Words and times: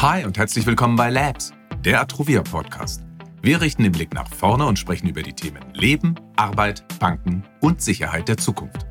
Hi 0.00 0.24
und 0.24 0.38
herzlich 0.38 0.64
willkommen 0.64 0.94
bei 0.94 1.10
Labs, 1.10 1.52
der 1.84 2.00
Atruvia 2.00 2.42
Podcast. 2.42 3.02
Wir 3.42 3.60
richten 3.60 3.82
den 3.82 3.90
Blick 3.90 4.14
nach 4.14 4.32
vorne 4.32 4.64
und 4.64 4.78
sprechen 4.78 5.08
über 5.08 5.24
die 5.24 5.32
Themen 5.32 5.60
Leben, 5.74 6.14
Arbeit, 6.36 6.84
Banken 7.00 7.42
und 7.60 7.82
Sicherheit 7.82 8.28
der 8.28 8.36
Zukunft. 8.36 8.86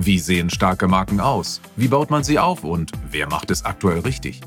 Wie 0.00 0.20
sehen 0.20 0.48
starke 0.48 0.86
Marken 0.86 1.18
aus? 1.18 1.60
Wie 1.74 1.88
baut 1.88 2.12
man 2.12 2.22
sie 2.22 2.38
auf 2.38 2.62
und 2.62 2.92
wer 3.10 3.28
macht 3.28 3.50
es 3.50 3.64
aktuell 3.64 3.98
richtig? 3.98 4.40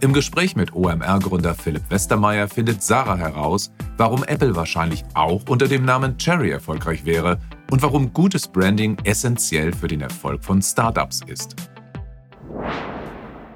Im 0.00 0.12
Gespräch 0.12 0.56
mit 0.56 0.74
OMR-Gründer 0.74 1.54
Philipp 1.54 1.88
Westermeier 1.88 2.46
findet 2.46 2.82
Sarah 2.82 3.16
heraus, 3.16 3.72
warum 3.96 4.22
Apple 4.24 4.54
wahrscheinlich 4.54 5.04
auch 5.14 5.48
unter 5.48 5.68
dem 5.68 5.86
Namen 5.86 6.18
Cherry 6.18 6.50
erfolgreich 6.50 7.06
wäre 7.06 7.38
und 7.70 7.80
warum 7.80 8.12
gutes 8.12 8.46
Branding 8.46 8.98
essentiell 9.04 9.72
für 9.72 9.88
den 9.88 10.02
Erfolg 10.02 10.44
von 10.44 10.60
Startups 10.60 11.22
ist. 11.26 11.56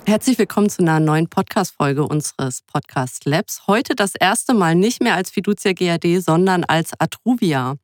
Herzlich 0.06 0.38
willkommen 0.38 0.68
zu 0.68 0.82
einer 0.82 1.00
neuen 1.00 1.28
Podcast-Folge 1.28 2.06
unseres 2.06 2.60
Podcast 2.60 3.24
Labs. 3.24 3.66
Heute 3.66 3.94
das 3.94 4.14
erste 4.14 4.52
Mal 4.52 4.74
nicht 4.74 5.02
mehr 5.02 5.14
als 5.14 5.30
Fiducia 5.30 5.72
GAD, 5.72 6.20
sondern 6.20 6.62
als 6.62 6.92
Atruvia. 6.98 7.76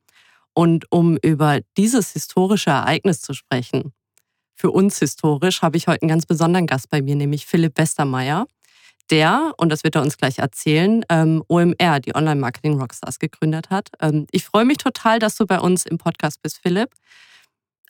Und 0.53 0.85
um 0.91 1.17
über 1.17 1.61
dieses 1.77 2.11
historische 2.11 2.69
Ereignis 2.69 3.21
zu 3.21 3.33
sprechen, 3.33 3.91
für 4.55 4.69
uns 4.69 4.99
historisch, 4.99 5.63
habe 5.63 5.77
ich 5.77 5.87
heute 5.87 6.03
einen 6.03 6.09
ganz 6.09 6.27
besonderen 6.27 6.67
Gast 6.67 6.91
bei 6.91 7.01
mir, 7.01 7.15
nämlich 7.15 7.47
Philipp 7.47 7.79
Westermeier, 7.79 8.45
der, 9.09 9.53
und 9.57 9.69
das 9.69 9.83
wird 9.83 9.95
er 9.95 10.03
uns 10.03 10.15
gleich 10.15 10.37
erzählen, 10.37 11.03
ähm, 11.09 11.43
OMR, 11.47 11.99
die 11.99 12.15
Online-Marketing 12.15 12.79
Rockstars, 12.79 13.17
gegründet 13.17 13.71
hat. 13.71 13.89
Ähm, 13.99 14.27
ich 14.29 14.45
freue 14.45 14.65
mich 14.65 14.77
total, 14.77 15.17
dass 15.17 15.35
du 15.35 15.47
bei 15.47 15.59
uns 15.59 15.87
im 15.87 15.97
Podcast 15.97 16.39
bist, 16.43 16.59
Philipp. 16.61 16.91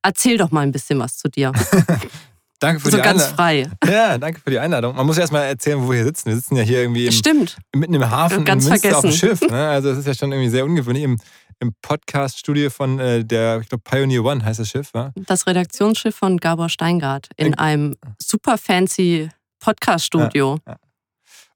Erzähl 0.02 0.38
doch 0.38 0.52
mal 0.52 0.62
ein 0.62 0.72
bisschen 0.72 1.00
was 1.00 1.18
zu 1.18 1.30
dir. 1.30 1.52
Danke 2.62 2.80
für 2.80 2.92
so 2.92 2.98
die 2.98 3.04
ganz 3.04 3.24
Einladung. 3.24 3.36
frei. 3.36 3.70
Ja, 3.92 4.18
danke 4.18 4.40
für 4.40 4.52
die 4.52 4.60
Einladung. 4.60 4.96
Man 4.96 5.06
muss 5.06 5.18
erst 5.18 5.34
mal 5.34 5.42
erzählen, 5.44 5.82
wo 5.82 5.90
wir 5.90 5.96
hier 5.96 6.06
sitzen. 6.06 6.28
Wir 6.30 6.36
sitzen 6.36 6.56
ja 6.56 6.62
hier 6.64 6.82
irgendwie 6.82 7.08
im, 7.08 7.12
Stimmt. 7.12 7.58
mitten 7.76 7.94
im 7.96 8.10
Hafen 8.10 8.46
Ganz 8.46 8.66
in 8.66 8.70
Münster 8.70 8.96
auf 8.96 9.02
dem. 9.02 9.12
Schiff. 9.12 9.42
Ne? 9.42 9.68
Also 9.70 9.90
das 9.90 9.98
ist 9.98 10.06
ja 10.08 10.14
schon 10.14 10.32
irgendwie 10.32 10.50
sehr 10.50 10.64
ungewöhnlich. 10.64 11.04
Im, 11.04 11.18
im 11.60 11.74
Podcast-Studio 11.82 12.70
von 12.70 13.00
äh, 13.00 13.26
der, 13.26 13.60
ich 13.62 13.70
glaube, 13.70 13.84
Pioneer 13.84 14.24
One 14.24 14.46
heißt 14.46 14.60
das 14.60 14.70
Schiff, 14.70 14.94
wa? 14.94 15.12
Das 15.16 15.46
Redaktionsschiff 15.48 16.16
von 16.16 16.38
Gabor 16.38 16.70
Steingart 16.70 17.30
in 17.36 17.54
Äh, 17.54 17.58
einem 17.58 17.96
super 18.22 18.58
fancy 18.58 19.30
Podcast-Studio. 19.60 20.60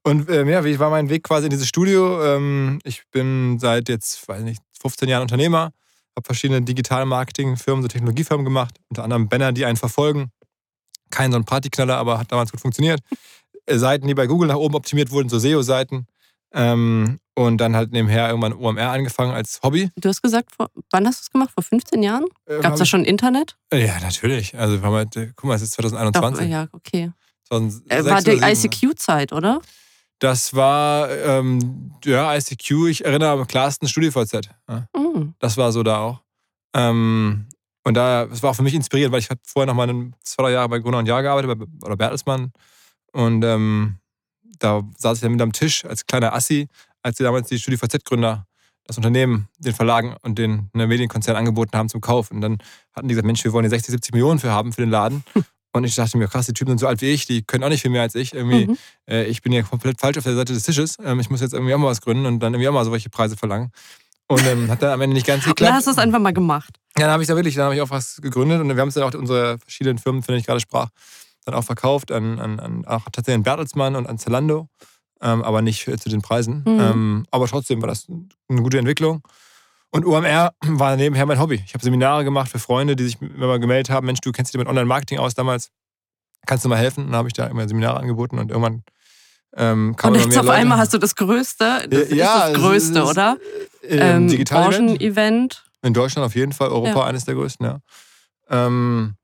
Und 0.02 0.28
ähm, 0.30 0.48
ja, 0.48 0.64
wie 0.64 0.78
war 0.78 0.90
mein 0.90 1.08
Weg 1.08 1.24
quasi 1.24 1.46
in 1.46 1.50
dieses 1.50 1.66
Studio? 1.68 2.22
Ähm, 2.24 2.78
ich 2.84 3.02
bin 3.10 3.58
seit 3.58 3.88
jetzt, 3.88 4.28
weiß 4.28 4.42
nicht, 4.42 4.60
15 4.80 5.08
Jahren 5.08 5.22
Unternehmer, 5.22 5.72
habe 6.16 6.24
verschiedene 6.24 6.62
Digital-Marketing-Firmen, 6.62 7.82
so 7.82 7.88
Technologiefirmen 7.88 8.44
gemacht, 8.44 8.76
unter 8.88 9.02
anderem 9.04 9.28
Banner, 9.28 9.52
die 9.52 9.64
einen 9.64 9.76
verfolgen. 9.76 10.30
Kein 11.10 11.30
so 11.32 11.38
ein 11.38 11.44
Partyknaller, 11.44 11.96
aber 11.96 12.18
hat 12.18 12.32
damals 12.32 12.50
gut 12.52 12.60
funktioniert. 12.60 13.00
Äh, 13.66 13.78
Seiten, 13.78 14.06
die 14.06 14.14
bei 14.14 14.26
Google 14.26 14.48
nach 14.48 14.56
oben 14.56 14.74
optimiert 14.74 15.10
wurden, 15.10 15.28
so 15.28 15.38
SEO-Seiten. 15.38 16.06
Ähm, 16.52 17.18
und 17.34 17.58
dann 17.58 17.76
halt 17.76 17.92
nebenher 17.92 18.28
irgendwann 18.28 18.54
OMR 18.54 18.90
angefangen 18.90 19.32
als 19.32 19.60
Hobby. 19.62 19.90
Du 19.96 20.08
hast 20.08 20.22
gesagt, 20.22 20.54
vor, 20.56 20.70
wann 20.90 21.06
hast 21.06 21.18
du 21.20 21.22
es 21.24 21.30
gemacht? 21.30 21.50
Vor 21.52 21.62
15 21.62 22.02
Jahren? 22.02 22.24
Ähm, 22.48 22.62
Gab 22.62 22.72
es 22.74 22.78
da 22.78 22.86
schon 22.86 23.04
Internet? 23.04 23.56
Äh, 23.70 23.84
Ja, 23.86 23.98
natürlich. 24.00 24.56
Also, 24.58 24.80
wir 24.80 24.86
haben 24.86 24.94
halt, 24.94 25.16
äh, 25.16 25.32
guck 25.36 25.44
mal, 25.48 25.54
es 25.54 25.62
ist 25.62 25.76
Doch, 25.78 25.90
2021. 25.90 26.48
ja, 26.50 26.68
okay. 26.72 27.10
2006 27.48 27.94
Äh, 27.94 28.04
war 28.10 28.22
die. 28.22 28.30
ICQ-Zeit, 28.40 29.32
oder? 29.32 29.60
Das 30.18 30.54
war, 30.54 31.10
ähm, 31.10 31.92
ja, 32.04 32.34
ICQ. 32.34 32.86
Ich 32.88 33.04
erinnere 33.04 33.30
am 33.32 33.46
klarsten 33.46 33.86
StudiVZ. 33.86 34.48
Ja. 34.68 34.86
Mhm. 34.96 35.34
Das 35.38 35.58
war 35.58 35.72
so 35.72 35.82
da 35.82 35.98
auch. 35.98 36.22
Ähm, 36.74 37.48
und 37.86 37.94
da, 37.94 38.26
das 38.26 38.42
war 38.42 38.50
auch 38.50 38.56
für 38.56 38.64
mich 38.64 38.74
inspirierend, 38.74 39.12
weil 39.12 39.20
ich 39.20 39.30
habe 39.30 39.40
vorher 39.46 39.72
noch 39.72 39.74
mal 39.74 39.88
zwei, 40.24 40.42
drei 40.42 40.50
Jahre 40.50 40.68
bei 40.68 40.80
Gruner 40.80 40.98
und 40.98 41.06
Jahr 41.06 41.22
gearbeitet, 41.22 41.56
bei, 41.56 41.86
oder 41.86 41.96
Bertelsmann. 41.96 42.52
Und 43.12 43.44
ähm, 43.44 43.98
da 44.58 44.82
saß 44.98 45.18
ich 45.18 45.22
dann 45.22 45.30
mit 45.30 45.40
am 45.40 45.52
Tisch 45.52 45.84
als 45.84 46.04
kleiner 46.04 46.34
Assi, 46.34 46.66
als 47.02 47.16
die 47.18 47.22
damals 47.22 47.48
die 47.48 47.60
StudiVZ-Gründer 47.60 48.44
das 48.88 48.96
Unternehmen, 48.96 49.48
den 49.58 49.72
Verlagen 49.72 50.16
und 50.22 50.36
den 50.36 50.68
ne, 50.72 50.88
Medienkonzern 50.88 51.36
angeboten 51.36 51.76
haben 51.78 51.88
zum 51.88 52.00
Kauf. 52.00 52.32
Und 52.32 52.40
dann 52.40 52.58
hatten 52.92 53.06
die 53.06 53.14
gesagt, 53.14 53.26
Mensch, 53.26 53.44
wir 53.44 53.52
wollen 53.52 53.64
hier 53.64 53.70
60, 53.70 53.92
70 53.92 54.12
Millionen 54.14 54.40
für 54.40 54.50
haben 54.50 54.72
für 54.72 54.80
den 54.80 54.90
Laden. 54.90 55.22
Und 55.72 55.84
ich 55.84 55.94
dachte 55.94 56.16
mir, 56.16 56.26
krass, 56.26 56.46
die 56.46 56.54
Typen 56.54 56.70
sind 56.70 56.78
so 56.78 56.86
alt 56.88 57.02
wie 57.02 57.10
ich, 57.10 57.26
die 57.26 57.42
können 57.42 57.62
auch 57.62 57.68
nicht 57.68 57.82
viel 57.82 57.90
mehr 57.90 58.02
als 58.02 58.14
ich. 58.14 58.32
Irgendwie, 58.32 58.66
Mhm. 58.66 58.78
äh, 59.08 59.24
ich 59.26 59.42
bin 59.42 59.52
ja 59.52 59.62
komplett 59.62 60.00
falsch 60.00 60.16
auf 60.16 60.24
der 60.24 60.34
Seite 60.34 60.54
des 60.54 60.62
Tisches. 60.62 60.96
Ähm, 61.04 61.20
ich 61.20 61.28
muss 61.30 61.40
jetzt 61.40 61.52
irgendwie 61.52 61.74
auch 61.74 61.78
mal 61.78 61.88
was 61.88 62.00
gründen 62.00 62.24
und 62.26 62.40
dann 62.40 62.54
irgendwie 62.54 62.68
auch 62.68 62.72
mal 62.72 62.84
solche 62.84 63.10
Preise 63.10 63.36
verlangen. 63.36 63.70
Und 64.28 64.44
ähm, 64.46 64.68
hat 64.70 64.82
dann 64.82 64.90
am 64.92 65.00
Ende 65.02 65.14
nicht 65.14 65.26
ganz 65.26 65.44
geklappt. 65.44 65.60
dann 65.60 65.74
hast 65.74 65.86
du 65.86 65.90
es 65.92 65.98
einfach 65.98 66.18
mal 66.18 66.32
gemacht. 66.32 66.74
Ja, 66.98 67.04
dann 67.04 67.12
habe 67.12 67.22
ich 67.22 67.28
da 67.28 67.36
wirklich, 67.36 67.54
dann 67.54 67.66
habe 67.66 67.74
ich 67.76 67.80
auch 67.80 67.90
was 67.90 68.16
gegründet 68.20 68.60
und 68.60 68.68
wir 68.68 68.76
haben 68.80 68.88
es 68.88 68.94
dann 68.94 69.04
auch 69.04 69.14
unsere 69.14 69.58
verschiedenen 69.58 69.98
Firmen, 69.98 70.22
von 70.22 70.32
denen 70.32 70.40
ich 70.40 70.46
gerade 70.46 70.60
sprach, 70.60 70.88
dann 71.44 71.54
auch 71.54 71.62
verkauft 71.62 72.10
an, 72.10 72.40
an, 72.40 72.58
an 72.58 72.84
auch 72.86 73.04
tatsächlich 73.12 73.36
an 73.36 73.42
Bertelsmann 73.44 73.94
und 73.94 74.08
an 74.08 74.18
Zalando, 74.18 74.68
ähm, 75.22 75.44
aber 75.44 75.62
nicht 75.62 75.84
zu 75.84 76.08
den 76.08 76.22
Preisen. 76.22 76.64
Mhm. 76.66 76.80
Ähm, 76.80 77.26
aber 77.30 77.46
trotzdem 77.46 77.80
war 77.82 77.88
das 77.88 78.06
eine 78.48 78.62
gute 78.62 78.78
Entwicklung. 78.78 79.22
Und 79.90 80.04
OMR 80.04 80.52
war 80.66 80.96
nebenher 80.96 81.24
mein 81.26 81.38
Hobby. 81.38 81.62
Ich 81.64 81.74
habe 81.74 81.84
Seminare 81.84 82.24
gemacht 82.24 82.50
für 82.50 82.58
Freunde, 82.58 82.96
die 82.96 83.04
sich 83.04 83.20
immer 83.22 83.46
mal 83.46 83.60
gemeldet 83.60 83.90
haben, 83.90 84.06
Mensch, 84.06 84.20
du 84.22 84.32
kennst 84.32 84.52
dich 84.52 84.58
mit 84.58 84.66
Online-Marketing 84.66 85.18
aus 85.18 85.34
damals, 85.34 85.70
kannst 86.46 86.64
du 86.64 86.68
mal 86.68 86.78
helfen? 86.78 87.04
Und 87.04 87.10
dann 87.12 87.18
habe 87.18 87.28
ich 87.28 87.34
da 87.34 87.46
immer 87.46 87.68
Seminare 87.68 88.00
angeboten 88.00 88.38
und 88.40 88.50
irgendwann 88.50 88.82
ähm, 89.58 89.94
Und 90.02 90.14
jetzt 90.16 90.36
auf 90.36 90.44
Leute. 90.44 90.52
einmal 90.52 90.78
hast 90.78 90.92
du 90.92 90.98
das 90.98 91.14
Größte. 91.14 91.86
Das 91.88 92.10
Ja, 92.10 92.46
ist 92.48 92.54
das 92.56 92.62
Größte, 92.62 92.98
ist- 92.98 93.04
oder? 93.08 93.36
Ähm. 93.88 94.28
Branchen-Event. 94.44 95.64
In 95.82 95.94
Deutschland 95.94 96.26
auf 96.26 96.34
jeden 96.34 96.52
Fall, 96.52 96.68
Europa 96.68 97.00
Ja. 97.00 97.04
eines 97.04 97.24
der 97.24 97.34
größten, 97.34 97.64
ja. 97.66 97.78
Ähm, 98.48 99.14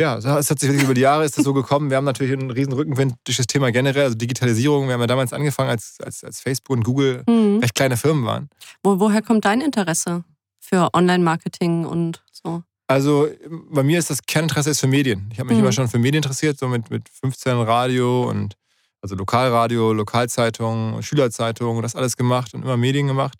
ja, 0.00 0.16
es 0.16 0.50
hat 0.50 0.58
sich 0.60 0.70
über 0.82 0.94
die 0.94 1.00
Jahre 1.00 1.24
ist 1.24 1.36
das 1.36 1.44
so 1.44 1.52
gekommen. 1.52 1.90
Wir 1.90 1.96
haben 1.96 2.04
natürlich 2.04 2.32
einen 2.32 2.50
riesen 2.52 2.72
Rückenwind 2.72 3.14
durch 3.24 3.36
das 3.36 3.46
Thema 3.46 3.72
generell, 3.72 4.04
also 4.04 4.14
Digitalisierung. 4.16 4.86
Wir 4.86 4.94
haben 4.94 5.00
ja 5.00 5.06
damals 5.08 5.32
angefangen, 5.32 5.70
als, 5.70 5.96
als, 6.02 6.22
als 6.22 6.40
Facebook 6.40 6.76
und 6.76 6.84
Google 6.84 7.24
Mhm. 7.28 7.58
recht 7.60 7.74
kleine 7.74 7.96
Firmen 7.96 8.24
waren. 8.24 8.48
Wo, 8.84 9.00
woher 9.00 9.22
kommt 9.22 9.44
dein 9.44 9.60
Interesse 9.60 10.22
für 10.60 10.88
Online-Marketing 10.94 11.84
und 11.84 12.22
so? 12.30 12.62
Also 12.86 13.28
bei 13.70 13.82
mir 13.82 13.98
ist 13.98 14.08
das 14.08 14.22
Kerninteresse 14.22 14.70
ist 14.70 14.80
für 14.80 14.86
Medien. 14.86 15.28
Ich 15.32 15.40
habe 15.40 15.48
mich 15.48 15.58
Mhm. 15.58 15.64
immer 15.64 15.72
schon 15.72 15.88
für 15.88 15.98
Medien 15.98 16.22
interessiert, 16.22 16.58
so 16.58 16.68
mit, 16.68 16.90
mit 16.90 17.08
15 17.08 17.56
Radio 17.60 18.28
und 18.28 18.54
also 19.02 19.14
Lokalradio, 19.16 19.92
Lokalzeitung, 19.92 21.02
Schülerzeitung, 21.02 21.82
das 21.82 21.96
alles 21.96 22.16
gemacht 22.16 22.54
und 22.54 22.62
immer 22.62 22.76
Medien 22.76 23.08
gemacht. 23.08 23.36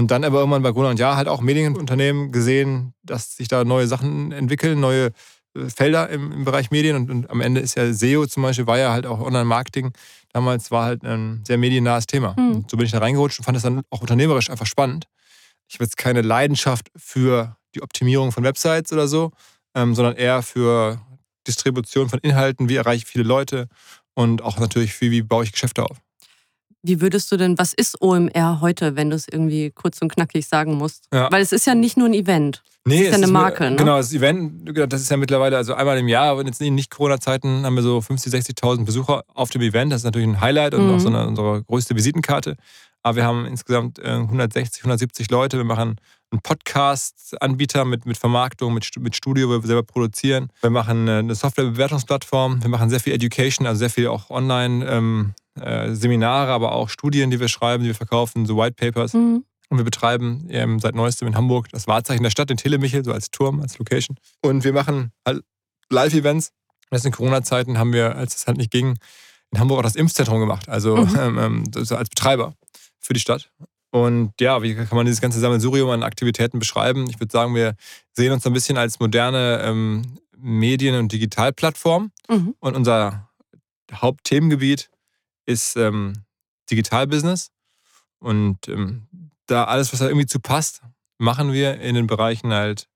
Und 0.00 0.10
dann 0.10 0.24
aber 0.24 0.38
irgendwann 0.38 0.62
bei 0.62 0.72
Gruner 0.72 0.88
und 0.88 0.98
Jahr 0.98 1.16
halt 1.16 1.28
auch 1.28 1.42
Medienunternehmen 1.42 2.32
gesehen, 2.32 2.94
dass 3.02 3.36
sich 3.36 3.48
da 3.48 3.64
neue 3.64 3.86
Sachen 3.86 4.32
entwickeln, 4.32 4.80
neue 4.80 5.10
äh, 5.54 5.68
Felder 5.68 6.08
im, 6.08 6.32
im 6.32 6.44
Bereich 6.46 6.70
Medien. 6.70 6.96
Und, 6.96 7.10
und 7.10 7.28
am 7.28 7.42
Ende 7.42 7.60
ist 7.60 7.74
ja 7.76 7.92
SEO 7.92 8.26
zum 8.26 8.42
Beispiel, 8.42 8.66
war 8.66 8.78
ja 8.78 8.92
halt 8.92 9.04
auch 9.04 9.20
Online-Marketing. 9.20 9.92
Damals 10.32 10.70
war 10.70 10.86
halt 10.86 11.04
ein 11.04 11.44
sehr 11.46 11.58
mediennahes 11.58 12.06
Thema. 12.06 12.34
Und 12.50 12.70
so 12.70 12.78
bin 12.78 12.86
ich 12.86 12.92
da 12.92 12.98
reingerutscht 12.98 13.40
und 13.40 13.44
fand 13.44 13.58
es 13.58 13.62
dann 13.62 13.82
auch 13.90 14.00
unternehmerisch 14.00 14.48
einfach 14.48 14.64
spannend. 14.64 15.04
Ich 15.68 15.74
habe 15.74 15.84
jetzt 15.84 15.98
keine 15.98 16.22
Leidenschaft 16.22 16.90
für 16.96 17.58
die 17.74 17.82
Optimierung 17.82 18.32
von 18.32 18.42
Websites 18.42 18.94
oder 18.94 19.06
so, 19.06 19.32
ähm, 19.74 19.94
sondern 19.94 20.16
eher 20.16 20.40
für 20.40 20.98
Distribution 21.46 22.08
von 22.08 22.20
Inhalten, 22.20 22.70
wie 22.70 22.76
erreiche 22.76 23.04
ich 23.04 23.06
viele 23.06 23.24
Leute 23.24 23.68
und 24.14 24.40
auch 24.40 24.58
natürlich, 24.58 24.98
wie, 25.02 25.10
wie 25.10 25.20
baue 25.20 25.44
ich 25.44 25.52
Geschäfte 25.52 25.84
auf. 25.84 25.98
Wie 26.82 27.00
würdest 27.00 27.30
du 27.30 27.36
denn, 27.36 27.58
was 27.58 27.72
ist 27.74 28.00
OMR 28.00 28.60
heute, 28.60 28.96
wenn 28.96 29.10
du 29.10 29.16
es 29.16 29.26
irgendwie 29.30 29.70
kurz 29.70 30.00
und 30.00 30.10
knackig 30.12 30.46
sagen 30.48 30.74
musst? 30.74 31.04
Ja. 31.12 31.30
Weil 31.30 31.42
es 31.42 31.52
ist 31.52 31.66
ja 31.66 31.74
nicht 31.74 31.96
nur 31.96 32.06
ein 32.08 32.14
Event. 32.14 32.62
Nee, 32.86 33.02
ist 33.02 33.08
ja 33.10 33.14
eine 33.16 33.26
mir- 33.26 33.32
Marke, 33.34 33.70
ne? 33.70 33.76
Genau, 33.76 33.98
das 33.98 34.12
Event, 34.14 34.70
das 34.90 35.02
ist 35.02 35.10
ja 35.10 35.18
mittlerweile, 35.18 35.58
also 35.58 35.74
einmal 35.74 35.98
im 35.98 36.08
Jahr, 36.08 36.30
aber 36.30 36.44
jetzt 36.46 36.62
in 36.62 36.74
nicht 36.74 36.90
Corona-Zeiten 36.90 37.64
haben 37.66 37.74
wir 37.76 37.82
so 37.82 37.98
50.000, 38.00 38.30
60.000 38.30 38.84
Besucher 38.86 39.22
auf 39.34 39.50
dem 39.50 39.60
Event. 39.60 39.92
Das 39.92 40.00
ist 40.00 40.04
natürlich 40.04 40.28
ein 40.28 40.40
Highlight 40.40 40.74
und 40.74 40.86
Mhm. 40.88 40.94
auch 40.94 40.98
so 41.00 41.08
eine, 41.08 41.26
unsere 41.28 41.62
größte 41.64 41.94
Visitenkarte. 41.94 42.56
Aber 43.02 43.16
wir 43.16 43.24
haben 43.24 43.44
insgesamt 43.46 43.98
äh, 43.98 44.08
160, 44.12 44.82
170 44.82 45.30
Leute. 45.30 45.58
Wir 45.58 45.64
machen 45.64 45.96
einen 46.30 46.40
Podcast-Anbieter 46.42 47.84
mit, 47.84 48.06
mit 48.06 48.16
Vermarktung, 48.18 48.72
mit, 48.74 48.88
mit 48.98 49.16
Studio, 49.16 49.48
wo 49.48 49.60
wir 49.62 49.66
selber 49.66 49.82
produzieren. 49.82 50.48
Wir 50.60 50.70
machen 50.70 51.08
äh, 51.08 51.12
eine 51.18 51.34
Software-Bewertungsplattform. 51.34 52.62
Wir 52.62 52.68
machen 52.70 52.88
sehr 52.90 53.00
viel 53.00 53.12
Education, 53.12 53.66
also 53.66 53.78
sehr 53.78 53.90
viel 53.90 54.06
auch 54.08 54.30
online. 54.30 54.84
Ähm, 54.86 55.34
äh, 55.58 55.94
Seminare, 55.94 56.52
aber 56.52 56.72
auch 56.72 56.88
Studien, 56.88 57.30
die 57.30 57.40
wir 57.40 57.48
schreiben, 57.48 57.82
die 57.82 57.88
wir 57.88 57.94
verkaufen, 57.94 58.46
so 58.46 58.56
White 58.56 58.74
Papers. 58.76 59.14
Mhm. 59.14 59.44
Und 59.68 59.78
wir 59.78 59.84
betreiben 59.84 60.46
ähm, 60.50 60.80
seit 60.80 60.94
neuestem 60.96 61.28
in 61.28 61.36
Hamburg 61.36 61.68
das 61.70 61.86
Wahrzeichen 61.86 62.22
der 62.24 62.30
Stadt, 62.30 62.50
den 62.50 62.56
Telemichel, 62.56 63.04
so 63.04 63.12
als 63.12 63.30
Turm, 63.30 63.60
als 63.60 63.78
Location. 63.78 64.16
Und 64.42 64.64
wir 64.64 64.72
machen 64.72 65.12
halt 65.24 65.42
Live-Events. 65.90 66.52
Jetzt 66.90 67.06
in 67.06 67.12
Corona-Zeiten 67.12 67.78
haben 67.78 67.92
wir, 67.92 68.16
als 68.16 68.34
es 68.36 68.46
halt 68.48 68.56
nicht 68.56 68.72
ging, 68.72 68.96
in 69.52 69.60
Hamburg 69.60 69.78
auch 69.78 69.84
das 69.84 69.94
Impfzentrum 69.94 70.40
gemacht. 70.40 70.68
Also 70.68 70.96
Mhm. 70.96 71.16
ähm, 71.18 71.38
ähm, 71.38 71.64
als 71.74 72.08
Betreiber 72.08 72.54
für 72.98 73.12
die 73.12 73.20
Stadt. 73.20 73.50
Und 73.92 74.32
ja, 74.40 74.62
wie 74.62 74.74
kann 74.74 74.88
man 74.92 75.06
dieses 75.06 75.20
ganze 75.20 75.40
Sammelsurium 75.40 75.90
an 75.90 76.02
Aktivitäten 76.02 76.58
beschreiben? 76.58 77.08
Ich 77.08 77.18
würde 77.20 77.32
sagen, 77.32 77.54
wir 77.54 77.74
sehen 78.12 78.32
uns 78.32 78.46
ein 78.46 78.52
bisschen 78.52 78.76
als 78.76 79.00
moderne 79.00 79.60
ähm, 79.64 80.02
Medien- 80.36 80.96
und 80.96 81.12
Digitalplattform. 81.12 82.10
Mhm. 82.28 82.54
Und 82.60 82.76
unser 82.76 83.28
Hauptthemengebiet 83.92 84.90
ist 85.50 85.76
ähm, 85.76 86.24
Digitalbusiness. 86.70 87.50
Und 88.18 88.68
ähm, 88.68 89.08
da 89.46 89.64
alles, 89.64 89.92
was 89.92 90.00
da 90.00 90.06
irgendwie 90.06 90.26
zu 90.26 90.40
passt, 90.40 90.82
machen 91.18 91.52
wir 91.52 91.80
in 91.80 91.94
den 91.94 92.06
Bereichen 92.06 92.52
halt 92.52 92.86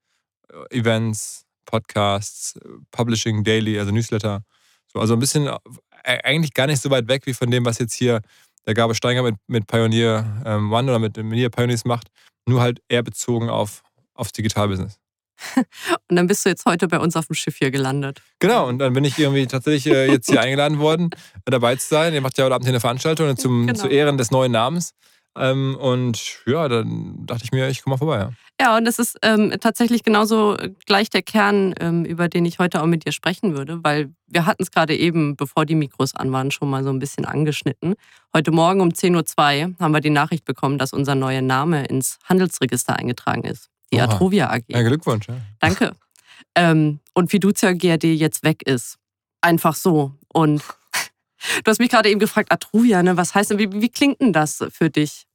äh, 0.51 0.79
Events, 0.79 1.45
Podcasts, 1.65 2.57
äh, 2.57 2.69
Publishing, 2.91 3.45
Daily, 3.45 3.79
also 3.79 3.91
Newsletter. 3.91 4.45
So, 4.93 5.01
also 5.01 5.15
ein 5.15 5.21
bisschen 5.21 5.51
eigentlich 6.05 6.53
gar 6.55 6.67
nicht 6.67 6.83
so 6.83 6.91
weit 6.91 7.09
weg 7.09 7.27
wie 7.27 7.33
von 7.33 7.51
dem, 7.51 7.65
was 7.65 7.79
jetzt 7.79 7.95
hier 7.95 8.21
der 8.67 8.75
Gabe 8.75 8.95
Steiger 8.95 9.23
mit, 9.23 9.37
mit 9.47 9.67
Pioneer 9.67 10.43
ähm, 10.45 10.73
One 10.73 10.91
oder 10.91 10.99
mit 10.99 11.15
Pioneers 11.15 11.85
macht, 11.85 12.09
nur 12.47 12.61
halt 12.61 12.81
eher 12.89 13.03
bezogen 13.03 13.49
auf, 13.49 13.83
aufs 14.15 14.33
Digitalbusiness. 14.33 14.99
und 15.57 16.17
dann 16.17 16.27
bist 16.27 16.45
du 16.45 16.49
jetzt 16.49 16.65
heute 16.67 16.89
bei 16.89 16.99
uns 16.99 17.17
auf 17.17 17.27
dem 17.27 17.35
Schiff 17.35 17.57
hier 17.57 17.71
gelandet. 17.71 18.23
Genau, 18.39 18.69
und 18.69 18.79
dann 18.79 18.93
bin 18.93 19.05
ich 19.05 19.19
irgendwie 19.19 19.47
tatsächlich 19.47 19.93
äh, 19.93 20.11
jetzt 20.11 20.31
hier 20.31 20.41
eingeladen 20.41 20.79
worden, 20.79 21.11
dabei 21.45 21.77
zu 21.77 21.89
sein. 21.89 22.15
Ihr 22.15 22.21
macht 22.21 22.39
ja 22.39 22.45
heute 22.45 22.55
Abend 22.55 22.67
hier 22.67 22.73
eine 22.73 22.81
Veranstaltung 22.81 23.37
zum, 23.37 23.67
genau. 23.67 23.79
zu 23.79 23.89
Ehren 23.89 24.19
des 24.19 24.31
neuen 24.31 24.53
Namens. 24.53 24.93
Ähm, 25.37 25.77
und 25.81 26.43
ja, 26.47 26.69
dann 26.69 27.27
dachte 27.27 27.45
ich 27.45 27.53
mir, 27.53 27.69
ich 27.69 27.83
komme 27.83 27.95
mal 27.95 27.99
vorbei. 27.99 28.19
Ja. 28.19 28.31
Ja, 28.61 28.77
und 28.77 28.85
das 28.85 29.01
ist 29.01 29.19
ähm, 29.23 29.53
tatsächlich 29.61 30.05
genauso 30.05 30.57
gleich 30.87 31.11
der 31.11 31.23
Kern, 31.23 31.75
ähm, 31.81 32.05
über 32.05 32.29
den 32.29 32.45
ich 32.45 32.61
heute 32.61 32.83
auch 32.83 32.87
mit 32.87 33.05
dir 33.05 33.11
sprechen 33.11 33.57
würde, 33.57 33.83
weil 33.83 34.15
wir 34.29 34.47
hatten 34.47 34.63
es 34.63 34.71
gerade 34.71 34.97
eben, 34.97 35.35
bevor 35.35 35.67
die 35.67 35.75
Mikros 35.75 36.15
an 36.15 36.31
waren, 36.31 36.53
schon 36.53 36.71
mal 36.71 36.85
so 36.85 36.91
ein 36.91 37.01
bisschen 37.01 37.25
angeschnitten. 37.25 37.95
Heute 38.33 38.53
Morgen 38.53 38.81
um 38.81 38.91
10.02 38.91 39.71
Uhr 39.71 39.75
haben 39.81 39.93
wir 39.93 40.01
die 40.01 40.11
Nachricht 40.11 40.45
bekommen, 40.45 40.79
dass 40.79 40.93
unser 40.93 41.17
neuer 41.17 41.43
Name 41.43 41.85
ins 41.87 42.19
Handelsregister 42.29 42.95
eingetragen 42.97 43.43
ist. 43.43 43.71
Die 43.95 44.01
Oha. 44.01 44.05
Atrovia 44.05 44.51
AG. 44.51 44.65
Ja, 44.69 44.83
Glückwunsch. 44.83 45.29
Ja. 45.29 45.37
Danke. 45.61 45.93
Ähm, 46.55 47.01
und 47.15 47.31
Fiducia 47.31 47.73
GRD 47.73 48.05
jetzt 48.15 48.45
weg 48.45 48.63
ist. 48.67 48.99
Einfach 49.41 49.75
so. 49.75 50.13
Und 50.29 50.63
du 51.65 51.71
hast 51.71 51.79
mich 51.79 51.91
gerade 51.91 52.11
eben 52.11 52.21
gefragt, 52.21 52.53
Atruvia, 52.53 53.03
ne? 53.03 53.17
was 53.17 53.35
heißt 53.35 53.51
denn, 53.51 53.59
wie, 53.59 53.73
wie 53.73 53.89
klingt 53.89 54.21
denn 54.21 54.33
das 54.33 54.65
für 54.71 54.91
dich? 54.91 55.27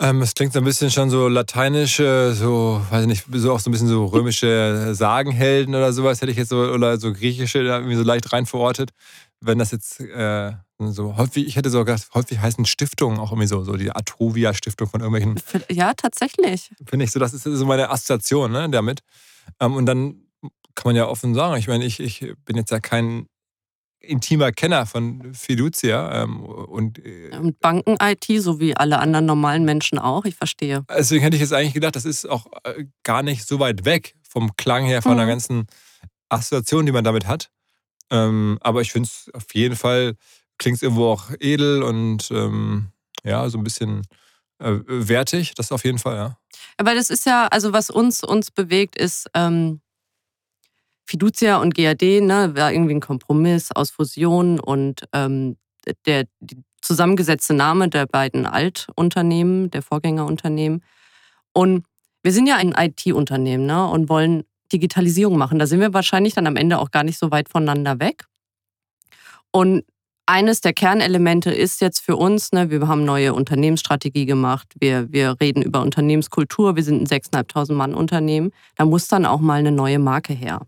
Ähm, 0.00 0.22
es 0.22 0.34
klingt 0.34 0.54
so 0.54 0.60
ein 0.60 0.64
bisschen 0.64 0.90
schon 0.90 1.10
so 1.10 1.28
lateinische, 1.28 2.32
so, 2.34 2.80
weiß 2.88 3.02
ich 3.02 3.06
nicht, 3.06 3.24
so 3.30 3.52
auch 3.52 3.60
so 3.60 3.68
ein 3.68 3.72
bisschen 3.72 3.88
so 3.88 4.06
römische 4.06 4.94
Sagenhelden 4.94 5.74
oder 5.74 5.92
sowas, 5.92 6.22
hätte 6.22 6.32
ich 6.32 6.38
jetzt 6.38 6.48
so, 6.48 6.56
oder 6.56 6.98
so 6.98 7.12
griechische 7.12 7.62
da 7.64 7.76
irgendwie 7.76 7.96
so 7.96 8.02
leicht 8.02 8.32
rein 8.32 8.46
verortet. 8.46 8.92
Wenn 9.40 9.58
das 9.58 9.72
jetzt 9.72 10.00
äh, 10.00 10.52
so 10.88 11.16
häufig, 11.16 11.46
ich 11.46 11.56
hätte 11.56 11.70
so 11.70 11.84
gedacht, 11.84 12.08
häufig 12.14 12.38
heißen 12.38 12.64
Stiftungen 12.64 13.18
auch 13.18 13.32
irgendwie 13.32 13.46
so, 13.46 13.62
so 13.64 13.76
die 13.76 13.90
Atruvia-Stiftung 13.90 14.88
von 14.88 15.00
irgendwelchen. 15.00 15.40
Ja, 15.70 15.94
tatsächlich. 15.94 16.70
Finde 16.86 17.04
ich 17.04 17.10
so, 17.10 17.20
das 17.20 17.34
ist 17.34 17.44
so 17.44 17.66
meine 17.66 17.90
Assoziation 17.90 18.52
ne, 18.52 18.68
damit. 18.70 19.00
Ähm, 19.60 19.74
und 19.74 19.86
dann 19.86 20.22
kann 20.74 20.90
man 20.90 20.96
ja 20.96 21.06
offen 21.06 21.34
sagen, 21.34 21.56
ich 21.56 21.68
meine, 21.68 21.84
ich, 21.84 22.00
ich 22.00 22.34
bin 22.44 22.56
jetzt 22.56 22.70
ja 22.70 22.80
kein 22.80 23.26
intimer 24.00 24.50
Kenner 24.52 24.86
von 24.86 25.34
Fiducia 25.34 26.22
ähm, 26.22 26.42
und, 26.42 26.98
äh, 27.04 27.36
und 27.36 27.60
Banken-IT, 27.60 28.26
so 28.40 28.58
wie 28.58 28.76
alle 28.76 28.98
anderen 28.98 29.26
normalen 29.26 29.64
Menschen 29.64 29.98
auch, 29.98 30.24
ich 30.24 30.34
verstehe. 30.34 30.84
Deswegen 30.88 31.22
hätte 31.22 31.36
ich 31.36 31.42
jetzt 31.42 31.52
eigentlich 31.52 31.74
gedacht, 31.74 31.96
das 31.96 32.06
ist 32.06 32.28
auch 32.28 32.46
äh, 32.64 32.84
gar 33.02 33.22
nicht 33.22 33.46
so 33.46 33.60
weit 33.60 33.84
weg 33.84 34.16
vom 34.26 34.56
Klang 34.56 34.84
her, 34.86 35.02
von 35.02 35.12
mhm. 35.12 35.18
der 35.18 35.26
ganzen 35.26 35.66
Assoziation, 36.28 36.86
die 36.86 36.92
man 36.92 37.04
damit 37.04 37.26
hat. 37.26 37.50
Ähm, 38.10 38.58
aber 38.62 38.80
ich 38.80 38.92
finde 38.92 39.08
es 39.08 39.30
auf 39.34 39.54
jeden 39.54 39.76
Fall, 39.76 40.14
klingt 40.60 40.76
es 40.76 40.82
irgendwo 40.82 41.06
auch 41.06 41.30
edel 41.40 41.82
und 41.82 42.30
ähm, 42.30 42.92
ja, 43.24 43.48
so 43.48 43.58
ein 43.58 43.64
bisschen 43.64 44.06
äh, 44.60 44.78
wertig, 44.86 45.54
das 45.54 45.72
auf 45.72 45.84
jeden 45.84 45.98
Fall, 45.98 46.16
ja. 46.16 46.36
Aber 46.76 46.94
das 46.94 47.10
ist 47.10 47.26
ja, 47.26 47.48
also 47.48 47.72
was 47.72 47.90
uns, 47.90 48.22
uns 48.22 48.50
bewegt, 48.50 48.96
ist, 48.96 49.28
ähm, 49.34 49.80
Fiducia 51.06 51.56
und 51.56 51.74
GAD, 51.74 52.02
ne, 52.20 52.52
war 52.54 52.72
irgendwie 52.72 52.94
ein 52.94 53.00
Kompromiss 53.00 53.72
aus 53.72 53.90
Fusion 53.90 54.60
und 54.60 55.02
ähm, 55.12 55.56
der 56.06 56.26
zusammengesetzte 56.82 57.54
Name 57.54 57.88
der 57.88 58.06
beiden 58.06 58.46
Altunternehmen, 58.46 59.70
der 59.70 59.82
Vorgängerunternehmen. 59.82 60.84
Und 61.52 61.84
wir 62.22 62.32
sind 62.32 62.46
ja 62.46 62.56
ein 62.56 62.74
IT-Unternehmen 62.76 63.66
ne, 63.66 63.88
und 63.88 64.08
wollen 64.08 64.44
Digitalisierung 64.72 65.36
machen. 65.36 65.58
Da 65.58 65.66
sind 65.66 65.80
wir 65.80 65.94
wahrscheinlich 65.94 66.34
dann 66.34 66.46
am 66.46 66.56
Ende 66.56 66.78
auch 66.78 66.90
gar 66.90 67.02
nicht 67.02 67.18
so 67.18 67.30
weit 67.30 67.48
voneinander 67.48 67.98
weg. 67.98 68.26
Und 69.50 69.84
eines 70.30 70.60
der 70.60 70.72
Kernelemente 70.72 71.50
ist 71.50 71.80
jetzt 71.80 71.98
für 71.98 72.16
uns, 72.16 72.52
ne, 72.52 72.70
wir 72.70 72.86
haben 72.86 73.04
neue 73.04 73.34
Unternehmensstrategie 73.34 74.26
gemacht, 74.26 74.72
wir, 74.78 75.12
wir 75.12 75.36
reden 75.40 75.60
über 75.60 75.82
Unternehmenskultur, 75.82 76.76
wir 76.76 76.84
sind 76.84 77.02
ein 77.02 77.06
6.500 77.06 77.72
Mann 77.74 77.94
Unternehmen, 77.94 78.52
da 78.76 78.84
muss 78.84 79.08
dann 79.08 79.26
auch 79.26 79.40
mal 79.40 79.58
eine 79.58 79.72
neue 79.72 79.98
Marke 79.98 80.32
her. 80.32 80.60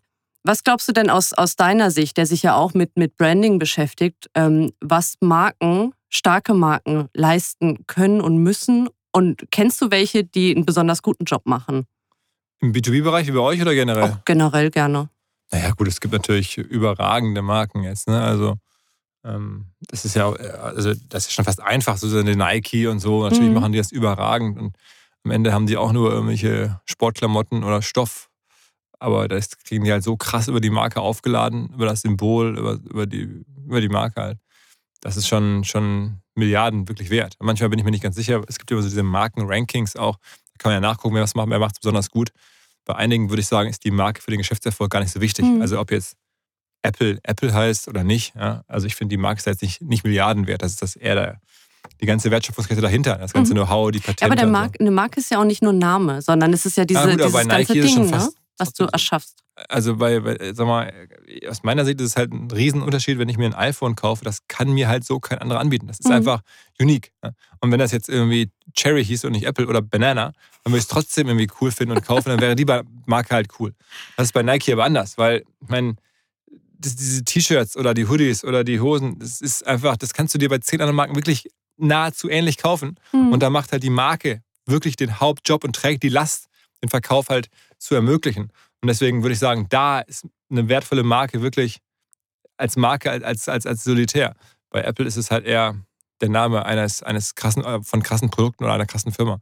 Was 0.42 0.64
glaubst 0.64 0.88
du 0.88 0.92
denn 0.92 1.08
aus, 1.08 1.32
aus 1.32 1.54
deiner 1.54 1.92
Sicht, 1.92 2.16
der 2.16 2.26
sich 2.26 2.42
ja 2.42 2.56
auch 2.56 2.74
mit, 2.74 2.96
mit 2.96 3.16
Branding 3.16 3.60
beschäftigt, 3.60 4.28
ähm, 4.34 4.72
was 4.80 5.14
Marken, 5.20 5.92
starke 6.08 6.54
Marken 6.54 7.08
leisten 7.14 7.86
können 7.86 8.20
und 8.20 8.38
müssen? 8.38 8.88
Und 9.12 9.44
kennst 9.52 9.80
du 9.80 9.92
welche, 9.92 10.24
die 10.24 10.56
einen 10.56 10.66
besonders 10.66 11.02
guten 11.02 11.24
Job 11.24 11.42
machen? 11.44 11.86
Im 12.60 12.72
B2B-Bereich 12.72 13.28
wie 13.28 13.32
bei 13.32 13.40
euch 13.40 13.62
oder 13.62 13.74
generell? 13.74 14.10
Auch 14.10 14.24
generell 14.24 14.70
gerne. 14.70 15.08
Naja, 15.52 15.70
gut, 15.70 15.86
es 15.86 16.00
gibt 16.00 16.12
natürlich 16.12 16.58
überragende 16.58 17.42
Marken 17.42 17.84
jetzt. 17.84 18.08
Ne? 18.08 18.20
Also, 18.20 18.56
das 19.22 20.04
ist 20.04 20.16
ja, 20.16 20.30
also 20.30 20.94
das 21.08 21.26
ist 21.26 21.32
schon 21.32 21.44
fast 21.44 21.60
einfach, 21.60 21.96
so 21.96 22.18
eine 22.18 22.36
Nike 22.36 22.88
und 22.88 22.98
so. 22.98 23.22
Natürlich 23.22 23.48
mhm. 23.48 23.54
machen 23.54 23.72
die 23.72 23.78
das 23.78 23.92
überragend 23.92 24.58
und 24.58 24.76
am 25.24 25.30
Ende 25.30 25.52
haben 25.52 25.66
die 25.66 25.76
auch 25.76 25.92
nur 25.92 26.10
irgendwelche 26.10 26.80
Sportklamotten 26.86 27.62
oder 27.62 27.82
Stoff 27.82 28.28
aber 29.02 29.26
das 29.26 29.58
kriegen 29.58 29.84
die 29.84 29.90
halt 29.90 30.04
so 30.04 30.16
krass 30.16 30.46
über 30.46 30.60
die 30.60 30.70
Marke 30.70 31.00
aufgeladen, 31.00 31.70
über 31.74 31.86
das 31.86 32.02
Symbol, 32.02 32.56
über, 32.56 32.74
über, 32.88 33.04
die, 33.04 33.44
über 33.66 33.80
die 33.80 33.88
Marke 33.88 34.22
halt. 34.22 34.38
Das 35.00 35.16
ist 35.16 35.26
schon, 35.26 35.64
schon 35.64 36.20
Milliarden 36.36 36.86
wirklich 36.86 37.10
wert. 37.10 37.34
Manchmal 37.40 37.68
bin 37.68 37.80
ich 37.80 37.84
mir 37.84 37.90
nicht 37.90 38.04
ganz 38.04 38.14
sicher. 38.14 38.42
Es 38.46 38.58
gibt 38.58 38.70
immer 38.70 38.80
so 38.80 38.88
diese 38.88 39.02
Marken-Rankings 39.02 39.96
auch. 39.96 40.18
Da 40.18 40.58
kann 40.58 40.70
man 40.70 40.74
ja 40.80 40.88
nachgucken, 40.88 41.16
wer 41.16 41.22
was 41.22 41.34
macht, 41.34 41.50
wer 41.50 41.58
macht 41.58 41.74
es 41.74 41.80
besonders 41.80 42.10
gut. 42.10 42.30
Bei 42.84 42.94
einigen 42.94 43.28
würde 43.28 43.40
ich 43.40 43.48
sagen, 43.48 43.68
ist 43.68 43.82
die 43.82 43.90
Marke 43.90 44.22
für 44.22 44.30
den 44.30 44.38
Geschäftserfolg 44.38 44.88
gar 44.88 45.00
nicht 45.00 45.12
so 45.12 45.20
wichtig. 45.20 45.46
Mhm. 45.46 45.62
Also 45.62 45.80
ob 45.80 45.90
jetzt 45.90 46.16
Apple 46.82 47.18
Apple 47.22 47.52
heißt 47.52 47.88
oder 47.88 48.04
nicht. 48.04 48.34
Ja? 48.34 48.64
Also 48.66 48.86
ich 48.86 48.94
finde, 48.94 49.14
die 49.14 49.16
Marke 49.16 49.38
ist 49.38 49.46
jetzt 49.46 49.62
nicht, 49.62 49.80
nicht 49.82 50.04
Milliarden 50.04 50.46
wert. 50.46 50.62
Das 50.62 50.72
ist 50.72 50.82
das 50.82 50.96
eher 50.96 51.14
der, 51.14 51.40
die 52.00 52.06
ganze 52.06 52.30
Wertschöpfungskette 52.30 52.80
dahinter, 52.80 53.16
das 53.16 53.32
ganze 53.32 53.54
mhm. 53.54 53.58
Know-how, 53.58 53.90
die 53.90 54.00
Patente. 54.00 54.24
Ja, 54.24 54.26
aber 54.26 54.36
der 54.36 54.46
Mark, 54.46 54.76
eine 54.80 54.90
Marke 54.90 55.20
ist 55.20 55.30
ja 55.30 55.40
auch 55.40 55.44
nicht 55.44 55.62
nur 55.62 55.72
Name, 55.72 56.22
sondern 56.22 56.52
es 56.52 56.66
ist 56.66 56.76
ja 56.76 56.84
diese, 56.84 57.00
ja, 57.00 57.06
gut, 57.06 57.20
dieses 57.20 57.32
bei 57.32 57.44
Nike 57.44 57.80
ganze 57.80 57.94
Ding, 57.94 58.10
ne? 58.10 58.28
was 58.58 58.72
du 58.72 58.84
erschaffst. 58.84 59.42
Also 59.68 59.96
bei, 59.96 60.18
bei, 60.20 60.52
sag 60.54 60.66
mal, 60.66 60.92
aus 61.48 61.62
meiner 61.62 61.84
Sicht 61.84 62.00
ist 62.00 62.10
es 62.10 62.16
halt 62.16 62.32
ein 62.32 62.50
Riesenunterschied, 62.50 63.18
wenn 63.18 63.28
ich 63.28 63.36
mir 63.36 63.46
ein 63.46 63.54
iPhone 63.54 63.94
kaufe. 63.94 64.24
Das 64.24 64.38
kann 64.48 64.70
mir 64.70 64.88
halt 64.88 65.04
so 65.04 65.20
kein 65.20 65.38
anderer 65.38 65.60
anbieten. 65.60 65.86
Das 65.86 66.00
ist 66.00 66.08
mhm. 66.08 66.14
einfach 66.14 66.40
unique. 66.80 67.12
Und 67.60 67.70
wenn 67.70 67.78
das 67.78 67.92
jetzt 67.92 68.08
irgendwie 68.08 68.50
Cherry 68.74 69.04
hieß 69.04 69.24
und 69.26 69.32
nicht 69.32 69.44
Apple 69.44 69.66
oder 69.66 69.82
Banana, 69.82 70.32
dann 70.64 70.72
würde 70.72 70.78
ich 70.78 70.84
es 70.84 70.88
trotzdem 70.88 71.28
irgendwie 71.28 71.48
cool 71.60 71.70
finden 71.70 71.96
und 71.96 72.04
kaufen, 72.04 72.30
dann 72.30 72.40
wäre 72.40 72.56
die 72.56 72.66
Marke 73.06 73.34
halt 73.34 73.48
cool. 73.58 73.74
Das 74.16 74.28
ist 74.28 74.32
bei 74.32 74.42
Nike 74.42 74.72
aber 74.72 74.84
anders, 74.84 75.18
weil, 75.18 75.44
ich 75.60 75.68
meine, 75.68 75.96
diese 76.84 77.24
T-Shirts 77.24 77.76
oder 77.76 77.94
die 77.94 78.06
Hoodies 78.06 78.44
oder 78.44 78.64
die 78.64 78.80
Hosen, 78.80 79.18
das 79.18 79.40
ist 79.40 79.66
einfach, 79.66 79.96
das 79.96 80.12
kannst 80.12 80.34
du 80.34 80.38
dir 80.38 80.48
bei 80.48 80.58
zehn 80.58 80.80
anderen 80.80 80.96
Marken 80.96 81.16
wirklich 81.16 81.48
nahezu 81.76 82.28
ähnlich 82.28 82.58
kaufen. 82.58 82.96
Mhm. 83.12 83.32
Und 83.32 83.42
da 83.42 83.50
macht 83.50 83.72
halt 83.72 83.82
die 83.82 83.90
Marke 83.90 84.42
wirklich 84.66 84.96
den 84.96 85.20
Hauptjob 85.20 85.64
und 85.64 85.74
trägt 85.74 86.02
die 86.02 86.08
Last, 86.08 86.48
den 86.82 86.88
Verkauf 86.88 87.28
halt 87.28 87.48
zu 87.78 87.94
ermöglichen. 87.94 88.50
Und 88.80 88.88
deswegen 88.88 89.22
würde 89.22 89.32
ich 89.32 89.38
sagen, 89.38 89.66
da 89.70 90.00
ist 90.00 90.26
eine 90.50 90.68
wertvolle 90.68 91.02
Marke 91.02 91.42
wirklich 91.42 91.78
als 92.56 92.76
Marke, 92.76 93.10
als, 93.10 93.48
als, 93.48 93.66
als 93.66 93.84
solitär. 93.84 94.34
Bei 94.70 94.82
Apple 94.82 95.06
ist 95.06 95.16
es 95.16 95.30
halt 95.30 95.44
eher 95.44 95.76
der 96.20 96.28
Name 96.28 96.64
eines, 96.64 97.02
eines 97.02 97.34
krassen, 97.34 97.64
äh, 97.64 97.82
von 97.82 98.02
krassen 98.02 98.30
Produkten 98.30 98.64
oder 98.64 98.74
einer 98.74 98.86
krassen 98.86 99.12
Firma. 99.12 99.40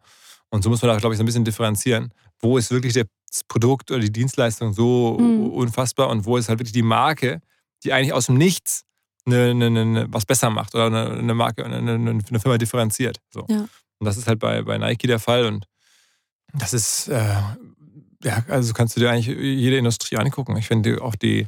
Und 0.50 0.62
so 0.62 0.70
muss 0.70 0.82
man 0.82 0.90
da, 0.90 0.98
glaube 0.98 1.14
ich, 1.14 1.18
so 1.18 1.22
ein 1.22 1.26
bisschen 1.26 1.44
differenzieren. 1.44 2.12
Wo 2.40 2.58
ist 2.58 2.70
wirklich 2.70 2.94
das 2.94 3.44
Produkt 3.48 3.90
oder 3.90 4.00
die 4.00 4.12
Dienstleistung 4.12 4.72
so 4.72 5.18
mhm. 5.18 5.50
unfassbar 5.50 6.08
und 6.08 6.24
wo 6.24 6.36
ist 6.36 6.48
halt 6.48 6.58
wirklich 6.58 6.72
die 6.72 6.82
Marke, 6.82 7.40
die 7.84 7.92
eigentlich 7.92 8.12
aus 8.12 8.26
dem 8.26 8.36
Nichts 8.36 8.84
eine, 9.26 9.50
eine, 9.50 9.66
eine, 9.66 10.06
was 10.10 10.26
besser 10.26 10.50
macht 10.50 10.74
oder 10.74 10.86
eine, 10.86 11.34
Marke, 11.34 11.64
eine, 11.64 11.76
eine, 11.94 12.40
Firma 12.40 12.58
differenziert. 12.58 13.20
So. 13.32 13.44
Ja. 13.48 13.68
Und 13.98 14.06
das 14.06 14.16
ist 14.16 14.26
halt 14.26 14.38
bei, 14.38 14.62
bei 14.62 14.78
Nike 14.78 15.06
der 15.06 15.18
Fall 15.18 15.44
und 15.44 15.66
das 16.54 16.72
ist 16.72 17.08
äh, 17.08 17.36
ja, 18.22 18.44
also 18.48 18.72
kannst 18.72 18.96
du 18.96 19.00
dir 19.00 19.10
eigentlich 19.10 19.26
jede 19.26 19.78
Industrie 19.78 20.16
angucken. 20.16 20.56
Ich 20.56 20.68
finde 20.68 21.02
auch 21.02 21.14
die, 21.14 21.46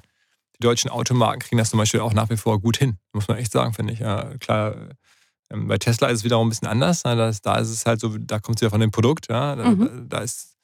die 0.56 0.60
deutschen 0.60 0.90
Automarken 0.90 1.40
kriegen 1.40 1.58
das 1.58 1.70
zum 1.70 1.78
Beispiel 1.78 2.00
auch 2.00 2.14
nach 2.14 2.30
wie 2.30 2.36
vor 2.36 2.60
gut 2.60 2.78
hin. 2.78 2.96
Muss 3.12 3.28
man 3.28 3.36
echt 3.36 3.52
sagen, 3.52 3.74
finde 3.74 3.92
ich. 3.92 4.00
Ja, 4.00 4.36
klar, 4.38 4.74
ähm, 5.50 5.68
bei 5.68 5.78
Tesla 5.78 6.08
ist 6.08 6.20
es 6.20 6.24
wiederum 6.24 6.46
ein 6.46 6.50
bisschen 6.50 6.68
anders. 6.68 7.02
Da 7.02 7.28
ist, 7.28 7.44
da 7.44 7.58
ist 7.58 7.68
es 7.68 7.84
halt 7.84 8.00
so, 8.00 8.16
da 8.16 8.38
kommt 8.38 8.58
es 8.58 8.62
ja 8.62 8.70
von 8.70 8.80
dem 8.80 8.90
Produkt. 8.90 9.28
Ja. 9.28 9.54
Da, 9.54 9.70
mhm. 9.70 10.08
da 10.08 10.20
ist 10.20 10.56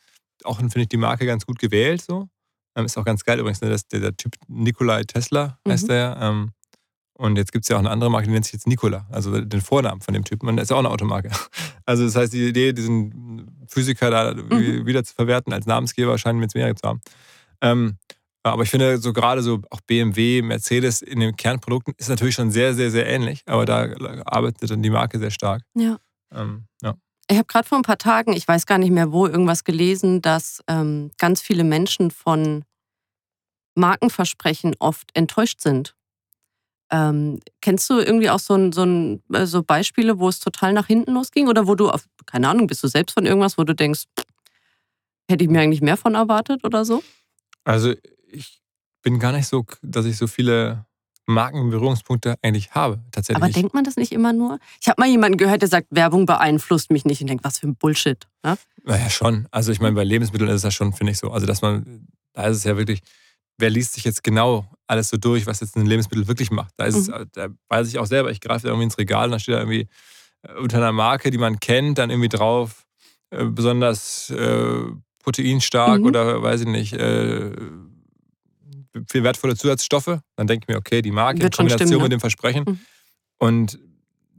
auch, 0.44 0.58
finde 0.58 0.80
ich, 0.80 0.88
die 0.88 0.96
Marke 0.96 1.26
ganz 1.26 1.46
gut 1.46 1.58
gewählt. 1.58 2.02
So. 2.02 2.28
Ähm, 2.76 2.84
ist 2.84 2.96
auch 2.96 3.04
ganz 3.04 3.24
geil 3.24 3.38
übrigens, 3.38 3.60
ne, 3.60 3.70
dass 3.70 3.86
der, 3.88 4.00
der 4.00 4.16
Typ 4.16 4.34
Nikolai 4.46 5.04
Tesla 5.04 5.58
heißt 5.66 5.84
mhm. 5.84 5.88
der. 5.88 6.18
Ähm, 6.20 6.52
und 7.18 7.36
jetzt 7.36 7.52
gibt 7.52 7.64
es 7.64 7.68
ja 7.68 7.76
auch 7.76 7.80
eine 7.80 7.90
andere 7.90 8.10
Marke, 8.10 8.28
die 8.28 8.32
nennt 8.32 8.44
sich 8.44 8.52
jetzt 8.52 8.68
Nikola, 8.68 9.08
also 9.10 9.40
den 9.40 9.60
Vornamen 9.60 10.00
von 10.00 10.14
dem 10.14 10.22
Typen. 10.24 10.48
Und 10.48 10.56
das 10.56 10.64
ist 10.64 10.70
ja 10.70 10.76
auch 10.76 10.80
eine 10.80 10.90
Automarke. 10.90 11.30
Also 11.84 12.04
das 12.04 12.16
heißt, 12.16 12.34
die 12.34 12.46
Idee, 12.46 12.74
diesen 12.74 13.64
Physiker 13.66 14.10
da 14.10 14.34
mhm. 14.34 14.84
wieder 14.84 15.02
zu 15.04 15.14
verwerten 15.14 15.54
als 15.54 15.64
Namensgeber, 15.64 16.18
scheint 16.18 16.38
mir 16.38 16.44
jetzt 16.44 16.54
mehrere 16.54 16.74
zu 16.74 16.86
haben. 16.86 17.00
Ähm, 17.62 17.96
aber 18.42 18.62
ich 18.62 18.68
finde, 18.68 18.98
so 18.98 19.14
gerade 19.14 19.40
so 19.40 19.62
auch 19.70 19.80
BMW, 19.80 20.42
Mercedes 20.42 21.00
in 21.00 21.20
den 21.20 21.34
Kernprodukten 21.34 21.94
ist 21.96 22.10
natürlich 22.10 22.34
schon 22.34 22.50
sehr, 22.50 22.74
sehr, 22.74 22.90
sehr 22.90 23.06
ähnlich. 23.06 23.40
Aber 23.46 23.64
da 23.64 23.88
arbeitet 24.26 24.70
dann 24.70 24.82
die 24.82 24.90
Marke 24.90 25.18
sehr 25.18 25.30
stark. 25.30 25.62
Ja. 25.74 25.96
Ähm, 26.34 26.66
ja. 26.82 26.94
Ich 27.30 27.36
habe 27.36 27.46
gerade 27.46 27.68
vor 27.68 27.78
ein 27.78 27.82
paar 27.82 27.98
Tagen, 27.98 28.32
ich 28.32 28.48
weiß 28.48 28.66
gar 28.66 28.78
nicht 28.78 28.90
mehr 28.90 29.12
wo, 29.12 29.26
irgendwas 29.26 29.64
gelesen, 29.64 30.22
dass 30.22 30.62
ähm, 30.68 31.10
ganz 31.18 31.42
viele 31.42 31.64
Menschen 31.64 32.10
von 32.10 32.64
Markenversprechen 33.74 34.74
oft 34.80 35.10
enttäuscht 35.14 35.60
sind 35.60 35.94
Ähm, 36.90 37.40
kennst 37.60 37.90
du 37.90 37.98
irgendwie 37.98 38.30
auch 38.30 38.38
so, 38.38 38.54
ein, 38.54 38.72
so, 38.72 38.82
ein, 38.84 39.22
äh, 39.32 39.46
so 39.46 39.62
Beispiele, 39.62 40.18
wo 40.18 40.28
es 40.28 40.40
total 40.40 40.72
nach 40.72 40.86
hinten 40.86 41.12
losging? 41.12 41.48
Oder 41.48 41.66
wo 41.66 41.74
du, 41.74 41.90
auf, 41.90 42.06
keine 42.26 42.48
Ahnung, 42.48 42.66
bist 42.66 42.82
du 42.82 42.88
selbst 42.88 43.14
von 43.14 43.26
irgendwas, 43.26 43.58
wo 43.58 43.64
du 43.64 43.74
denkst, 43.74 44.04
hätte 45.30 45.44
ich 45.44 45.50
mir 45.50 45.60
eigentlich 45.60 45.82
mehr 45.82 45.98
von 45.98 46.14
erwartet 46.14 46.64
oder 46.64 46.84
so? 46.86 47.02
Also 47.64 47.94
ich 48.30 48.62
bin 49.02 49.18
gar 49.18 49.32
nicht 49.32 49.48
so, 49.48 49.66
dass 49.82 50.06
ich 50.06 50.16
so 50.16 50.26
viele 50.26 50.86
Markenberührungspunkte 51.28 52.36
eigentlich 52.42 52.72
habe, 52.72 53.00
tatsächlich. 53.12 53.42
Aber 53.42 53.52
denkt 53.52 53.74
man 53.74 53.84
das 53.84 53.96
nicht 53.96 54.12
immer 54.12 54.32
nur? 54.32 54.58
Ich 54.80 54.88
habe 54.88 55.00
mal 55.00 55.08
jemanden 55.08 55.36
gehört, 55.36 55.60
der 55.60 55.68
sagt, 55.68 55.88
Werbung 55.90 56.26
beeinflusst 56.26 56.90
mich 56.90 57.04
nicht 57.04 57.20
und 57.20 57.28
denkt, 57.28 57.44
was 57.44 57.58
für 57.58 57.68
ein 57.68 57.76
Bullshit. 57.76 58.26
Ne? 58.42 58.56
Naja, 58.84 59.10
schon. 59.10 59.46
Also 59.50 59.70
ich 59.70 59.80
meine, 59.80 59.94
bei 59.94 60.04
Lebensmitteln 60.04 60.48
ist 60.48 60.56
es 60.56 60.62
ja 60.62 60.70
schon, 60.70 60.92
finde 60.94 61.12
ich 61.12 61.18
so. 61.18 61.30
Also 61.30 61.46
dass 61.46 61.60
man, 61.60 62.08
da 62.32 62.46
ist 62.46 62.56
es 62.56 62.64
ja 62.64 62.76
wirklich, 62.76 63.02
wer 63.58 63.68
liest 63.68 63.92
sich 63.92 64.04
jetzt 64.04 64.24
genau 64.24 64.66
alles 64.86 65.10
so 65.10 65.18
durch, 65.18 65.46
was 65.46 65.60
jetzt 65.60 65.76
ein 65.76 65.84
Lebensmittel 65.84 66.26
wirklich 66.28 66.50
macht? 66.50 66.72
Da, 66.78 66.86
ist 66.86 67.08
mhm. 67.08 67.14
es, 67.14 67.26
da 67.32 67.48
weiß 67.68 67.88
ich 67.88 67.98
auch 67.98 68.06
selber, 68.06 68.30
ich 68.30 68.40
greife 68.40 68.62
da 68.62 68.68
irgendwie 68.68 68.84
ins 68.84 68.98
Regal 68.98 69.26
und 69.26 69.32
da 69.32 69.38
steht 69.38 69.54
da 69.54 69.58
irgendwie 69.58 69.86
äh, 70.42 70.54
unter 70.54 70.78
einer 70.78 70.92
Marke, 70.92 71.30
die 71.30 71.38
man 71.38 71.60
kennt, 71.60 71.98
dann 71.98 72.08
irgendwie 72.08 72.30
drauf, 72.30 72.86
äh, 73.30 73.44
besonders 73.44 74.30
äh, 74.30 74.82
proteinstark 75.22 76.00
mhm. 76.00 76.06
oder 76.06 76.42
weiß 76.42 76.62
ich 76.62 76.68
nicht, 76.68 76.94
äh, 76.94 77.52
viel 79.10 79.22
wertvolle 79.24 79.56
Zusatzstoffe. 79.56 80.20
Dann 80.36 80.46
denke 80.46 80.64
ich 80.64 80.68
mir, 80.68 80.78
okay, 80.78 81.02
die 81.02 81.10
Marke 81.10 81.40
Wird 81.40 81.54
in 81.54 81.56
Kombination 81.56 81.88
stimmen, 81.88 81.98
ne? 81.98 82.04
mit 82.04 82.12
dem 82.12 82.20
Versprechen. 82.20 82.64
Mhm. 82.66 82.78
Und 83.38 83.78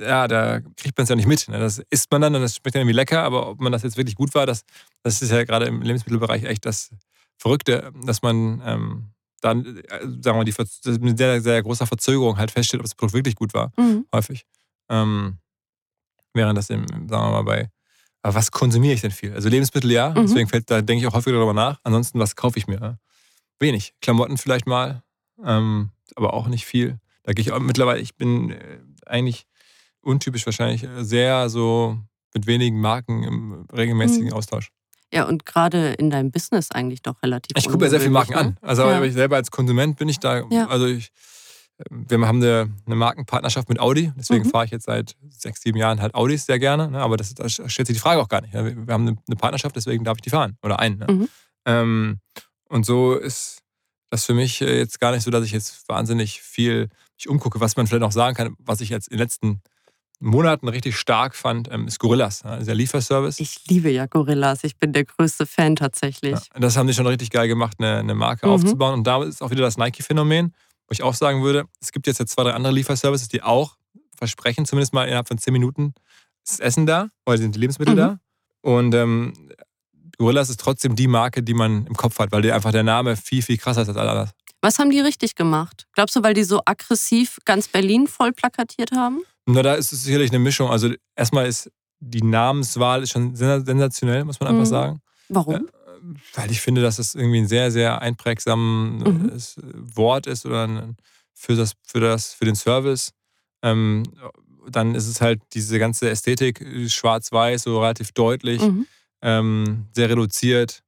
ja, 0.02 0.28
da 0.28 0.62
kriegt 0.78 0.98
man 0.98 1.04
es 1.04 1.10
ja 1.10 1.16
nicht 1.16 1.28
mit. 1.28 1.48
Ne? 1.50 1.60
Das 1.60 1.80
isst 1.90 2.12
man 2.12 2.22
dann 2.22 2.36
und 2.36 2.42
das 2.42 2.56
schmeckt 2.56 2.76
dann 2.76 2.82
irgendwie 2.82 2.96
lecker, 2.96 3.24
aber 3.24 3.50
ob 3.50 3.60
man 3.60 3.72
das 3.72 3.84
jetzt 3.84 3.98
wirklich 3.98 4.16
gut 4.16 4.34
war, 4.34 4.46
das, 4.46 4.64
das 5.04 5.22
ist 5.22 5.32
ja 5.32 5.44
gerade 5.44 5.66
im 5.66 5.82
Lebensmittelbereich 5.82 6.44
echt 6.44 6.66
das 6.66 6.92
Verrückte, 7.38 7.92
dass 8.06 8.22
man 8.22 8.62
ähm, 8.66 9.10
dann, 9.42 9.78
äh, 9.78 10.00
sagen 10.02 10.24
wir 10.24 10.34
mal, 10.34 10.44
die, 10.46 11.00
mit 11.00 11.18
sehr, 11.18 11.42
sehr 11.42 11.64
großer 11.64 11.88
Verzögerung 11.88 12.38
halt 12.38 12.52
feststellt, 12.52 12.82
ob 12.82 12.86
das 12.86 12.96
Produkt 12.96 13.16
wirklich 13.16 13.36
gut 13.36 13.54
war. 13.54 13.72
Mhm. 13.78 14.06
Häufig. 14.14 14.46
Ähm, 14.90 15.38
während 16.34 16.58
das, 16.58 16.70
im, 16.70 16.86
sagen 16.88 17.10
wir 17.10 17.32
mal, 17.32 17.44
bei, 17.44 17.70
was 18.22 18.52
konsumiere 18.52 18.94
ich 18.94 19.02
denn 19.02 19.12
viel? 19.12 19.34
Also 19.34 19.50
Lebensmittel 19.50 19.92
ja, 19.92 20.10
Mhm. 20.10 20.24
deswegen 20.24 20.50
fällt, 20.50 20.70
da 20.70 20.82
denke 20.82 21.02
ich 21.02 21.08
auch 21.08 21.14
häufiger 21.16 21.38
darüber 21.38 21.54
nach. 21.54 21.80
Ansonsten, 21.84 22.20
was 22.20 22.36
kaufe 22.36 22.60
ich 22.60 22.68
mir? 22.68 23.00
Ja? 23.62 23.68
Wenig. 23.68 23.94
Klamotten 24.02 24.38
vielleicht 24.38 24.68
mal, 24.68 25.04
ähm, 25.44 25.92
aber 26.16 26.34
auch 26.34 26.48
nicht 26.48 26.66
viel. 26.66 27.00
Da 27.24 27.34
gehe 27.34 27.44
ich 27.44 27.52
auch 27.52 27.60
mittlerweile, 27.60 28.00
ich 28.00 28.16
bin 28.16 28.52
äh, 28.52 28.80
eigentlich 29.06 29.46
untypisch 30.02 30.46
wahrscheinlich 30.46 30.84
äh, 30.84 31.04
sehr 31.04 31.50
so 31.50 31.98
mit 32.34 32.48
wenigen 32.48 32.80
Marken 32.80 33.24
im 33.24 33.66
regelmäßigen 33.76 34.28
Mhm. 34.28 34.34
Austausch. 34.34 34.70
Ja, 35.12 35.28
und 35.28 35.46
gerade 35.46 35.94
in 35.94 36.10
deinem 36.12 36.32
Business 36.32 36.70
eigentlich 36.72 37.02
doch 37.02 37.22
relativ 37.24 37.58
Ich 37.58 37.66
gucke 37.66 37.80
mir 37.84 37.90
sehr 37.90 38.00
viele 38.00 38.12
Marken 38.12 38.34
ungewöhnlich, 38.34 38.62
an. 38.64 38.68
Also 38.70 38.84
Ja. 38.84 39.04
ich 39.04 39.14
selber 39.14 39.36
als 39.38 39.50
Konsument 39.50 39.98
bin 39.98 40.08
ich 40.08 40.20
da, 40.20 40.44
Ja. 40.52 40.68
also 40.68 40.86
ich, 40.86 41.10
wir 41.90 42.20
haben 42.28 42.38
eine, 42.44 42.70
eine 42.86 42.96
Markenpartnerschaft 42.96 43.70
mit 43.70 43.80
Audi, 43.80 44.12
deswegen 44.16 44.46
Mhm. 44.46 44.50
fahre 44.52 44.66
ich 44.66 44.72
jetzt 44.72 44.86
seit 44.86 45.16
sechs, 45.30 45.62
sieben 45.62 45.78
Jahren 45.80 46.00
halt 46.02 46.14
Audis 46.14 46.46
sehr 46.46 46.60
gerne. 46.60 46.92
Ne? 46.92 47.00
Aber 47.02 47.18
das, 47.18 47.34
da 47.34 47.50
stellt 47.50 47.88
sich 47.88 47.96
die 47.96 48.00
Frage 48.00 48.22
auch 48.22 48.28
gar 48.30 48.42
nicht. 48.42 48.54
Ja? 48.54 48.64
Wir, 48.64 48.76
wir 48.88 48.94
haben 48.94 49.08
eine, 49.08 49.18
eine 49.28 49.36
Partnerschaft, 49.36 49.76
deswegen 49.76 50.04
darf 50.04 50.18
ich 50.18 50.22
die 50.22 50.30
fahren. 50.30 50.58
Oder 50.62 50.78
einen. 50.80 51.00
Ne? 51.00 51.08
Mhm. 51.10 51.28
Ähm, 51.66 52.20
und 52.70 52.86
so 52.86 53.14
ist 53.16 53.60
das 54.10 54.26
für 54.26 54.34
mich 54.34 54.62
äh, 54.62 54.78
jetzt 54.78 55.00
gar 55.00 55.12
nicht 55.12 55.24
so, 55.24 55.32
dass 55.32 55.46
ich 55.46 55.52
jetzt 55.52 55.88
wahnsinnig 55.88 56.42
viel 56.42 56.90
mich 57.18 57.28
umgucke, 57.30 57.60
was 57.60 57.76
man 57.76 57.86
vielleicht 57.88 58.02
noch 58.02 58.12
sagen 58.12 58.36
kann, 58.36 58.56
was 58.60 58.82
ich 58.82 58.90
jetzt 58.90 59.08
in 59.10 59.18
den 59.18 59.24
letzten 59.24 59.62
Monaten 60.22 60.68
richtig 60.68 60.98
stark 60.98 61.36
fand, 61.36 61.72
ähm, 61.72 61.88
ist 61.88 62.00
Gorillas, 62.00 62.42
ja? 62.44 62.58
der 62.58 62.76
Lieferservice. 62.76 63.40
Ich 63.40 63.68
liebe 63.68 63.90
ja 63.90 64.06
Gorillas. 64.06 64.64
Ich 64.64 64.78
bin 64.78 64.92
der 64.94 65.06
größte 65.06 65.46
Fan 65.46 65.76
tatsächlich. 65.76 66.32
Ja, 66.54 66.60
das 66.60 66.76
haben 66.76 66.88
die 66.88 66.94
schon 66.94 67.08
richtig 67.08 67.30
geil 67.30 67.48
gemacht, 67.48 67.76
eine, 67.80 67.98
eine 68.00 68.16
Marke 68.16 68.48
Mhm. 68.48 68.54
aufzubauen. 68.54 68.94
Und 68.96 69.04
da 69.08 69.24
ist 69.24 69.42
auch 69.42 69.52
wieder 69.52 69.62
das 69.62 69.78
Nike-Phänomen, 69.78 70.54
wo 70.88 70.92
ich 70.92 71.04
auch 71.04 71.14
sagen 71.14 71.42
würde, 71.44 71.66
es 71.80 71.92
gibt 71.92 72.06
jetzt, 72.08 72.20
jetzt 72.20 72.32
zwei, 72.34 72.44
drei 72.44 72.54
andere 72.54 72.74
Lieferservices, 72.74 73.30
die 73.30 73.44
auch 73.44 73.78
versprechen, 74.18 74.66
zumindest 74.66 74.92
mal 74.94 75.06
innerhalb 75.06 75.28
von 75.30 75.38
zehn 75.38 75.54
Minuten 75.54 75.94
ist 76.44 76.54
das 76.54 76.60
Essen 76.60 76.86
da, 76.86 77.10
oder 77.26 77.38
sind 77.38 77.56
die 77.56 77.60
Lebensmittel 77.60 77.94
Mhm. 77.94 77.98
da. 77.98 78.20
Und 78.62 78.94
ähm, 78.96 79.34
Gorillas 80.20 80.50
ist 80.50 80.60
trotzdem 80.60 80.96
die 80.96 81.08
Marke, 81.08 81.42
die 81.42 81.54
man 81.54 81.88
im 81.88 81.96
Kopf 81.96 82.20
hat, 82.20 82.32
weil 82.34 82.42
die 82.42 82.52
einfach 82.52 82.72
der 82.72 82.84
Name 82.84 83.16
viel, 83.16 83.42
viel 83.42 83.58
krasser 83.58 83.82
ist 83.84 83.88
als 83.88 83.98
alle 83.98 84.12
anderen. 84.12 84.30
Was 84.62 84.78
haben 84.78 84.90
die 84.92 85.00
richtig 85.00 85.36
gemacht? 85.36 85.88
Glaubst 85.94 86.18
du, 86.18 86.22
weil 86.24 86.34
die 86.34 86.44
so 86.44 86.62
aggressiv 86.66 87.40
ganz 87.46 87.70
Berlin 87.70 88.08
voll 88.08 88.34
plakatiert 88.34 88.92
haben? 88.92 89.22
Na, 89.46 89.64
da 89.64 89.76
ist 89.76 89.94
es 89.94 90.04
sicherlich 90.04 90.30
eine 90.32 90.40
Mischung. 90.40 90.70
Also 90.70 90.92
erstmal 91.16 91.48
ist 91.48 91.72
die 92.02 92.22
Namenswahl 92.22 93.02
ist 93.04 93.12
schon 93.12 93.34
sens- 93.36 93.66
sensationell, 93.66 94.26
muss 94.26 94.40
man 94.42 94.50
einfach 94.50 94.64
Mhm. 94.66 94.70
sagen. 94.70 95.02
Warum? 95.30 95.56
Äh, 95.56 95.60
weil 96.34 96.52
ich 96.52 96.60
finde, 96.60 96.82
dass 96.82 96.98
das 96.98 97.16
irgendwie 97.16 97.40
ein 97.40 97.48
sehr, 97.48 97.72
sehr 97.72 98.02
einprägsames 98.02 99.56
Mhm. 99.58 99.96
Wort 99.96 100.28
ist 100.28 100.46
oder 100.46 100.90
für, 101.34 101.56
das, 101.56 101.74
für, 101.88 102.02
das, 102.02 102.34
für 102.34 102.44
den 102.46 102.56
Service. 102.56 103.12
Ähm, 103.64 104.04
dann 104.70 104.96
ist 104.96 105.08
es 105.08 105.22
halt 105.22 105.42
diese 105.54 105.80
ganze 105.80 106.10
Ästhetik, 106.10 106.60
äh, 106.60 106.90
schwarz-weiß, 106.90 107.64
so 107.64 107.80
relativ 107.80 108.12
deutlich, 108.12 108.62
Mhm. 108.62 108.86
Ähm, 109.22 109.86
sehr 109.94 110.10
reduziert. 110.10 110.82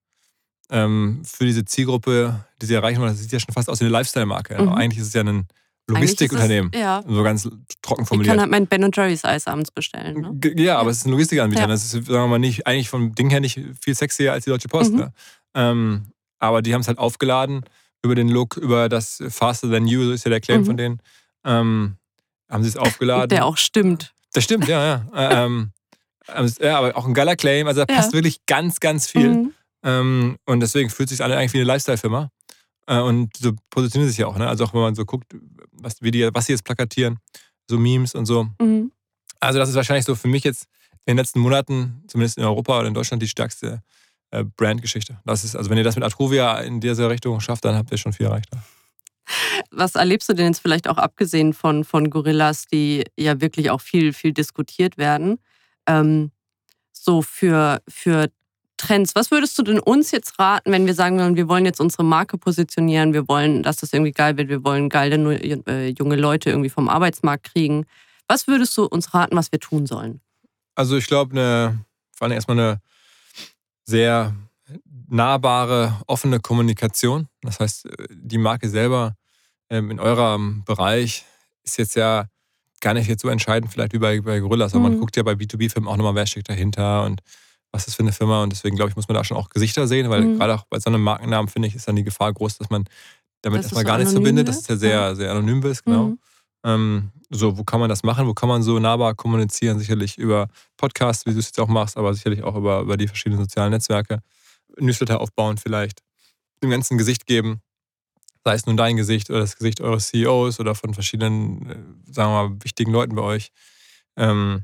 Ähm, 0.70 1.22
für 1.26 1.46
diese 1.46 1.66
Zielgruppe, 1.66 2.46
die 2.62 2.66
sie 2.66 2.74
erreichen 2.76 3.00
wollen, 3.02 3.12
das 3.12 3.20
sieht 3.20 3.32
ja 3.32 3.40
schon 3.40 3.54
fast 3.54 3.70
aus 3.70 3.80
wie 3.82 3.86
eine 3.86 3.92
Lifestyle-Marke. 3.92 4.62
Mhm. 4.62 4.70
Eigentlich 4.70 5.02
ist 5.02 5.08
es 5.08 5.14
ja 5.14 5.22
ein 5.22 5.48
Logistikunternehmen. 5.88 6.72
Ja. 6.74 7.04
So 7.06 7.24
ganz 7.24 7.50
trocken 7.82 8.04
Ich 8.04 8.08
formuliert. 8.08 8.32
kann 8.32 8.40
halt 8.40 8.52
mein 8.52 8.68
Ben 8.68 8.90
Jerry's 8.94 9.26
Eis 9.26 9.48
abends 9.48 9.72
bestellen. 9.72 10.22
Ne? 10.22 10.32
G- 10.36 10.64
Ja, 10.64 10.78
aber 10.80 10.92
es 10.92 11.00
ist 11.00 11.06
ein 11.08 11.12
Logistikanbieter. 11.12 11.64
Ja. 11.64 11.68
Das 11.68 11.84
ist, 11.84 11.92
sagen 11.92 12.08
wir 12.08 12.28
mal, 12.28 12.40
nicht, 12.40 12.66
eigentlich 12.68 12.90
vom 12.90 13.14
Ding 13.16 13.30
her 13.30 13.42
nicht 13.42 13.60
viel 13.82 13.96
sexier 13.96 14.32
als 14.32 14.46
die 14.46 14.50
Deutsche 14.52 14.70
Post. 14.70 14.94
Mhm. 14.94 15.00
Ne? 15.00 15.14
Ähm, 15.56 16.04
aber 16.40 16.62
die 16.62 16.74
haben 16.74 16.82
es 16.82 16.88
halt 16.88 16.98
aufgeladen 17.00 17.66
über 18.04 18.16
den 18.16 18.30
Look, 18.30 18.56
über 18.56 18.88
das 18.88 19.22
Faster 19.30 19.70
Than 19.70 19.86
You, 19.88 20.06
so 20.06 20.12
ist 20.14 20.24
ja 20.26 20.30
der 20.30 20.40
Claim 20.42 20.62
Mhm. 20.62 20.66
von 20.66 20.78
denen. 20.78 21.02
Ähm, 21.44 21.98
haben 22.50 22.64
sie 22.64 22.70
es 22.70 22.78
aufgeladen. 22.78 23.28
Der 23.30 23.46
auch 23.46 23.58
stimmt. 23.58 24.14
Das 24.34 24.46
stimmt, 24.46 24.70
ja, 24.70 24.86
ja. 24.86 25.06
Äh, 25.14 25.34
ähm, 25.46 25.52
ähm, 25.54 25.72
ja, 26.62 26.78
aber 26.78 26.96
auch 26.98 27.06
ein 27.06 27.14
geiler 27.14 27.36
Claim. 27.36 27.68
Also 27.68 27.84
da 27.86 27.94
Ja. 27.94 28.00
passt 28.00 28.14
wirklich 28.14 28.46
ganz, 28.46 28.80
ganz 28.80 29.08
viel. 29.08 29.30
Mhm. 29.30 29.54
Ähm, 29.84 30.38
und 30.46 30.60
deswegen 30.60 30.90
fühlt 30.90 31.10
sich 31.10 31.24
alle 31.24 31.38
eigentlich 31.38 31.54
wie 31.54 31.58
eine 31.58 31.66
Lifestyle-Firma. 31.66 32.30
Äh, 32.88 33.00
und 33.00 33.36
so 33.38 33.54
positionieren 33.70 34.08
sie 34.10 34.14
sich 34.14 34.20
ja 34.20 34.28
auch. 34.28 34.38
Ne? 34.38 34.48
Also 34.48 34.64
auch 34.66 34.74
wenn 34.74 34.82
man 34.82 34.96
so 34.96 35.06
guckt, 35.06 35.36
was, 35.72 36.02
wie 36.02 36.12
die, 36.12 36.30
was 36.34 36.46
sie 36.46 36.54
jetzt 36.54 36.64
plakatieren, 36.64 37.20
so 37.70 37.78
Memes 37.78 38.16
und 38.16 38.26
so. 38.26 38.48
Mhm. 38.62 38.92
Also 39.40 39.60
das 39.60 39.70
ist 39.70 39.76
wahrscheinlich 39.76 40.06
so 40.06 40.16
für 40.16 40.28
mich 40.28 40.44
jetzt 40.44 40.66
in 41.06 41.14
den 41.14 41.18
letzten 41.18 41.40
Monaten, 41.40 42.04
zumindest 42.08 42.38
in 42.38 42.44
Europa 42.44 42.78
oder 42.78 42.88
in 42.88 42.94
Deutschland, 42.94 43.24
die 43.24 43.28
stärkste 43.28 43.82
äh, 44.30 44.44
Brandgeschichte. 44.44 45.20
Das 45.26 45.44
ist, 45.44 45.56
also 45.56 45.70
wenn 45.72 45.78
ihr 45.78 45.84
das 45.84 45.96
mit 45.96 46.04
Atruvia 46.04 46.60
in 46.60 46.80
dieser 46.80 47.10
Richtung 47.10 47.40
schafft, 47.40 47.66
dann 47.66 47.76
habt 47.76 47.92
ihr 47.92 47.98
schon 47.98 48.14
viel 48.14 48.28
erreicht. 48.28 48.50
Was 49.72 49.96
erlebst 49.96 50.30
du 50.30 50.34
denn 50.34 50.48
jetzt 50.48 50.60
vielleicht 50.60 50.88
auch 50.88 50.98
abgesehen 50.98 51.54
von, 51.54 51.84
von 51.84 52.10
Gorillas, 52.10 52.66
die 52.68 53.04
ja 53.18 53.40
wirklich 53.42 53.70
auch 53.70 53.82
viel, 53.82 54.14
viel 54.14 54.34
diskutiert 54.34 54.98
werden? 54.98 55.40
Ähm, 55.88 56.32
so 56.92 57.22
für, 57.22 57.82
für 57.88 58.30
Trends. 58.78 59.14
Was 59.16 59.32
würdest 59.32 59.58
du 59.58 59.64
denn 59.64 59.80
uns 59.80 60.12
jetzt 60.12 60.40
raten, 60.40 60.72
wenn 60.72 60.86
wir 60.88 60.96
sagen 60.96 61.20
wollen, 61.20 61.36
wir 61.36 61.48
wollen 61.48 61.66
jetzt 61.66 61.80
unsere 61.80 62.04
Marke 62.04 62.38
positionieren, 62.38 63.14
wir 63.14 63.28
wollen, 63.28 63.64
dass 63.64 63.78
das 63.78 63.94
irgendwie 63.94 64.12
geil 64.12 64.38
wird, 64.38 64.50
wir 64.50 64.64
wollen 64.64 64.90
geile 64.90 65.16
äh, 65.36 65.90
junge 65.90 66.16
Leute 66.16 66.50
irgendwie 66.50 66.70
vom 66.70 66.90
Arbeitsmarkt 66.90 67.52
kriegen? 67.52 67.86
Was 68.28 68.48
würdest 68.48 68.76
du 68.78 68.86
uns 68.86 69.14
raten, 69.14 69.36
was 69.36 69.52
wir 69.52 69.60
tun 69.60 69.86
sollen? 69.86 70.22
Also 70.76 70.98
ich 70.98 71.08
glaube, 71.08 71.32
eine, 71.32 71.86
vor 72.12 72.26
allem 72.26 72.34
erstmal 72.34 72.60
eine 72.60 72.82
sehr 73.84 74.34
nahbare, 75.10 76.00
offene 76.08 76.40
Kommunikation. 76.40 77.28
Das 77.42 77.60
heißt, 77.60 77.88
die 78.10 78.38
Marke 78.38 78.70
selber 78.70 79.16
ähm, 79.70 79.92
in 79.92 80.00
eurem 80.00 80.64
Bereich 80.64 81.26
ist 81.64 81.78
jetzt 81.78 81.96
ja 81.96 82.26
gar 82.82 82.94
nicht 82.94 83.08
jetzt 83.08 83.22
so 83.22 83.30
entscheidend, 83.30 83.72
vielleicht 83.72 83.94
wie 83.94 84.00
bei, 84.00 84.20
bei 84.22 84.40
Gorillas, 84.40 84.74
aber 84.74 84.84
man 84.84 84.94
Mhm. 84.94 85.00
guckt 85.00 85.16
ja 85.18 85.24
bei 85.24 85.34
B2B-Firmen 85.34 85.88
auch 85.90 85.98
nochmal, 85.98 86.16
wer 86.16 86.26
steckt 86.26 86.50
dahinter 86.50 87.04
und 87.06 87.22
was 87.72 87.84
ist 87.84 87.88
das 87.90 87.96
für 87.96 88.04
eine 88.04 88.12
Firma. 88.12 88.44
Und 88.44 88.52
deswegen, 88.52 88.76
glaube 88.76 88.90
ich, 88.90 88.96
muss 88.96 89.08
man 89.08 89.16
da 89.16 89.24
schon 89.24 89.38
auch 89.38 89.50
Gesichter 89.50 89.88
sehen, 89.88 90.10
weil 90.10 90.26
Mhm. 90.26 90.36
gerade 90.38 90.56
auch 90.56 90.66
bei 90.70 90.80
so 90.80 90.90
einem 90.90 91.02
Markennamen, 91.02 91.48
finde 91.50 91.68
ich, 91.70 91.76
ist 91.76 91.88
dann 91.88 91.96
die 91.96 92.04
Gefahr 92.04 92.34
groß, 92.34 92.58
dass 92.58 92.70
man 92.70 92.86
damit 93.44 93.60
Dass 93.60 93.66
erstmal 93.68 93.84
so 93.84 93.88
gar 93.88 93.98
nichts 93.98 94.12
verbindet, 94.14 94.48
dass 94.48 94.56
wird? 94.58 94.64
es 94.64 94.68
ja 94.70 94.76
sehr, 94.76 95.16
sehr 95.16 95.32
anonym 95.32 95.64
ist, 95.64 95.84
genau. 95.86 96.08
Mhm. 96.08 96.20
Ähm, 96.64 97.12
so, 97.30 97.58
wo 97.58 97.64
kann 97.64 97.80
man 97.80 97.90
das 97.90 98.04
machen? 98.04 98.28
Wo 98.28 98.34
kann 98.34 98.50
man 98.50 98.62
so 98.62 98.78
nahbar 98.78 99.16
kommunizieren? 99.16 99.80
Sicherlich 99.80 100.18
über 100.18 100.48
Podcasts, 100.78 101.26
wie 101.26 101.32
du 101.34 101.40
es 101.40 101.48
jetzt 101.48 101.60
auch 101.60 101.68
machst, 101.70 101.98
aber 101.98 102.14
sicherlich 102.14 102.44
auch 102.44 102.56
über, 102.56 102.82
über 102.82 102.98
die 102.98 103.08
verschiedenen 103.08 103.42
sozialen 103.42 103.72
Netzwerke. 103.72 104.20
Newsletter 104.78 105.20
aufbauen 105.22 105.58
vielleicht. 105.58 106.02
Dem 106.64 106.70
ganzen 106.70 106.98
Gesicht 106.98 107.26
geben. 107.26 107.62
Sei 108.44 108.54
es 108.54 108.66
nun 108.66 108.78
dein 108.78 108.98
Gesicht 108.98 109.30
oder 109.30 109.40
das 109.40 109.56
Gesicht 109.56 109.82
eures 109.82 110.08
CEOs 110.08 110.60
oder 110.60 110.74
von 110.74 110.94
verschiedenen, 110.94 111.70
äh, 111.70 112.12
sagen 112.12 112.32
wir 112.32 112.50
mal, 112.50 112.58
wichtigen 112.64 112.92
Leuten 112.92 113.16
bei 113.16 113.22
euch. 113.22 113.52
Ähm, 114.18 114.64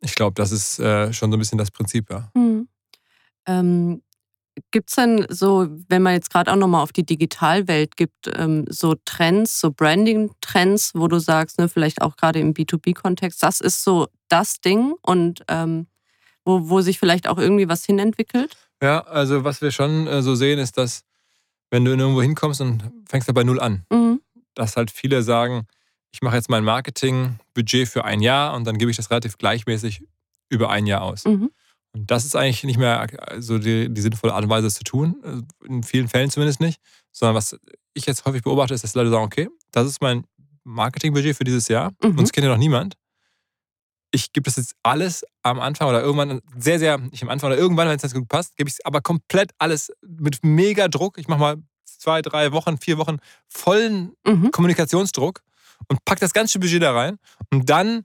ich 0.00 0.14
glaube, 0.14 0.34
das 0.34 0.52
ist 0.52 0.78
äh, 0.78 1.12
schon 1.12 1.30
so 1.30 1.36
ein 1.36 1.40
bisschen 1.40 1.58
das 1.58 1.70
Prinzip, 1.70 2.10
ja. 2.10 2.30
Mhm. 2.34 2.68
Ähm, 3.46 4.02
Gibt 4.72 4.90
es 4.90 4.96
denn 4.96 5.26
so, 5.30 5.68
wenn 5.88 6.02
man 6.02 6.14
jetzt 6.14 6.30
gerade 6.30 6.52
auch 6.52 6.56
nochmal 6.56 6.82
auf 6.82 6.92
die 6.92 7.06
Digitalwelt 7.06 7.96
gibt, 7.96 8.30
ähm, 8.34 8.66
so 8.68 8.94
Trends, 9.04 9.60
so 9.60 9.70
Branding-Trends, 9.70 10.92
wo 10.94 11.08
du 11.08 11.18
sagst, 11.18 11.58
ne, 11.58 11.68
vielleicht 11.68 12.02
auch 12.02 12.16
gerade 12.16 12.40
im 12.40 12.52
B2B-Kontext, 12.52 13.42
das 13.42 13.60
ist 13.60 13.84
so 13.84 14.08
das 14.28 14.60
Ding 14.60 14.94
und 15.02 15.42
ähm, 15.48 15.86
wo, 16.44 16.68
wo 16.68 16.80
sich 16.80 16.98
vielleicht 16.98 17.28
auch 17.28 17.38
irgendwie 17.38 17.68
was 17.68 17.84
hinentwickelt? 17.84 18.56
Ja, 18.82 19.00
also 19.02 19.44
was 19.44 19.62
wir 19.62 19.70
schon 19.70 20.06
äh, 20.06 20.22
so 20.22 20.34
sehen, 20.34 20.58
ist, 20.58 20.76
dass 20.76 21.04
wenn 21.70 21.84
du 21.84 21.92
irgendwo 21.92 22.22
hinkommst 22.22 22.60
und 22.60 22.82
fängst 23.08 23.28
du 23.28 23.32
bei 23.32 23.44
Null 23.44 23.60
an. 23.60 23.84
Mhm. 23.90 24.20
dass 24.54 24.76
halt 24.76 24.90
viele 24.90 25.22
sagen, 25.22 25.66
ich 26.12 26.22
mache 26.22 26.36
jetzt 26.36 26.50
mein 26.50 26.64
Marketingbudget 26.64 27.88
für 27.88 28.04
ein 28.04 28.20
Jahr 28.20 28.54
und 28.54 28.66
dann 28.66 28.78
gebe 28.78 28.90
ich 28.90 28.96
das 28.96 29.10
relativ 29.10 29.38
gleichmäßig 29.38 30.02
über 30.48 30.70
ein 30.70 30.86
Jahr 30.86 31.02
aus. 31.02 31.24
Mhm. 31.24 31.50
Und 31.92 32.10
das 32.10 32.24
ist 32.24 32.36
eigentlich 32.36 32.64
nicht 32.64 32.78
mehr 32.78 33.06
so 33.38 33.58
die, 33.58 33.92
die 33.92 34.00
sinnvolle 34.00 34.34
Art 34.34 34.44
und 34.44 34.50
Weise, 34.50 34.66
das 34.66 34.74
zu 34.74 34.84
tun. 34.84 35.16
Also 35.22 35.42
in 35.66 35.82
vielen 35.82 36.08
Fällen 36.08 36.30
zumindest 36.30 36.60
nicht. 36.60 36.80
Sondern 37.12 37.34
was 37.34 37.56
ich 37.94 38.06
jetzt 38.06 38.24
häufig 38.24 38.42
beobachte, 38.42 38.74
ist, 38.74 38.84
dass 38.84 38.94
Leute 38.94 39.10
sagen, 39.10 39.24
okay, 39.24 39.48
das 39.72 39.86
ist 39.86 40.00
mein 40.00 40.24
Marketingbudget 40.64 41.36
für 41.36 41.44
dieses 41.44 41.68
Jahr. 41.68 41.92
Mhm. 42.02 42.18
Uns 42.18 42.32
kennt 42.32 42.44
ja 42.44 42.50
noch 42.50 42.58
niemand. 42.58 42.96
Ich 44.12 44.32
gebe 44.32 44.44
das 44.44 44.56
jetzt 44.56 44.74
alles 44.82 45.24
am 45.42 45.60
Anfang 45.60 45.88
oder 45.88 46.02
irgendwann, 46.02 46.40
sehr, 46.58 46.78
sehr, 46.78 46.98
nicht 46.98 47.22
am 47.22 47.28
Anfang 47.28 47.50
oder 47.50 47.58
irgendwann, 47.58 47.88
wenn 47.88 47.96
es 47.96 48.14
gut 48.14 48.28
passt, 48.28 48.56
gebe 48.56 48.68
ich 48.68 48.74
es 48.74 48.84
aber 48.84 49.00
komplett 49.00 49.52
alles 49.58 49.92
mit 50.02 50.40
mega 50.42 50.88
Druck. 50.88 51.18
Ich 51.18 51.28
mache 51.28 51.38
mal 51.40 51.56
zwei, 51.84 52.22
drei 52.22 52.52
Wochen, 52.52 52.78
vier 52.78 52.98
Wochen 52.98 53.18
vollen 53.48 54.12
Mhm. 54.26 54.50
Kommunikationsdruck 54.50 55.42
und 55.88 56.04
pack 56.04 56.18
das 56.20 56.32
ganze 56.32 56.58
Budget 56.58 56.82
da 56.82 56.92
rein. 56.92 57.16
Und 57.50 57.70
dann 57.70 58.04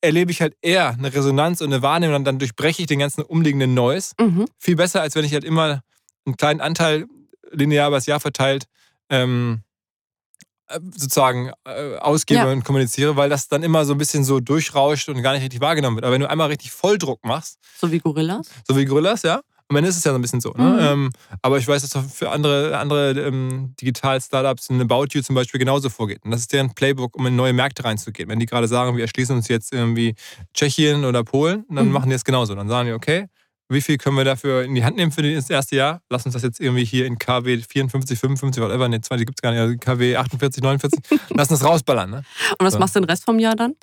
erlebe 0.00 0.30
ich 0.30 0.40
halt 0.40 0.54
eher 0.60 0.90
eine 0.90 1.12
Resonanz 1.14 1.60
und 1.60 1.72
eine 1.72 1.82
Wahrnehmung 1.82 2.16
und 2.16 2.24
dann 2.24 2.38
durchbreche 2.38 2.82
ich 2.82 2.88
den 2.88 2.98
ganzen 2.98 3.22
umliegenden 3.22 3.72
Noise. 3.74 4.14
Mhm. 4.20 4.46
Viel 4.58 4.76
besser, 4.76 5.00
als 5.00 5.14
wenn 5.14 5.24
ich 5.24 5.32
halt 5.32 5.44
immer 5.44 5.82
einen 6.26 6.36
kleinen 6.36 6.60
Anteil 6.60 7.06
linear 7.50 7.88
über 7.88 7.96
das 7.96 8.06
Jahr 8.06 8.20
verteilt 8.20 8.66
ähm, 9.10 9.60
äh, 9.60 9.73
sozusagen 10.96 11.50
äh, 11.66 11.96
ausgebe 11.96 12.40
Ja. 12.40 12.50
und 12.52 12.64
kommuniziere, 12.64 13.16
weil 13.16 13.28
das 13.30 13.48
dann 13.48 13.62
immer 13.62 13.84
so 13.84 13.92
ein 13.94 13.98
bisschen 13.98 14.24
so 14.24 14.40
durchrauscht 14.40 15.08
und 15.08 15.22
gar 15.22 15.32
nicht 15.32 15.42
richtig 15.42 15.60
wahrgenommen 15.60 15.96
wird. 15.96 16.04
Aber 16.04 16.14
wenn 16.14 16.20
du 16.20 16.28
einmal 16.30 16.48
richtig 16.48 16.70
Volldruck 16.72 17.24
machst, 17.24 17.58
So 17.80 17.90
wie 17.92 17.98
Gorillas. 17.98 18.48
so 18.66 18.76
wie 18.76 18.84
Gorillas, 18.84 19.22
ja. 19.22 19.40
Und 19.68 19.76
dann 19.76 19.84
ist 19.84 19.96
es 19.96 20.04
ja 20.04 20.10
so 20.12 20.18
ein 20.18 20.22
bisschen 20.22 20.42
so. 20.42 20.50
Ne? 20.52 20.62
Mhm. 20.64 20.78
Ähm, 20.80 21.10
aber 21.40 21.56
ich 21.56 21.66
weiß, 21.66 21.80
dass 21.80 21.90
das 21.90 22.12
für 22.14 22.30
andere, 22.30 22.76
andere 22.78 23.12
ähm, 23.18 23.74
Digital-Startups 23.80 24.68
in 24.68 24.80
About 24.82 25.06
You 25.12 25.22
zum 25.22 25.34
Beispiel 25.34 25.58
genauso 25.58 25.88
vorgeht. 25.88 26.20
Und 26.24 26.32
das 26.32 26.40
ist 26.40 26.52
deren 26.52 26.74
Playbook, 26.74 27.16
um 27.16 27.26
in 27.26 27.34
neue 27.34 27.54
Märkte 27.54 27.82
reinzugehen. 27.82 28.28
Wenn 28.28 28.38
die 28.38 28.46
gerade 28.46 28.68
sagen, 28.68 28.94
wir 28.96 29.04
erschließen 29.04 29.34
uns 29.34 29.48
jetzt 29.48 29.72
irgendwie 29.72 30.14
Tschechien 30.52 31.04
oder 31.06 31.24
Polen, 31.24 31.64
dann 31.70 31.86
Mhm. 31.86 31.92
machen 31.92 32.10
die 32.10 32.14
es 32.14 32.24
genauso. 32.24 32.54
Dann 32.54 32.68
sagen 32.68 32.88
die, 32.88 32.92
okay, 32.92 33.26
wie 33.74 33.80
viel 33.82 33.98
können 33.98 34.16
wir 34.16 34.24
dafür 34.24 34.62
in 34.62 34.74
die 34.74 34.84
Hand 34.84 34.96
nehmen 34.96 35.12
für 35.12 35.22
das 35.22 35.50
erste 35.50 35.76
Jahr? 35.76 36.00
Lass 36.08 36.24
uns 36.24 36.32
das 36.34 36.42
jetzt 36.42 36.60
irgendwie 36.60 36.84
hier 36.84 37.04
in 37.06 37.18
KW 37.18 37.58
54, 37.60 38.18
55, 38.18 38.62
whatever, 38.62 38.88
ne, 38.88 39.00
20 39.00 39.26
gibt 39.26 39.38
es 39.38 39.42
gar 39.42 39.50
nicht, 39.50 39.60
also 39.60 39.74
KW 39.76 40.16
48, 40.16 40.62
49, 40.62 41.00
lass 41.30 41.50
uns 41.50 41.64
rausballern. 41.64 42.10
Ne? 42.10 42.16
Und 42.58 42.66
was 42.66 42.72
So. 42.74 42.78
machst 42.78 42.96
du 42.96 43.00
den 43.00 43.10
Rest 43.10 43.24
vom 43.24 43.38
Jahr 43.38 43.56
dann? 43.56 43.74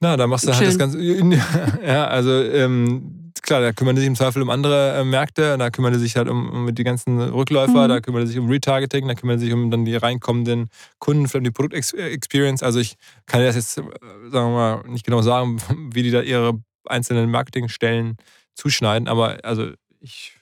Na, 0.00 0.16
da 0.16 0.26
machst 0.26 0.46
du 0.48 0.52
halt 0.54 0.66
das. 0.66 0.76
Ganze. 0.78 0.98
Ja, 1.86 2.06
also 2.08 2.30
ähm, 2.42 3.30
klar, 3.42 3.60
da 3.60 3.72
kümmern 3.72 3.94
die 3.94 4.00
sich 4.00 4.08
im 4.08 4.16
Zweifel 4.16 4.42
um 4.42 4.50
andere 4.50 4.98
äh, 4.98 5.04
Märkte, 5.04 5.56
da 5.56 5.70
kümmern 5.70 5.92
die 5.92 5.98
sich 5.98 6.16
halt 6.16 6.28
um, 6.28 6.50
um 6.50 6.74
die 6.74 6.82
ganzen 6.84 7.20
Rückläufer, 7.20 7.84
Mhm. 7.84 7.88
da 7.88 8.00
kümmern 8.00 8.22
die 8.22 8.28
sich 8.28 8.38
um 8.38 8.48
Retargeting, 8.50 9.06
da 9.06 9.14
kümmern 9.14 9.38
die 9.38 9.44
sich 9.46 9.54
um 9.54 9.70
dann 9.70 9.84
die 9.84 9.94
reinkommenden 9.94 10.68
Kunden, 10.98 11.28
vielleicht 11.28 11.40
um 11.40 11.44
die 11.44 11.50
Produktexperience. 11.52 12.62
Also 12.62 12.80
ich 12.80 12.96
kann 13.26 13.40
dir 13.40 13.46
das 13.46 13.56
jetzt, 13.56 13.78
äh, 13.78 13.82
sagen 13.82 14.32
wir 14.32 14.48
mal, 14.50 14.82
nicht 14.88 15.04
genau 15.06 15.22
sagen, 15.22 15.58
wie 15.92 16.02
die 16.02 16.10
da 16.10 16.20
ihre 16.22 16.58
einzelnen 16.86 17.30
Marketingstellen 17.30 18.16
zuschneiden, 18.54 19.08
aber 19.08 19.38
also 19.44 19.70
ich 20.00 20.38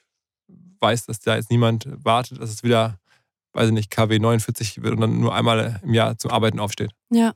weiß, 0.80 1.06
dass 1.06 1.20
da 1.20 1.36
jetzt 1.36 1.50
niemand 1.50 1.86
wartet, 2.04 2.40
dass 2.40 2.50
es 2.50 2.62
wieder, 2.62 2.98
weiß 3.52 3.68
ich 3.68 3.74
nicht, 3.74 3.90
KW 3.90 4.18
49 4.18 4.82
wird 4.82 4.94
und 4.94 5.00
dann 5.00 5.20
nur 5.20 5.34
einmal 5.34 5.80
im 5.82 5.94
Jahr 5.94 6.18
zum 6.18 6.30
Arbeiten 6.30 6.60
aufsteht. 6.60 6.90
Ja. 7.10 7.32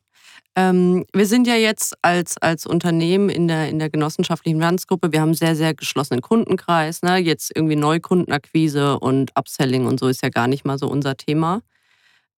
Ähm, 0.54 1.04
wir 1.12 1.26
sind 1.26 1.47
ja 1.47 1.54
jetzt 1.54 1.95
als, 2.02 2.38
als 2.38 2.66
Unternehmen 2.66 3.28
in 3.28 3.47
der, 3.47 3.68
in 3.68 3.78
der 3.78 3.90
genossenschaftlichen 3.90 4.59
Finanzgruppe, 4.59 5.12
wir 5.12 5.21
haben 5.21 5.28
einen 5.28 5.35
sehr, 5.35 5.54
sehr 5.54 5.75
geschlossenen 5.75 6.23
Kundenkreis. 6.23 7.02
Ne? 7.02 7.18
Jetzt 7.18 7.52
irgendwie 7.54 7.76
Neukundenakquise 7.76 8.99
und 8.99 9.33
Upselling 9.37 9.87
und 9.87 10.00
so 10.00 10.09
ist 10.09 10.23
ja 10.23 10.30
gar 10.30 10.49
nicht 10.49 10.64
mal 10.64 10.78
so 10.78 10.88
unser 10.88 11.16
Thema. 11.16 11.61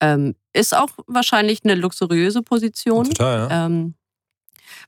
Ähm, 0.01 0.35
ist 0.53 0.77
auch 0.77 0.89
wahrscheinlich 1.07 1.61
eine 1.65 1.75
luxuriöse 1.75 2.43
Position. 2.43 3.05
Total, 3.05 3.49
ja. 3.49 3.67
Ähm, 3.67 3.95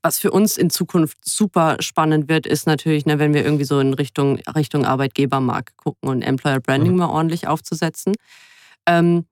was 0.02 0.18
für 0.18 0.30
uns 0.30 0.56
in 0.56 0.70
Zukunft 0.70 1.18
super 1.24 1.76
spannend 1.80 2.28
wird, 2.28 2.46
ist 2.46 2.66
natürlich, 2.66 3.06
ne, 3.06 3.18
wenn 3.18 3.34
wir 3.34 3.44
irgendwie 3.44 3.64
so 3.64 3.80
in 3.80 3.94
Richtung, 3.94 4.38
Richtung 4.54 4.84
Arbeitgebermarkt 4.84 5.76
gucken 5.76 6.08
und 6.08 6.22
Employer 6.22 6.60
Branding 6.60 6.92
Mhm. 6.92 6.98
mal 6.98 7.08
ordentlich 7.08 7.46
aufzusetzen. 7.48 8.14
Ähm, 8.86 9.26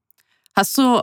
hast 0.55 0.77
du 0.79 1.01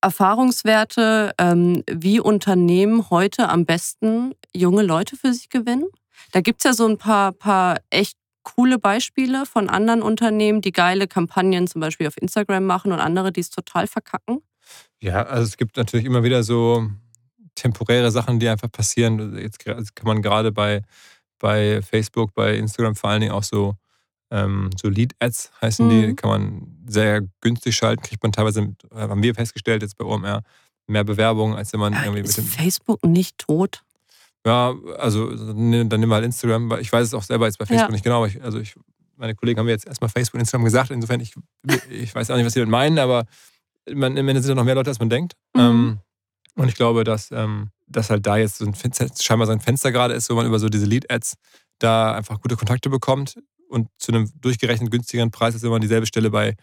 Erfahrungswerte, 0.00 1.32
ähm, 1.38 1.82
wie 1.90 2.20
Unternehmen 2.20 3.08
heute 3.10 3.48
am 3.48 3.64
besten 3.64 4.34
junge 4.54 4.82
Leute 4.82 5.16
für 5.16 5.32
sich 5.32 5.48
gewinnen? 5.48 5.86
Da 6.32 6.40
gibt 6.40 6.60
es 6.60 6.64
ja 6.64 6.72
so 6.74 6.86
ein 6.86 6.98
paar, 6.98 7.32
paar 7.32 7.78
echt 7.90 8.16
coole 8.42 8.78
Beispiele 8.78 9.46
von 9.46 9.70
anderen 9.70 10.02
Unternehmen, 10.02 10.60
die 10.60 10.72
geile 10.72 11.08
Kampagnen 11.08 11.66
zum 11.66 11.80
Beispiel 11.80 12.06
auf 12.06 12.16
Instagram 12.20 12.64
machen 12.64 12.92
und 12.92 13.00
andere, 13.00 13.32
die 13.32 13.40
es 13.40 13.50
total 13.50 13.86
verkacken. 13.86 14.42
Ja, 15.00 15.22
also 15.24 15.44
es 15.44 15.56
gibt 15.56 15.76
natürlich 15.76 16.06
immer 16.06 16.22
wieder 16.22 16.42
so 16.42 16.86
temporäre 17.54 18.10
Sachen, 18.10 18.38
die 18.40 18.48
einfach 18.48 18.70
passieren. 18.70 19.36
Jetzt 19.38 19.66
also 19.68 19.90
kann 19.94 20.06
man 20.06 20.22
gerade 20.22 20.52
bei, 20.52 20.82
bei 21.38 21.82
Facebook, 21.82 22.34
bei 22.34 22.56
Instagram 22.56 22.94
vor 22.96 23.10
allen 23.10 23.20
Dingen 23.20 23.32
auch 23.32 23.42
so, 23.42 23.74
ähm, 24.30 24.70
so 24.80 24.88
Lead-Ads 24.88 25.52
heißen 25.60 25.88
die, 25.88 26.06
Mhm. 26.08 26.16
kann 26.16 26.30
man 26.30 26.76
sehr 26.86 27.22
günstig 27.40 27.76
schalten, 27.76 28.02
kriegt 28.02 28.22
man 28.22 28.32
teilweise, 28.32 28.62
mit, 28.62 28.82
äh, 28.92 28.96
haben 29.08 29.22
wir 29.22 29.34
festgestellt 29.34 29.82
jetzt 29.82 29.96
bei 29.98 30.04
OMR, 30.04 30.42
mehr 30.86 31.04
Bewerbungen, 31.04 31.56
als 31.56 31.72
wenn 31.72 31.80
man 31.80 31.92
irgendwie 31.94 32.20
mit 32.22 32.28
Ist 32.28 32.38
dem. 32.38 32.44
Facebook 32.46 33.02
nicht 33.04 33.38
tot? 33.38 33.82
Ja, 34.46 34.74
also 34.98 35.30
ne- 35.30 35.86
dann 35.86 36.00
nehmen 36.00 36.10
wir 36.10 36.16
halt 36.16 36.24
Instagram, 36.24 36.68
weil 36.70 36.80
ich 36.80 36.92
weiß 36.92 37.06
es 37.06 37.14
auch 37.14 37.22
selber 37.22 37.46
jetzt 37.46 37.58
bei 37.58 37.64
Facebook 37.66 37.88
Ja. 37.88 37.92
nicht 37.92 38.04
genau, 38.04 38.16
aber 38.18 38.26
ich, 38.26 38.42
also 38.42 38.58
ich, 38.58 38.74
meine 39.16 39.34
Kollegen 39.34 39.58
haben 39.58 39.66
mir 39.66 39.72
jetzt 39.72 39.86
erstmal 39.86 40.10
Facebook 40.10 40.34
und 40.34 40.40
Instagram 40.40 40.64
gesagt, 40.64 40.90
insofern 40.90 41.20
ich, 41.20 41.32
ich 41.90 42.14
weiß 42.14 42.30
auch 42.30 42.36
nicht, 42.36 42.44
was 42.44 42.52
sie 42.52 42.60
damit 42.60 42.70
meinen, 42.72 42.98
aber 42.98 43.24
man, 43.92 44.16
im 44.16 44.28
Ende 44.28 44.42
sind 44.42 44.50
ja 44.50 44.54
noch 44.54 44.64
mehr 44.64 44.74
Leute, 44.74 44.90
als 44.90 44.98
man 44.98 45.08
denkt. 45.08 45.34
Mhm. 45.54 45.60
Ähm, 45.60 45.98
und 46.56 46.68
ich 46.68 46.74
glaube, 46.74 47.04
dass, 47.04 47.30
ähm, 47.30 47.70
dass 47.86 48.10
halt 48.10 48.26
da 48.26 48.36
jetzt 48.36 48.58
so 48.58 48.64
ein 48.66 48.74
Fenster, 48.74 49.08
scheinbar 49.20 49.46
so 49.46 49.52
ein 49.52 49.60
Fenster 49.60 49.92
gerade 49.92 50.14
ist, 50.14 50.30
wo 50.30 50.34
man 50.34 50.46
über 50.46 50.58
so 50.58 50.68
diese 50.68 50.86
Lead-Ads 50.86 51.34
da 51.78 52.14
einfach 52.14 52.40
gute 52.40 52.56
Kontakte 52.56 52.88
bekommt 52.90 53.36
und 53.68 53.88
zu 53.98 54.12
einem 54.12 54.30
durchgerechnet 54.40 54.90
günstigeren 54.90 55.30
Preis, 55.30 55.54
als 55.54 55.62
wenn 55.62 55.70
man 55.70 55.80
dieselbe 55.80 56.06
Stelle 56.06 56.30
bei 56.30 56.54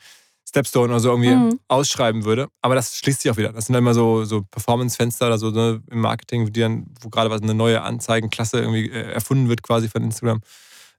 Stepstone 0.47 0.91
oder 0.91 0.99
so 0.99 1.09
irgendwie 1.09 1.35
Mhm. 1.35 1.59
ausschreiben 1.67 2.25
würde. 2.25 2.47
Aber 2.61 2.75
das 2.75 2.97
schließt 2.97 3.21
sich 3.21 3.31
auch 3.31 3.37
wieder. 3.37 3.53
Das 3.53 3.65
sind 3.65 3.73
dann 3.73 3.83
immer 3.83 3.93
so, 3.93 4.23
so 4.25 4.41
Performance-Fenster 4.43 5.27
oder 5.27 5.37
so 5.37 5.51
ne, 5.51 5.81
im 5.91 5.99
Marketing, 6.01 6.51
die 6.51 6.59
dann, 6.59 6.87
wo 7.01 7.09
gerade 7.09 7.29
was 7.29 7.41
eine 7.41 7.53
neue 7.53 7.81
Anzeigenklasse 7.81 8.59
irgendwie 8.59 8.89
äh, 8.89 9.11
erfunden 9.11 9.49
wird, 9.49 9.61
quasi 9.63 9.87
von 9.87 10.03
Instagram. 10.03 10.41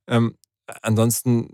Ähm, 0.06 0.36
ansonsten 0.82 1.48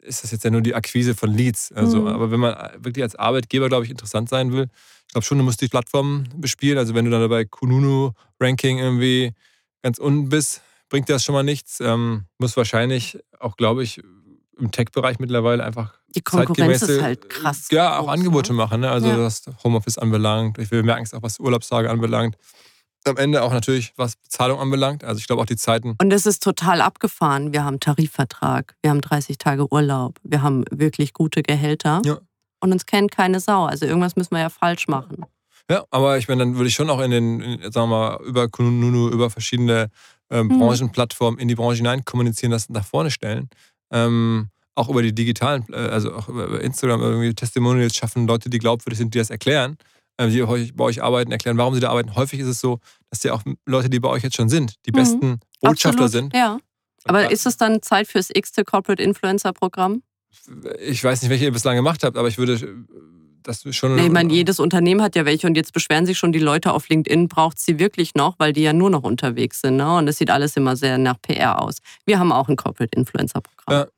ist 0.00 0.22
das 0.24 0.32
jetzt 0.32 0.44
ja 0.44 0.50
nur 0.50 0.60
die 0.60 0.74
Akquise 0.74 1.14
von 1.14 1.30
Leads. 1.32 1.72
Also, 1.72 2.00
Mhm. 2.02 2.06
Aber 2.08 2.30
wenn 2.30 2.40
man 2.40 2.54
wirklich 2.78 3.02
als 3.02 3.14
Arbeitgeber, 3.16 3.68
glaube 3.68 3.84
ich, 3.84 3.90
interessant 3.90 4.28
sein 4.28 4.52
will, 4.52 4.68
ich 5.12 5.14
glaube 5.14 5.26
schon, 5.26 5.36
du 5.36 5.44
musst 5.44 5.60
die 5.60 5.68
Plattform 5.68 6.24
bespielen. 6.36 6.78
Also 6.78 6.94
wenn 6.94 7.04
du 7.04 7.10
dann 7.10 7.28
bei 7.28 7.44
Kununu-Ranking 7.44 8.78
irgendwie 8.78 9.34
ganz 9.82 9.98
unten 9.98 10.30
bist, 10.30 10.62
bringt 10.88 11.06
dir 11.06 11.12
das 11.12 11.22
schon 11.24 11.34
mal 11.34 11.42
nichts. 11.42 11.80
Ähm, 11.80 12.24
muss 12.38 12.56
wahrscheinlich 12.56 13.18
auch, 13.38 13.58
glaube 13.58 13.82
ich, 13.82 14.00
im 14.58 14.70
Tech-Bereich 14.70 15.18
mittlerweile 15.18 15.64
einfach 15.64 15.92
Die 16.16 16.22
Konkurrenz 16.22 16.80
ist 16.80 17.02
halt 17.02 17.28
krass. 17.28 17.68
Ja, 17.70 17.98
auch 17.98 18.06
groß, 18.06 18.14
Angebote 18.14 18.52
ne? 18.52 18.56
machen. 18.56 18.80
Ne? 18.80 18.90
Also 18.90 19.08
Ja. 19.08 19.18
was 19.18 19.42
Homeoffice 19.62 19.98
anbelangt. 19.98 20.56
Wir 20.70 20.82
merken 20.82 21.02
es 21.02 21.12
auch, 21.12 21.22
was 21.22 21.38
Urlaubstage 21.38 21.90
anbelangt. 21.90 22.38
Am 23.04 23.18
Ende 23.18 23.42
auch 23.42 23.52
natürlich, 23.52 23.92
was 23.96 24.16
Bezahlung 24.16 24.60
anbelangt. 24.60 25.04
Also 25.04 25.18
ich 25.18 25.26
glaube 25.26 25.42
auch 25.42 25.46
die 25.46 25.56
Zeiten. 25.56 25.94
Und 26.00 26.10
es 26.10 26.24
ist 26.24 26.42
total 26.42 26.80
abgefahren. 26.80 27.52
Wir 27.52 27.64
haben 27.64 27.80
Tarifvertrag, 27.80 28.76
wir 28.80 28.88
haben 28.88 29.02
30 29.02 29.36
Tage 29.36 29.70
Urlaub, 29.70 30.18
wir 30.22 30.40
haben 30.40 30.64
wirklich 30.70 31.12
gute 31.12 31.42
Gehälter. 31.42 32.00
Ja. 32.06 32.16
Und 32.62 32.72
uns 32.72 32.86
kennt 32.86 33.10
keine 33.10 33.40
Sau. 33.40 33.64
Also 33.64 33.86
irgendwas 33.86 34.14
müssen 34.16 34.30
wir 34.34 34.40
ja 34.40 34.48
falsch 34.48 34.86
machen. 34.88 35.24
Ja, 35.70 35.84
aber 35.90 36.16
ich 36.18 36.28
meine, 36.28 36.44
dann 36.44 36.54
würde 36.56 36.68
ich 36.68 36.74
schon 36.74 36.88
auch 36.90 37.00
in 37.00 37.10
den, 37.10 37.40
in, 37.40 37.60
sagen 37.72 37.88
wir 37.90 38.18
mal, 38.18 38.20
über 38.24 38.48
Kununu, 38.48 39.08
über 39.08 39.30
verschiedene 39.30 39.88
ähm, 40.30 40.46
Mhm. 40.46 40.58
Branchenplattformen 40.58 41.40
in 41.40 41.48
die 41.48 41.54
Branche 41.54 41.78
hinein 41.78 42.04
kommunizieren, 42.04 42.52
das 42.52 42.68
nach 42.68 42.84
vorne 42.84 43.10
stellen. 43.10 43.48
Ähm, 43.92 44.48
auch 44.74 44.88
über 44.88 45.02
die 45.02 45.14
digitalen, 45.14 45.66
äh, 45.72 45.76
also 45.76 46.14
auch 46.14 46.28
über 46.28 46.60
Instagram 46.60 47.00
irgendwie 47.02 47.34
Testimonials 47.34 47.94
schaffen, 47.96 48.26
Leute, 48.26 48.48
die 48.48 48.58
glaubwürdig 48.58 48.98
sind, 48.98 49.12
die 49.14 49.18
das 49.18 49.30
erklären, 49.30 49.76
äh, 50.18 50.28
die 50.28 50.42
euch, 50.42 50.74
bei 50.74 50.84
euch 50.84 51.02
arbeiten, 51.02 51.32
erklären, 51.32 51.58
warum 51.58 51.74
sie 51.74 51.80
da 51.80 51.90
arbeiten. 51.90 52.14
Häufig 52.14 52.40
ist 52.40 52.46
es 52.48 52.60
so, 52.60 52.78
dass 53.10 53.22
ja 53.24 53.32
auch 53.34 53.42
Leute, 53.66 53.90
die 53.90 54.00
bei 54.00 54.08
euch 54.08 54.22
jetzt 54.22 54.36
schon 54.36 54.48
sind, 54.48 54.74
die 54.86 54.92
Mhm. 54.92 54.96
besten 54.96 55.40
Botschafter 55.60 56.04
Absolut, 56.04 56.30
sind. 56.32 56.34
Ja. 56.36 56.58
Aber 57.04 57.30
ist 57.30 57.44
es 57.46 57.56
dann 57.56 57.82
Zeit 57.82 58.06
fürs 58.08 58.30
x-te 58.32 58.64
Corporate 58.64 59.02
Influencer 59.02 59.52
Programm? 59.52 60.02
Ich 60.80 61.02
weiß 61.02 61.22
nicht, 61.22 61.30
welche 61.30 61.44
ihr 61.44 61.52
bislang 61.52 61.76
gemacht 61.76 62.02
habt, 62.04 62.16
aber 62.16 62.28
ich 62.28 62.38
würde 62.38 62.54
äh, 62.54 62.74
das 63.42 63.64
schon. 63.74 63.96
Nee, 63.96 64.06
ich 64.06 64.12
meine, 64.12 64.32
jedes 64.32 64.60
Unternehmen 64.60 65.02
hat 65.02 65.16
ja 65.16 65.24
welche 65.24 65.46
und 65.46 65.56
jetzt 65.56 65.72
beschweren 65.72 66.06
sich 66.06 66.18
schon 66.18 66.32
die 66.32 66.38
Leute 66.38 66.72
auf 66.72 66.88
LinkedIn, 66.88 67.28
braucht 67.28 67.58
sie 67.58 67.78
wirklich 67.78 68.14
noch, 68.14 68.38
weil 68.38 68.52
die 68.52 68.62
ja 68.62 68.72
nur 68.72 68.90
noch 68.90 69.02
unterwegs 69.02 69.60
sind. 69.60 69.76
Ne? 69.76 69.96
Und 69.96 70.06
das 70.06 70.18
sieht 70.18 70.30
alles 70.30 70.56
immer 70.56 70.76
sehr 70.76 70.98
nach 70.98 71.20
PR 71.20 71.60
aus. 71.60 71.78
Wir 72.06 72.18
haben 72.18 72.32
auch 72.32 72.48
ein 72.48 72.56
Corporate 72.56 72.96
Influencer 72.96 73.40
Programm. 73.40 73.80
Ja. 73.80 73.88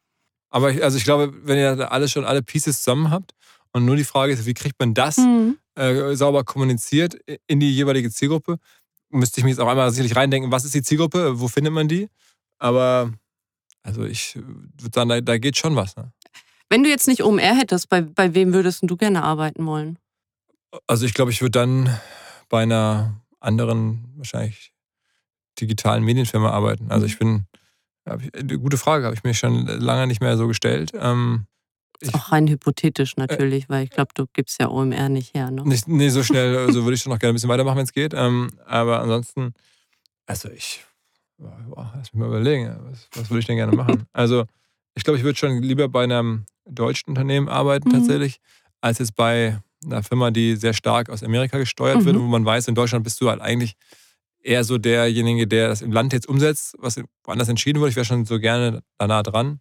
Aber 0.50 0.70
ich, 0.70 0.82
also 0.84 0.96
ich 0.96 1.04
glaube, 1.04 1.32
wenn 1.42 1.58
ihr 1.58 1.90
alle 1.90 2.08
schon 2.08 2.24
alle 2.24 2.42
Pieces 2.42 2.82
zusammen 2.82 3.10
habt 3.10 3.32
und 3.72 3.84
nur 3.84 3.96
die 3.96 4.04
Frage 4.04 4.32
ist, 4.32 4.46
wie 4.46 4.54
kriegt 4.54 4.78
man 4.78 4.94
das 4.94 5.16
Mhm. 5.18 5.58
äh, 5.74 6.14
sauber 6.14 6.44
kommuniziert 6.44 7.16
in 7.48 7.58
die 7.58 7.72
jeweilige 7.74 8.10
Zielgruppe, 8.10 8.58
müsste 9.10 9.40
ich 9.40 9.44
mich 9.44 9.52
jetzt 9.52 9.60
auch 9.60 9.68
einmal 9.68 9.90
sicherlich 9.90 10.14
reindenken, 10.14 10.52
was 10.52 10.64
ist 10.64 10.74
die 10.74 10.82
Zielgruppe, 10.82 11.40
wo 11.40 11.48
findet 11.48 11.72
man 11.72 11.88
die? 11.88 12.08
Aber 12.58 13.12
also 13.82 14.04
ich 14.04 14.36
würde 14.36 14.94
sagen, 14.94 15.08
da, 15.08 15.20
da 15.20 15.38
geht 15.38 15.58
schon 15.58 15.74
was. 15.76 15.96
Ne? 15.96 16.12
Wenn 16.68 16.82
du 16.82 16.90
jetzt 16.90 17.06
nicht 17.06 17.22
OMR 17.22 17.54
hättest, 17.54 17.88
bei, 17.88 18.00
bei 18.00 18.34
wem 18.34 18.52
würdest 18.52 18.80
du 18.82 18.96
gerne 18.96 19.22
arbeiten 19.22 19.66
wollen? 19.66 19.98
Also 20.86 21.06
ich 21.06 21.14
glaube, 21.14 21.30
ich 21.30 21.40
würde 21.40 21.58
dann 21.58 22.00
bei 22.48 22.62
einer 22.62 23.20
anderen, 23.40 24.12
wahrscheinlich 24.16 24.72
digitalen 25.60 26.02
Medienfirma 26.02 26.50
arbeiten. 26.50 26.90
Also 26.90 27.06
ich 27.06 27.18
bin, 27.18 27.46
ich, 28.20 28.34
eine 28.34 28.58
gute 28.58 28.76
Frage, 28.76 29.04
habe 29.04 29.14
ich 29.14 29.24
mir 29.24 29.34
schon 29.34 29.66
lange 29.66 30.06
nicht 30.06 30.20
mehr 30.20 30.36
so 30.36 30.48
gestellt. 30.48 30.92
Ähm, 30.94 31.46
ich, 32.00 32.14
auch 32.14 32.32
rein 32.32 32.48
hypothetisch 32.48 33.16
natürlich, 33.16 33.64
äh, 33.64 33.68
weil 33.68 33.84
ich 33.84 33.90
glaube, 33.90 34.10
du 34.14 34.26
gibst 34.32 34.60
ja 34.60 34.68
OMR 34.68 35.08
nicht 35.08 35.34
her. 35.34 35.50
Ne? 35.50 35.62
Nicht, 35.62 35.86
nee, 35.86 36.08
so 36.08 36.22
schnell, 36.22 36.54
so 36.54 36.58
also 36.66 36.84
würde 36.84 36.94
ich 36.94 37.02
schon 37.02 37.12
noch 37.12 37.18
gerne 37.18 37.32
ein 37.32 37.34
bisschen 37.34 37.50
weitermachen, 37.50 37.78
wenn 37.78 37.84
es 37.84 37.92
geht. 37.92 38.14
Ähm, 38.14 38.50
aber 38.66 39.00
ansonsten, 39.00 39.54
also 40.26 40.48
ich, 40.50 40.84
boah, 41.38 41.92
lass 41.96 42.12
mich 42.12 42.20
mal 42.20 42.26
überlegen, 42.26 42.76
was, 42.90 43.08
was 43.14 43.30
würde 43.30 43.40
ich 43.40 43.46
denn 43.46 43.56
gerne 43.56 43.76
machen? 43.76 44.06
Also 44.12 44.44
ich 44.94 45.04
glaube, 45.04 45.18
ich 45.18 45.24
würde 45.24 45.38
schon 45.38 45.62
lieber 45.62 45.88
bei 45.88 46.04
einem 46.04 46.46
deutschen 46.64 47.10
Unternehmen 47.10 47.48
arbeiten 47.48 47.88
mhm. 47.88 47.92
tatsächlich, 47.92 48.40
als 48.80 48.98
jetzt 48.98 49.16
bei 49.16 49.60
einer 49.84 50.02
Firma, 50.02 50.30
die 50.30 50.56
sehr 50.56 50.72
stark 50.72 51.10
aus 51.10 51.22
Amerika 51.22 51.58
gesteuert 51.58 52.00
mhm. 52.00 52.04
wird, 52.04 52.16
wo 52.16 52.22
man 52.22 52.44
weiß, 52.44 52.68
in 52.68 52.74
Deutschland 52.74 53.04
bist 53.04 53.20
du 53.20 53.28
halt 53.28 53.40
eigentlich 53.40 53.76
eher 54.40 54.64
so 54.64 54.78
derjenige, 54.78 55.46
der 55.46 55.68
das 55.68 55.82
im 55.82 55.92
Land 55.92 56.12
jetzt 56.12 56.28
umsetzt, 56.28 56.74
was 56.78 57.00
woanders 57.24 57.48
entschieden 57.48 57.80
wurde. 57.80 57.90
Ich 57.90 57.96
wäre 57.96 58.04
schon 58.04 58.24
so 58.24 58.38
gerne 58.38 58.82
da 58.98 59.06
nah 59.06 59.22
dran. 59.22 59.60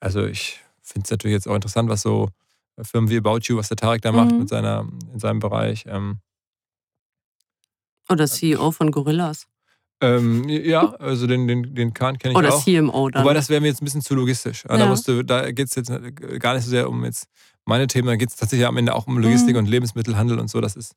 Also 0.00 0.26
ich 0.26 0.60
finde 0.82 1.04
es 1.04 1.10
natürlich 1.10 1.34
jetzt 1.34 1.48
auch 1.48 1.54
interessant, 1.54 1.88
was 1.88 2.02
so 2.02 2.28
Firmen 2.82 3.10
wie 3.10 3.18
About 3.18 3.40
You, 3.44 3.56
was 3.56 3.68
der 3.68 3.76
Tarek 3.76 4.02
da 4.02 4.12
macht 4.12 4.32
mhm. 4.32 4.40
mit 4.40 4.48
seiner, 4.48 4.88
in 5.12 5.18
seinem 5.18 5.40
Bereich. 5.40 5.84
Ähm, 5.86 6.18
Oder 8.08 8.26
CEO 8.26 8.70
von 8.70 8.90
Gorillas. 8.90 9.46
Ähm, 10.00 10.48
ja, 10.48 10.94
also 10.94 11.26
den, 11.26 11.48
den, 11.48 11.74
den 11.74 11.92
Kahn 11.92 12.18
kenne 12.18 12.32
ich 12.32 12.38
Oder 12.38 12.54
auch. 12.54 12.66
Oder 12.66 12.80
CMO 12.80 13.10
dann. 13.10 13.24
Wobei 13.24 13.34
das 13.34 13.48
wäre 13.48 13.60
mir 13.60 13.68
jetzt 13.68 13.82
ein 13.82 13.84
bisschen 13.84 14.02
zu 14.02 14.14
logistisch. 14.14 14.64
Ja. 14.68 14.76
Da, 14.76 14.86
musste, 14.86 15.24
da 15.24 15.50
geht 15.50 15.68
es 15.68 15.74
jetzt 15.74 15.90
gar 16.38 16.54
nicht 16.54 16.64
so 16.64 16.70
sehr 16.70 16.88
um 16.88 17.04
jetzt 17.04 17.26
meine 17.64 17.86
Themen, 17.86 18.08
da 18.08 18.16
geht 18.16 18.30
es 18.30 18.36
tatsächlich 18.36 18.66
am 18.66 18.76
Ende 18.76 18.94
auch 18.94 19.06
um 19.06 19.18
Logistik 19.18 19.54
mhm. 19.54 19.60
und 19.60 19.66
Lebensmittelhandel 19.66 20.38
und 20.38 20.48
so. 20.48 20.60
Das 20.60 20.76
ist, 20.76 20.94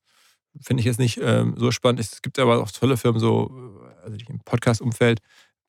finde 0.62 0.82
ich 0.82 0.86
jetzt 0.86 1.00
nicht 1.00 1.20
ähm, 1.22 1.56
so 1.58 1.72
spannend. 1.72 2.00
Es 2.00 2.22
gibt 2.22 2.40
aber 2.40 2.62
auch 2.62 2.72
tolle 2.72 2.96
Firmen, 2.96 3.20
so 3.20 3.52
also 4.04 4.18
im 4.30 4.40
Podcast-Umfeld 4.46 5.20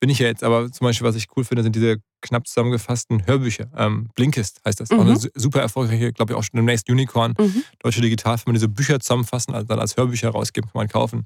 bin 0.03 0.09
ich 0.09 0.19
ja 0.19 0.27
jetzt, 0.27 0.43
aber 0.43 0.69
zum 0.69 0.83
Beispiel, 0.83 1.07
was 1.07 1.15
ich 1.15 1.27
cool 1.37 1.45
finde, 1.45 1.63
sind 1.63 1.77
diese 1.77 1.95
knapp 2.21 2.45
zusammengefassten 2.45 3.25
Hörbücher. 3.25 3.69
Ähm, 3.77 4.09
Blinkist 4.15 4.59
heißt 4.65 4.81
das. 4.81 4.89
Mhm. 4.89 4.99
Auch 4.99 5.05
eine 5.05 5.17
super 5.17 5.61
erfolgreiche, 5.61 6.11
glaube 6.11 6.33
ich, 6.33 6.37
auch 6.37 6.43
schon 6.43 6.57
demnächst 6.57 6.89
Unicorn, 6.89 7.33
mhm. 7.39 7.63
deutsche 7.79 8.01
Digitalfirma, 8.01 8.53
diese 8.53 8.67
Bücher 8.67 8.99
zusammenfassen, 8.99 9.53
also 9.53 9.65
dann 9.65 9.79
als 9.79 9.95
Hörbücher 9.95 10.29
rausgeben, 10.31 10.69
kann 10.69 10.77
man 10.77 10.89
kaufen. 10.89 11.25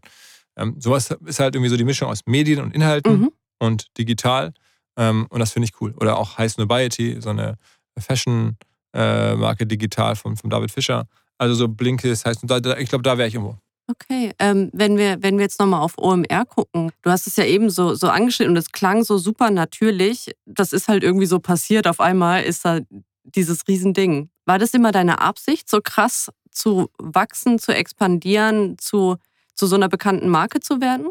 Ähm, 0.58 0.76
sowas 0.80 1.16
ist 1.26 1.40
halt 1.40 1.56
irgendwie 1.56 1.70
so 1.70 1.78
die 1.78 1.84
Mischung 1.84 2.10
aus 2.10 2.22
Medien 2.26 2.60
und 2.62 2.74
Inhalten 2.76 3.22
mhm. 3.22 3.32
und 3.60 3.98
digital. 3.98 4.54
Ähm, 4.98 5.28
und 5.30 5.40
das 5.40 5.52
finde 5.52 5.66
ich 5.66 5.80
cool. 5.82 5.94
Oder 6.00 6.18
auch 6.18 6.38
High 6.38 6.52
Snobiety, 6.52 7.22
so 7.22 7.30
eine 7.30 7.58
Fashion-Marke 7.98 9.64
äh, 9.64 9.68
digital 9.68 10.16
von, 10.16 10.36
von 10.36 10.50
David 10.50 10.72
Fischer. 10.72 11.08
Also 11.38 11.54
so 11.54 11.68
Blinkist 11.68 12.26
heißt, 12.26 12.44
ich 12.44 12.90
glaube, 12.90 13.04
da 13.04 13.18
wäre 13.18 13.28
ich 13.28 13.36
irgendwo. 13.36 13.58
Okay, 13.90 14.34
ähm, 14.40 14.70
wenn, 14.74 14.98
wir, 14.98 15.24
wenn 15.24 15.38
wir 15.38 15.44
jetzt 15.44 15.60
nochmal 15.60 15.80
auf 15.80 15.98
OMR 15.98 16.46
gucken, 16.46 16.92
du 17.04 17.10
hast 17.10 17.26
es 17.26 17.38
ja 17.38 17.46
eben 17.46 17.70
so, 17.70 17.94
so 17.96 18.10
angeschnitten 18.10 18.52
und 18.52 18.58
es 18.58 18.72
klang 18.72 19.04
so 19.04 19.18
super 19.18 19.50
natürlich. 19.50 20.36
Das 20.46 20.74
ist 20.74 20.90
halt 20.90 21.04
irgendwie 21.04 21.26
so 21.26 21.40
passiert. 21.40 21.88
Auf 21.88 22.02
einmal 22.02 22.44
ist 22.44 22.66
da 22.66 22.80
dieses 23.24 23.66
Riesending. 23.68 24.30
War 24.46 24.60
das 24.60 24.74
immer 24.74 24.92
deine 24.92 25.22
Absicht, 25.22 25.70
so 25.70 25.80
krass 25.82 26.30
zu 26.52 26.90
wachsen, 26.98 27.60
zu 27.60 27.74
expandieren, 27.74 28.78
zu 28.78 29.18
zu 29.58 29.68
so 29.68 29.76
einer 29.76 29.90
bekannten 29.90 30.30
Marke 30.30 30.60
zu 30.60 30.80
werden? 30.80 31.10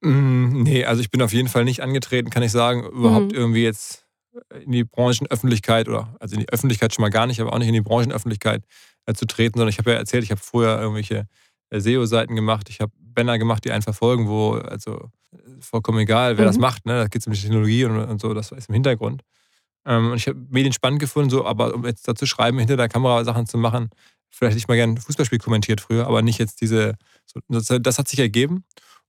Mm, 0.00 0.62
nee, 0.62 0.84
also 0.84 1.02
ich 1.02 1.10
bin 1.10 1.20
auf 1.20 1.32
jeden 1.32 1.48
Fall 1.48 1.64
nicht 1.64 1.80
angetreten, 1.80 2.30
kann 2.30 2.42
ich 2.42 2.52
sagen, 2.52 2.84
überhaupt 2.84 3.32
mhm. 3.32 3.38
irgendwie 3.38 3.62
jetzt 3.62 4.06
in 4.64 4.72
die 4.72 4.84
Branchenöffentlichkeit 4.84 5.88
oder 5.88 6.16
also 6.18 6.34
in 6.34 6.40
die 6.40 6.48
Öffentlichkeit 6.48 6.94
schon 6.94 7.02
mal 7.02 7.10
gar 7.10 7.26
nicht, 7.26 7.40
aber 7.40 7.52
auch 7.52 7.58
nicht 7.58 7.68
in 7.68 7.74
die 7.74 7.82
Branchenöffentlichkeit 7.82 8.64
äh, 9.06 9.14
zu 9.14 9.26
treten, 9.26 9.58
sondern 9.58 9.68
ich 9.68 9.78
habe 9.78 9.90
ja 9.90 9.96
erzählt, 9.96 10.24
ich 10.24 10.30
habe 10.30 10.40
vorher 10.40 10.80
irgendwelche 10.80 11.26
äh, 11.70 11.80
SEO-Seiten 11.80 12.34
gemacht, 12.34 12.68
ich 12.70 12.80
habe 12.80 12.92
Banner 12.98 13.38
gemacht, 13.38 13.64
die 13.64 13.72
einen 13.72 13.82
verfolgen, 13.82 14.28
wo, 14.28 14.52
also 14.52 15.10
vollkommen 15.60 15.98
egal, 15.98 16.38
wer 16.38 16.44
mhm. 16.44 16.48
das 16.48 16.58
macht, 16.58 16.86
ne? 16.86 16.94
da 16.94 17.08
geht 17.08 17.20
es 17.20 17.26
um 17.26 17.32
die 17.32 17.40
Technologie 17.40 17.84
und, 17.84 17.96
und, 17.96 18.20
so, 18.20 18.32
das 18.32 18.52
ist 18.52 18.68
im 18.68 18.74
Hintergrund. 18.74 19.22
Ähm, 19.84 20.12
und 20.12 20.16
ich 20.16 20.26
habe 20.28 20.38
Medien 20.50 20.72
spannend 20.72 21.00
gefunden, 21.00 21.30
so, 21.30 21.44
aber 21.44 21.74
um 21.74 21.84
jetzt 21.84 22.08
dazu 22.08 22.26
schreiben, 22.26 22.58
hinter 22.58 22.76
der 22.76 22.88
Kamera 22.88 23.24
Sachen 23.24 23.46
zu 23.46 23.58
machen, 23.58 23.90
vielleicht 24.32 24.52
hätte 24.52 24.58
ich 24.58 24.68
mal 24.68 24.76
gerne 24.76 24.94
ein 24.94 24.98
Fußballspiel 24.98 25.38
kommentiert 25.38 25.80
früher, 25.80 26.06
aber 26.06 26.22
nicht 26.22 26.38
jetzt 26.38 26.60
diese, 26.60 26.96
das, 27.48 27.98
hat 27.98 28.08
sich 28.08 28.18
ergeben. 28.18 28.64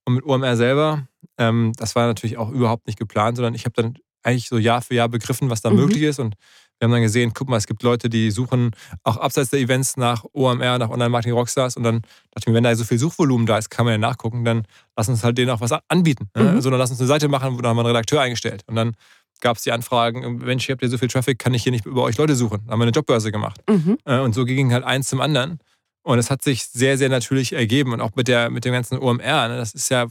Und 0.05 0.15
mit 0.15 0.25
OMR 0.25 0.57
selber, 0.57 1.07
ähm, 1.37 1.71
das 1.77 1.95
war 1.95 2.07
natürlich 2.07 2.37
auch 2.37 2.49
überhaupt 2.49 2.87
nicht 2.87 2.99
geplant, 2.99 3.37
sondern 3.37 3.55
ich 3.55 3.65
habe 3.65 3.81
dann 3.81 3.97
eigentlich 4.23 4.49
so 4.49 4.57
Jahr 4.57 4.81
für 4.81 4.95
Jahr 4.95 5.09
begriffen, 5.09 5.49
was 5.49 5.61
da 5.61 5.69
mhm. 5.69 5.77
möglich 5.77 6.03
ist. 6.03 6.19
Und 6.19 6.35
wir 6.79 6.85
haben 6.85 6.91
dann 6.91 7.01
gesehen, 7.01 7.33
guck 7.33 7.47
mal, 7.49 7.57
es 7.57 7.67
gibt 7.67 7.83
Leute, 7.83 8.09
die 8.09 8.31
suchen 8.31 8.71
auch 9.03 9.17
abseits 9.17 9.51
der 9.51 9.59
Events 9.59 9.95
nach 9.95 10.25
OMR, 10.33 10.77
nach 10.77 10.89
Online-Marketing-Rockstars. 10.89 11.77
Und 11.77 11.83
dann 11.83 12.01
dachte 12.01 12.39
ich 12.39 12.47
mir, 12.47 12.53
wenn 12.55 12.63
da 12.63 12.75
so 12.75 12.83
viel 12.83 12.97
Suchvolumen 12.97 13.45
da 13.45 13.57
ist, 13.57 13.69
kann 13.69 13.85
man 13.85 13.93
ja 13.93 13.97
nachgucken, 13.97 14.43
dann 14.43 14.65
lass 14.97 15.09
uns 15.09 15.23
halt 15.23 15.37
denen 15.37 15.51
auch 15.51 15.61
was 15.61 15.71
anbieten. 15.87 16.29
Ne? 16.35 16.43
Mhm. 16.43 16.49
Also 16.49 16.69
dann 16.69 16.79
lass 16.79 16.91
uns 16.91 16.99
eine 16.99 17.07
Seite 17.07 17.27
machen, 17.27 17.57
wo 17.57 17.61
dann 17.61 17.69
haben 17.69 17.77
wir 17.77 17.81
einen 17.81 17.95
Redakteur 17.95 18.21
eingestellt. 18.21 18.63
Und 18.67 18.75
dann 18.75 18.95
gab 19.43 19.57
es 19.57 19.63
die 19.63 19.71
Anfragen, 19.71 20.37
Mensch, 20.37 20.67
ihr 20.67 20.73
habt 20.73 20.81
ja 20.81 20.87
so 20.89 20.97
viel 20.97 21.09
Traffic, 21.09 21.37
kann 21.37 21.53
ich 21.53 21.61
hier 21.61 21.71
nicht 21.71 21.85
über 21.85 22.01
euch 22.01 22.17
Leute 22.17 22.35
suchen? 22.35 22.61
Da 22.65 22.71
haben 22.71 22.79
wir 22.79 22.85
eine 22.85 22.91
Jobbörse 22.91 23.31
gemacht. 23.31 23.61
Mhm. 23.69 23.97
Äh, 24.05 24.19
und 24.19 24.33
so 24.33 24.45
ging 24.45 24.73
halt 24.73 24.83
eins 24.83 25.07
zum 25.09 25.21
anderen. 25.21 25.59
Und 26.05 26.19
es 26.19 26.29
hat 26.29 26.43
sich 26.43 26.65
sehr, 26.65 26.97
sehr 26.97 27.07
natürlich 27.07 27.53
ergeben. 27.53 27.93
Und 27.93 28.01
auch 28.01 28.11
mit, 28.15 28.27
der, 28.27 28.49
mit 28.49 28.65
dem 28.65 28.73
ganzen 28.73 28.97
OMR, 28.97 29.47
ne, 29.47 29.57
das 29.57 29.73
ist 29.73 29.89
ja 29.89 30.07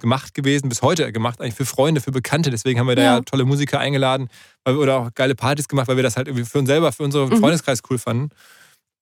gemacht 0.00 0.34
gewesen, 0.34 0.68
bis 0.68 0.82
heute 0.82 1.12
gemacht, 1.12 1.40
eigentlich 1.40 1.54
für 1.54 1.64
Freunde, 1.64 2.02
für 2.02 2.10
Bekannte. 2.10 2.50
Deswegen 2.50 2.78
haben 2.78 2.88
wir 2.88 2.96
da 2.96 3.02
ja, 3.02 3.14
ja 3.16 3.20
tolle 3.22 3.44
Musiker 3.44 3.78
eingeladen 3.78 4.28
weil 4.64 4.74
wir, 4.74 4.80
oder 4.80 4.96
auch 4.98 5.14
geile 5.14 5.34
Partys 5.34 5.68
gemacht, 5.68 5.88
weil 5.88 5.96
wir 5.96 6.02
das 6.02 6.16
halt 6.16 6.28
irgendwie 6.28 6.44
für 6.44 6.58
uns 6.58 6.68
selber, 6.68 6.92
für 6.92 7.04
unseren 7.04 7.30
mhm. 7.30 7.38
Freundeskreis 7.38 7.80
cool 7.88 7.98
fanden. 7.98 8.30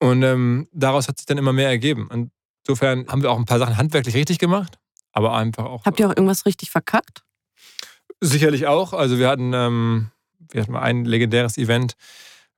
Und 0.01 0.23
ähm, 0.23 0.69
daraus 0.73 1.09
hat 1.09 1.19
sich 1.19 1.27
dann 1.27 1.39
immer 1.39 1.53
mehr 1.53 1.69
ergeben. 1.69 2.07
Und 2.07 2.31
insofern 2.65 3.09
haben 3.09 3.23
wir 3.23 3.33
auch 3.33 3.39
ein 3.39 3.45
paar 3.45 3.59
Sachen 3.59 3.77
handwerklich 3.77 4.15
richtig 4.15 4.39
gemacht, 4.39 4.79
aber 5.13 5.35
einfach 5.35 5.65
auch. 5.65 5.85
Habt 5.85 5.99
ihr 5.99 6.07
auch 6.07 6.17
irgendwas 6.17 6.47
richtig 6.47 6.71
verkackt? 6.71 7.25
Sicherlich 8.21 8.67
auch. 8.67 8.93
Also 8.93 9.19
wir 9.19 9.29
hatten, 9.29 9.53
ähm, 9.55 10.11
wir 10.51 10.63
hatten 10.63 10.73
mal 10.73 10.83
ein 10.83 11.05
legendäres 11.05 11.57
Event, 11.59 11.95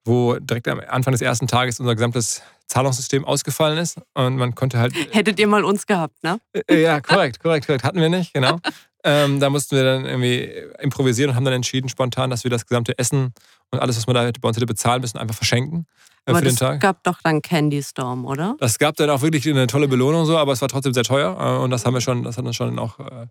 wo 0.05 0.37
direkt 0.39 0.69
am 0.69 0.81
Anfang 0.81 1.13
des 1.13 1.21
ersten 1.21 1.47
Tages 1.47 1.81
unser 1.81 1.95
gesamtes 1.95 2.43
Zahlungssystem 2.67 3.25
ausgefallen 3.25 3.79
ist 3.79 3.99
und 4.15 4.37
man 4.37 4.55
konnte 4.55 4.79
halt. 4.79 4.95
Hättet 5.13 5.39
ihr 5.39 5.47
mal 5.47 5.65
uns 5.65 5.87
gehabt, 5.87 6.23
ne? 6.23 6.41
Äh, 6.67 6.83
ja, 6.83 7.01
korrekt, 7.01 7.41
korrekt, 7.41 7.67
korrekt. 7.67 7.85
Hatten 7.85 8.01
wir 8.01 8.09
nicht, 8.09 8.33
genau. 8.33 8.59
ähm, 9.05 9.41
da 9.41 9.51
mussten 9.51 9.77
wir 9.77 9.85
dann 9.85 10.07
irgendwie 10.07 10.51
improvisieren 10.81 11.31
und 11.31 11.37
haben 11.37 11.45
dann 11.45 11.55
entschieden 11.55 11.89
spontan, 11.89 12.31
dass 12.31 12.45
wir 12.45 12.51
das 12.51 12.67
gesamte 12.67 12.97
Essen 12.99 13.35
und 13.71 13.79
alles, 13.81 13.97
was 13.97 14.07
man 14.07 14.15
da 14.15 14.31
bei 14.41 14.49
uns 14.49 14.57
hätte 14.57 14.67
bezahlen 14.67 15.01
müssen, 15.01 15.19
einfach 15.19 15.35
verschenken. 15.35 15.87
Äh, 16.27 16.31
aber 16.31 16.43
das 16.43 16.59
gab 16.81 17.03
doch 17.05 17.21
dann 17.23 17.43
Candy 17.43 17.83
Storm, 17.83 18.25
oder? 18.25 18.57
Das 18.61 18.79
gab 18.79 18.97
dann 18.97 19.11
auch 19.11 19.23
wirklich 19.23 19.49
eine 19.49 19.67
tolle 19.67 19.89
Belohnung 19.89 20.25
so, 20.27 20.39
aber 20.39 20.53
es 20.53 20.61
war 20.61 20.69
trotzdem 20.69 20.95
sehr 20.95 21.05
teuer 21.05 21.37
äh, 21.39 21.63
und 21.63 21.71
das 21.71 21.85
haben 21.85 21.95
wir 21.95 22.01
schon, 22.01 22.23
das 22.23 22.39
hat 22.39 22.45
uns 22.45 22.57
schon 22.57 22.79
auch 22.79 22.99
äh, 23.01 23.27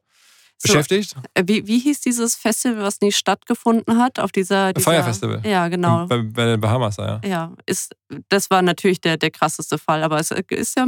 beschäftigt. 0.62 1.12
So, 1.12 1.43
wie, 1.45 1.65
wie 1.67 1.80
hieß 1.80 2.02
dieses 2.02 2.36
Festival, 2.36 2.84
was 2.84 3.02
nie 3.02 3.12
stattgefunden 3.12 3.98
hat? 3.98 4.19
Auf 4.19 4.32
dieser, 4.32 4.74
dieser 4.74 4.91
Fire 4.91 5.04
Festival. 5.04 5.41
Ja, 5.45 5.67
genau. 5.67 6.06
Bei, 6.08 6.22
bei 6.22 6.45
den 6.45 6.62
Bahamas, 6.62 6.98
ja. 6.98 7.22
Ja, 7.24 7.54
ist, 7.65 7.95
das 8.30 8.50
war 8.50 8.62
natürlich 8.62 9.02
der, 9.02 9.17
der 9.17 9.32
krasseste 9.32 9.78
Fall, 9.78 10.04
aber 10.04 10.19
es 10.19 10.32
ist 10.32 10.78
ja 10.78 10.86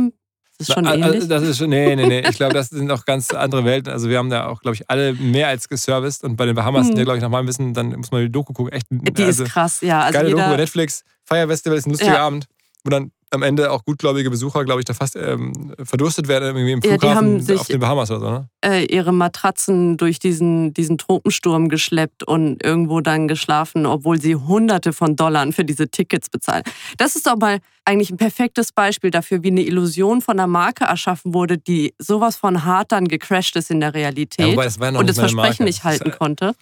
das 0.62 0.68
ist 0.70 0.76
schon 0.76 0.84
Na, 0.84 0.94
ähnlich. 0.94 1.28
Das 1.28 1.42
ist 1.42 1.58
schon, 1.58 1.70
nee, 1.70 1.96
nee, 1.96 2.06
nee. 2.06 2.20
Ich 2.30 2.36
glaube, 2.36 2.54
das 2.54 2.70
sind 2.70 2.92
auch 2.92 3.04
ganz 3.06 3.32
andere 3.32 3.66
Welten. 3.66 3.92
Also 3.92 4.10
wir 4.10 4.20
haben 4.20 4.30
da 4.30 4.46
auch, 4.46 4.62
glaube 4.62 4.76
ich, 4.76 4.88
alle 4.92 5.14
mehr 5.14 5.48
als 5.48 5.68
geserviced. 5.68 6.24
Und 6.24 6.36
bei 6.36 6.46
den 6.46 6.56
Bahamas, 6.56 6.88
hm. 6.88 6.96
der, 6.96 7.04
glaube 7.04 7.18
ich, 7.18 7.24
nach 7.24 7.30
meinem 7.30 7.48
Wissen, 7.48 7.74
dann 7.74 7.96
muss 7.96 8.12
man 8.12 8.22
die 8.22 8.32
Doku 8.32 8.54
gucken. 8.54 8.72
Echt, 8.72 8.86
die 8.92 9.24
also, 9.24 9.44
ist 9.44 9.52
krass, 9.52 9.82
ja. 9.82 10.02
Also 10.02 10.20
geile 10.20 10.30
Doku 10.30 10.44
bei 10.44 10.58
Netflix. 10.58 11.04
Fire 11.26 11.48
Festival 11.48 11.80
ist 11.80 11.88
ein 11.88 11.92
lustiger 11.92 12.14
ja. 12.14 12.28
Abend, 12.28 12.46
wo 12.84 12.92
dann 12.92 13.12
am 13.32 13.44
Ende 13.44 13.72
auch 13.72 13.84
gutgläubige 13.86 14.30
Besucher, 14.30 14.64
glaube 14.66 14.82
ich, 14.82 14.86
da 14.86 14.94
fast 14.94 15.16
ähm, 15.16 15.74
verdurstet 15.84 16.28
werden 16.28 16.56
irgendwie 16.56 16.72
im 16.74 16.82
Flughafen 16.82 17.08
ja, 17.08 17.14
die 17.14 17.18
haben 17.18 17.40
sich, 17.42 17.60
auf 17.60 17.68
den 17.68 17.80
Bahamas 17.80 18.12
oder 18.12 18.20
so, 18.20 18.30
ne? 18.30 18.50
Äh, 18.64 18.86
ihre 18.86 19.14
Matratzen 19.14 19.98
durch 19.98 20.20
diesen, 20.20 20.74
diesen 20.74 20.98
Tropensturm 20.98 21.70
geschleppt 21.70 22.24
und 22.24 22.64
irgendwo 22.64 23.00
dann 23.02 23.28
geschlafen, 23.28 23.86
obwohl 23.86 24.22
sie 24.22 24.36
hunderte 24.36 24.94
von 24.94 25.16
Dollar 25.16 25.52
für 25.52 25.66
diese 25.66 25.88
Tickets 25.88 26.30
bezahlen. 26.30 26.64
Das 26.98 27.16
ist 27.16 27.26
doch 27.26 27.38
mal 27.38 27.60
eigentlich 27.86 28.12
ein 28.12 28.18
perfektes 28.18 28.72
Beispiel 28.72 29.10
dafür, 29.10 29.44
wie 29.44 29.48
eine 29.48 29.64
Illusion 29.64 30.22
von 30.22 30.38
einer 30.38 30.48
Marke 30.48 30.84
erschaffen 30.84 31.34
wurde, 31.34 31.58
die 31.58 31.94
sowas 31.98 32.36
von 32.36 32.66
hart 32.66 32.92
dann 32.92 33.08
gecrashed 33.08 33.56
ist 33.56 33.72
in 33.72 33.80
der 33.80 33.94
Realität 33.94 34.56
ja, 34.56 34.64
das 34.64 34.78
und 34.78 35.10
das 35.10 35.18
Versprechen 35.18 35.36
Marke. 35.36 35.64
nicht 35.64 35.84
halten 35.84 36.10
das, 36.10 36.18
konnte. 36.18 36.54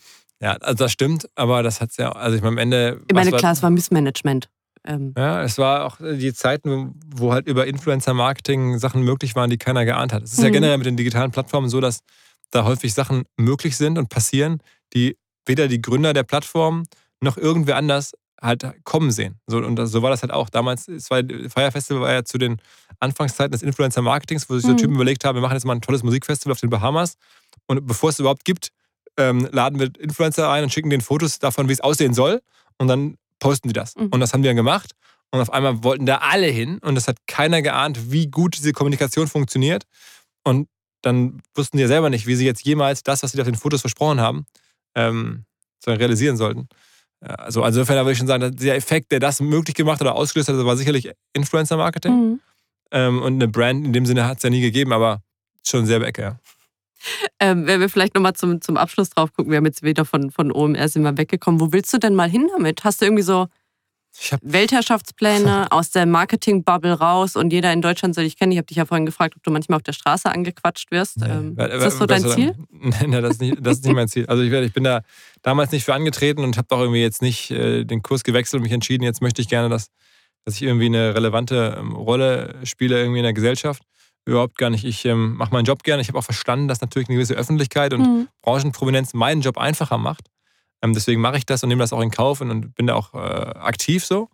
Ja, 0.41 0.53
also 0.61 0.85
das 0.85 0.91
stimmt, 0.91 1.27
aber 1.35 1.63
das 1.63 1.81
hat 1.81 1.89
es 1.89 1.97
ja, 1.97 2.11
also 2.11 2.37
ich 2.37 2.41
meine, 2.41 2.53
am 2.53 2.57
Ende. 2.59 3.01
Ich 3.07 3.13
meine, 3.13 3.31
klar, 3.31 3.51
es 3.51 3.61
war 3.61 3.69
Missmanagement. 3.69 4.49
Ähm 4.89 5.13
ja, 5.15 5.43
es 5.43 5.57
war 5.59 5.85
auch 5.85 5.97
die 5.99 6.33
Zeiten, 6.33 6.99
wo 7.15 7.31
halt 7.31 7.47
über 7.47 7.67
Influencer-Marketing 7.67 8.79
Sachen 8.79 9.03
möglich 9.03 9.35
waren, 9.35 9.49
die 9.49 9.57
keiner 9.57 9.85
geahnt 9.85 10.11
hat. 10.11 10.23
Es 10.23 10.33
ist 10.33 10.39
mhm. 10.39 10.45
ja 10.45 10.49
generell 10.49 10.77
mit 10.77 10.87
den 10.87 10.97
digitalen 10.97 11.31
Plattformen 11.31 11.69
so, 11.69 11.79
dass 11.79 11.99
da 12.49 12.65
häufig 12.65 12.93
Sachen 12.95 13.25
möglich 13.37 13.77
sind 13.77 13.99
und 13.99 14.09
passieren, 14.09 14.61
die 14.93 15.15
weder 15.45 15.67
die 15.67 15.81
Gründer 15.81 16.13
der 16.13 16.23
Plattform 16.23 16.85
noch 17.21 17.37
irgendwer 17.37 17.77
anders 17.77 18.13
halt 18.41 18.65
kommen 18.83 19.11
sehen. 19.11 19.39
So, 19.47 19.57
und 19.57 19.85
so 19.85 20.01
war 20.01 20.09
das 20.09 20.23
halt 20.23 20.31
auch. 20.31 20.49
Damals, 20.49 20.87
es 20.87 21.11
war, 21.11 21.21
Fire 21.49 21.71
Festival 21.71 22.01
war 22.01 22.13
ja 22.13 22.23
zu 22.23 22.37
den 22.37 22.57
Anfangszeiten 22.99 23.51
des 23.51 23.61
Influencer-Marketings, 23.61 24.49
wo 24.49 24.55
sich 24.55 24.65
so 24.65 24.71
mhm. 24.71 24.77
Typen 24.77 24.95
überlegt 24.95 25.25
haben, 25.25 25.35
wir 25.35 25.41
machen 25.41 25.53
jetzt 25.53 25.65
mal 25.65 25.75
ein 25.75 25.81
tolles 25.81 26.03
Musikfestival 26.03 26.53
auf 26.53 26.59
den 26.59 26.69
Bahamas. 26.69 27.15
Und 27.67 27.85
bevor 27.85 28.09
es 28.09 28.19
überhaupt 28.19 28.45
gibt, 28.45 28.69
ähm, 29.17 29.47
laden 29.51 29.79
wir 29.79 29.91
Influencer 29.99 30.49
ein 30.49 30.63
und 30.63 30.73
schicken 30.73 30.89
denen 30.89 31.01
Fotos 31.01 31.37
davon, 31.39 31.67
wie 31.67 31.73
es 31.73 31.81
aussehen 31.81 32.13
soll. 32.13 32.41
Und 32.77 32.87
dann 32.87 33.17
posten 33.39 33.67
die 33.67 33.73
das. 33.73 33.95
Mhm. 33.95 34.07
Und 34.07 34.19
das 34.19 34.33
haben 34.33 34.41
die 34.41 34.47
dann 34.47 34.55
gemacht. 34.55 34.93
Und 35.31 35.39
auf 35.39 35.51
einmal 35.53 35.83
wollten 35.83 36.05
da 36.05 36.17
alle 36.17 36.47
hin 36.47 36.79
und 36.79 36.97
es 36.97 37.07
hat 37.07 37.17
keiner 37.27 37.61
geahnt, 37.61 38.11
wie 38.11 38.27
gut 38.27 38.57
diese 38.57 38.73
Kommunikation 38.73 39.27
funktioniert. 39.27 39.83
Und 40.43 40.67
dann 41.01 41.41
wussten 41.53 41.77
die 41.77 41.81
ja 41.81 41.87
selber 41.87 42.09
nicht, 42.09 42.25
wie 42.25 42.35
sie 42.35 42.45
jetzt 42.45 42.63
jemals 42.63 43.03
das, 43.03 43.21
was 43.23 43.31
sie 43.31 43.39
auf 43.39 43.47
den 43.47 43.55
Fotos 43.55 43.81
versprochen 43.81 44.19
haben, 44.19 44.45
ähm, 44.95 45.45
realisieren 45.87 46.35
sollten. 46.35 46.67
Also 47.21 47.63
insofern 47.65 47.97
würde 47.97 48.13
ich 48.13 48.17
schon 48.17 48.27
sagen, 48.27 48.55
der 48.55 48.75
Effekt, 48.75 49.11
der 49.11 49.19
das 49.19 49.39
möglich 49.41 49.75
gemacht 49.75 50.01
oder 50.01 50.15
ausgelöst 50.15 50.49
hat, 50.49 50.55
war 50.55 50.77
sicherlich 50.77 51.11
Influencer-Marketing. 51.33 52.13
Mhm. 52.13 52.39
Ähm, 52.91 53.21
und 53.21 53.33
eine 53.35 53.47
Brand 53.47 53.85
in 53.85 53.93
dem 53.93 54.05
Sinne 54.05 54.25
hat 54.25 54.37
es 54.37 54.43
ja 54.43 54.49
nie 54.49 54.61
gegeben, 54.61 54.93
aber 54.93 55.21
schon 55.65 55.85
sehr 55.85 56.01
Ecke, 56.01 56.21
ja. 56.21 56.39
Ähm, 57.39 57.65
wenn 57.65 57.79
wir 57.79 57.89
vielleicht 57.89 58.15
nochmal 58.15 58.33
zum, 58.33 58.61
zum 58.61 58.77
Abschluss 58.77 59.09
drauf 59.09 59.33
gucken, 59.33 59.51
wir 59.51 59.57
haben 59.57 59.65
jetzt 59.65 59.83
wieder 59.83 60.05
von, 60.05 60.31
von 60.31 60.51
OMR 60.51 60.87
sind 60.89 61.03
wir 61.03 61.17
weggekommen. 61.17 61.59
Wo 61.59 61.71
willst 61.71 61.93
du 61.93 61.97
denn 61.97 62.15
mal 62.15 62.29
hin 62.29 62.49
damit? 62.55 62.83
Hast 62.83 63.01
du 63.01 63.05
irgendwie 63.05 63.23
so 63.23 63.47
Weltherrschaftspläne 64.41 65.67
aus 65.71 65.91
der 65.91 66.05
Marketing-Bubble 66.05 66.93
raus 66.93 67.35
und 67.35 67.53
jeder 67.53 67.71
in 67.71 67.81
Deutschland 67.81 68.15
soll 68.15 68.23
dich 68.23 68.37
kennen? 68.37 68.51
Ich 68.51 68.57
habe 68.57 68.65
dich 68.65 68.77
ja 68.77 68.85
vorhin 68.85 69.05
gefragt, 69.05 69.35
ob 69.35 69.43
du 69.43 69.51
manchmal 69.51 69.77
auf 69.77 69.83
der 69.83 69.93
Straße 69.93 70.29
angequatscht 70.29 70.91
wirst. 70.91 71.17
Nee. 71.17 71.29
Ähm, 71.29 71.57
ist 71.57 71.83
das 71.83 71.97
so 71.97 72.05
dein 72.05 72.23
Ziel? 72.23 72.55
Nein, 72.71 73.11
das, 73.11 73.31
ist 73.31 73.41
nicht, 73.41 73.57
das 73.61 73.77
ist 73.77 73.85
nicht 73.85 73.95
mein 73.95 74.07
Ziel. 74.07 74.25
Also 74.27 74.43
ich, 74.43 74.51
ich 74.51 74.73
bin 74.73 74.83
da 74.83 75.01
damals 75.41 75.71
nicht 75.71 75.85
für 75.85 75.93
angetreten 75.93 76.43
und 76.43 76.57
habe 76.57 76.67
doch 76.69 76.79
irgendwie 76.79 77.01
jetzt 77.01 77.21
nicht 77.21 77.51
äh, 77.51 77.85
den 77.85 78.01
Kurs 78.01 78.23
gewechselt 78.23 78.59
und 78.59 78.63
mich 78.63 78.73
entschieden, 78.73 79.03
jetzt 79.03 79.21
möchte 79.21 79.41
ich 79.41 79.47
gerne, 79.47 79.69
dass, 79.69 79.89
dass 80.45 80.55
ich 80.55 80.63
irgendwie 80.63 80.87
eine 80.87 81.15
relevante 81.15 81.77
ähm, 81.79 81.95
Rolle 81.95 82.55
spiele 82.63 82.99
irgendwie 82.99 83.19
in 83.19 83.23
der 83.23 83.33
Gesellschaft. 83.33 83.83
Überhaupt 84.25 84.57
gar 84.57 84.69
nicht. 84.69 84.85
Ich 84.85 85.05
ähm, 85.05 85.35
mache 85.37 85.51
meinen 85.51 85.65
Job 85.65 85.83
gerne. 85.83 86.01
Ich 86.01 86.07
habe 86.07 86.19
auch 86.19 86.23
verstanden, 86.23 86.67
dass 86.67 86.81
natürlich 86.81 87.09
eine 87.09 87.15
gewisse 87.15 87.33
Öffentlichkeit 87.33 87.93
und 87.93 88.01
mhm. 88.01 88.27
Branchenprominenz 88.41 89.13
meinen 89.13 89.41
Job 89.41 89.57
einfacher 89.57 89.97
macht. 89.97 90.27
Ähm, 90.81 90.93
deswegen 90.93 91.21
mache 91.21 91.37
ich 91.37 91.45
das 91.45 91.63
und 91.63 91.69
nehme 91.69 91.81
das 91.81 91.93
auch 91.93 92.01
in 92.01 92.11
Kauf 92.11 92.41
und, 92.41 92.51
und 92.51 92.75
bin 92.75 92.87
da 92.87 92.95
auch 92.95 93.13
äh, 93.13 93.17
aktiv 93.17 94.05
so. 94.05 94.29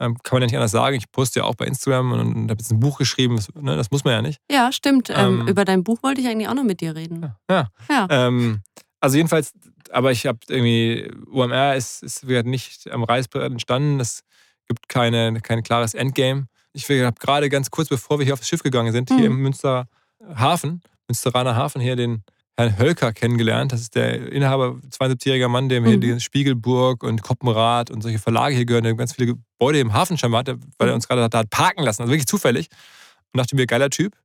Ähm, 0.00 0.16
kann 0.22 0.36
man 0.36 0.42
ja 0.42 0.46
nicht 0.46 0.56
anders 0.56 0.70
sagen. 0.70 0.96
Ich 0.96 1.10
poste 1.10 1.40
ja 1.40 1.46
auch 1.46 1.56
bei 1.56 1.66
Instagram 1.66 2.12
und, 2.12 2.20
und 2.20 2.50
habe 2.50 2.60
jetzt 2.60 2.70
ein 2.70 2.78
Buch 2.78 2.98
geschrieben. 2.98 3.36
Das, 3.36 3.52
ne, 3.54 3.76
das 3.76 3.90
muss 3.90 4.04
man 4.04 4.12
ja 4.12 4.22
nicht. 4.22 4.40
Ja, 4.50 4.70
stimmt. 4.70 5.10
Ähm, 5.10 5.40
ähm, 5.40 5.48
über 5.48 5.64
dein 5.64 5.82
Buch 5.82 6.02
wollte 6.02 6.20
ich 6.20 6.28
eigentlich 6.28 6.48
auch 6.48 6.54
noch 6.54 6.64
mit 6.64 6.80
dir 6.80 6.94
reden. 6.94 7.22
Ja. 7.22 7.36
ja. 7.50 7.68
ja. 7.90 8.06
Ähm, 8.10 8.62
also 9.00 9.16
jedenfalls, 9.16 9.52
aber 9.90 10.12
ich 10.12 10.26
habe 10.26 10.38
irgendwie, 10.48 11.10
UMR 11.26 11.74
ist, 11.74 12.02
ist 12.02 12.24
nicht 12.24 12.90
am 12.90 13.02
Reißbrett 13.02 13.50
entstanden. 13.50 14.00
Es 14.00 14.22
gibt 14.68 14.88
keine, 14.88 15.40
kein 15.40 15.62
klares 15.62 15.94
Endgame. 15.94 16.46
Ich 16.72 16.88
habe 16.88 17.12
gerade 17.18 17.48
ganz 17.48 17.70
kurz, 17.70 17.88
bevor 17.88 18.18
wir 18.18 18.24
hier 18.24 18.34
aufs 18.34 18.48
Schiff 18.48 18.62
gegangen 18.62 18.92
sind, 18.92 19.10
mhm. 19.10 19.16
hier 19.16 19.26
im 19.26 19.36
Münster 19.36 19.88
Hafen, 20.34 20.82
Münsteraner 21.08 21.56
Hafen, 21.56 21.80
hier 21.80 21.96
den 21.96 22.22
Herrn 22.56 22.76
Hölker 22.76 23.12
kennengelernt. 23.12 23.72
Das 23.72 23.80
ist 23.80 23.94
der 23.94 24.32
Inhaber, 24.32 24.76
72-jähriger 24.90 25.48
Mann, 25.48 25.68
der 25.68 25.80
mhm. 25.80 25.86
hier 25.86 25.98
die 25.98 26.20
Spiegelburg 26.20 27.04
und 27.04 27.22
Koppenrad 27.22 27.90
und 27.90 28.02
solche 28.02 28.18
Verlage 28.18 28.56
hier 28.56 28.64
gehören, 28.64 28.84
der 28.84 28.94
ganz 28.94 29.14
viele 29.14 29.34
Gebäude 29.34 29.78
im 29.78 29.92
Hafen 29.92 30.18
scheinbar 30.18 30.40
hat, 30.40 30.48
weil 30.48 30.88
er 30.88 30.88
mhm. 30.88 30.94
uns 30.94 31.08
gerade 31.08 31.28
da 31.28 31.38
hat 31.38 31.50
parken 31.50 31.84
lassen. 31.84 32.02
Also 32.02 32.12
wirklich 32.12 32.26
zufällig. 32.26 32.68
Und 33.32 33.38
dachte 33.38 33.54
mir, 33.54 33.66
geiler 33.66 33.90
Typ. 33.90 34.16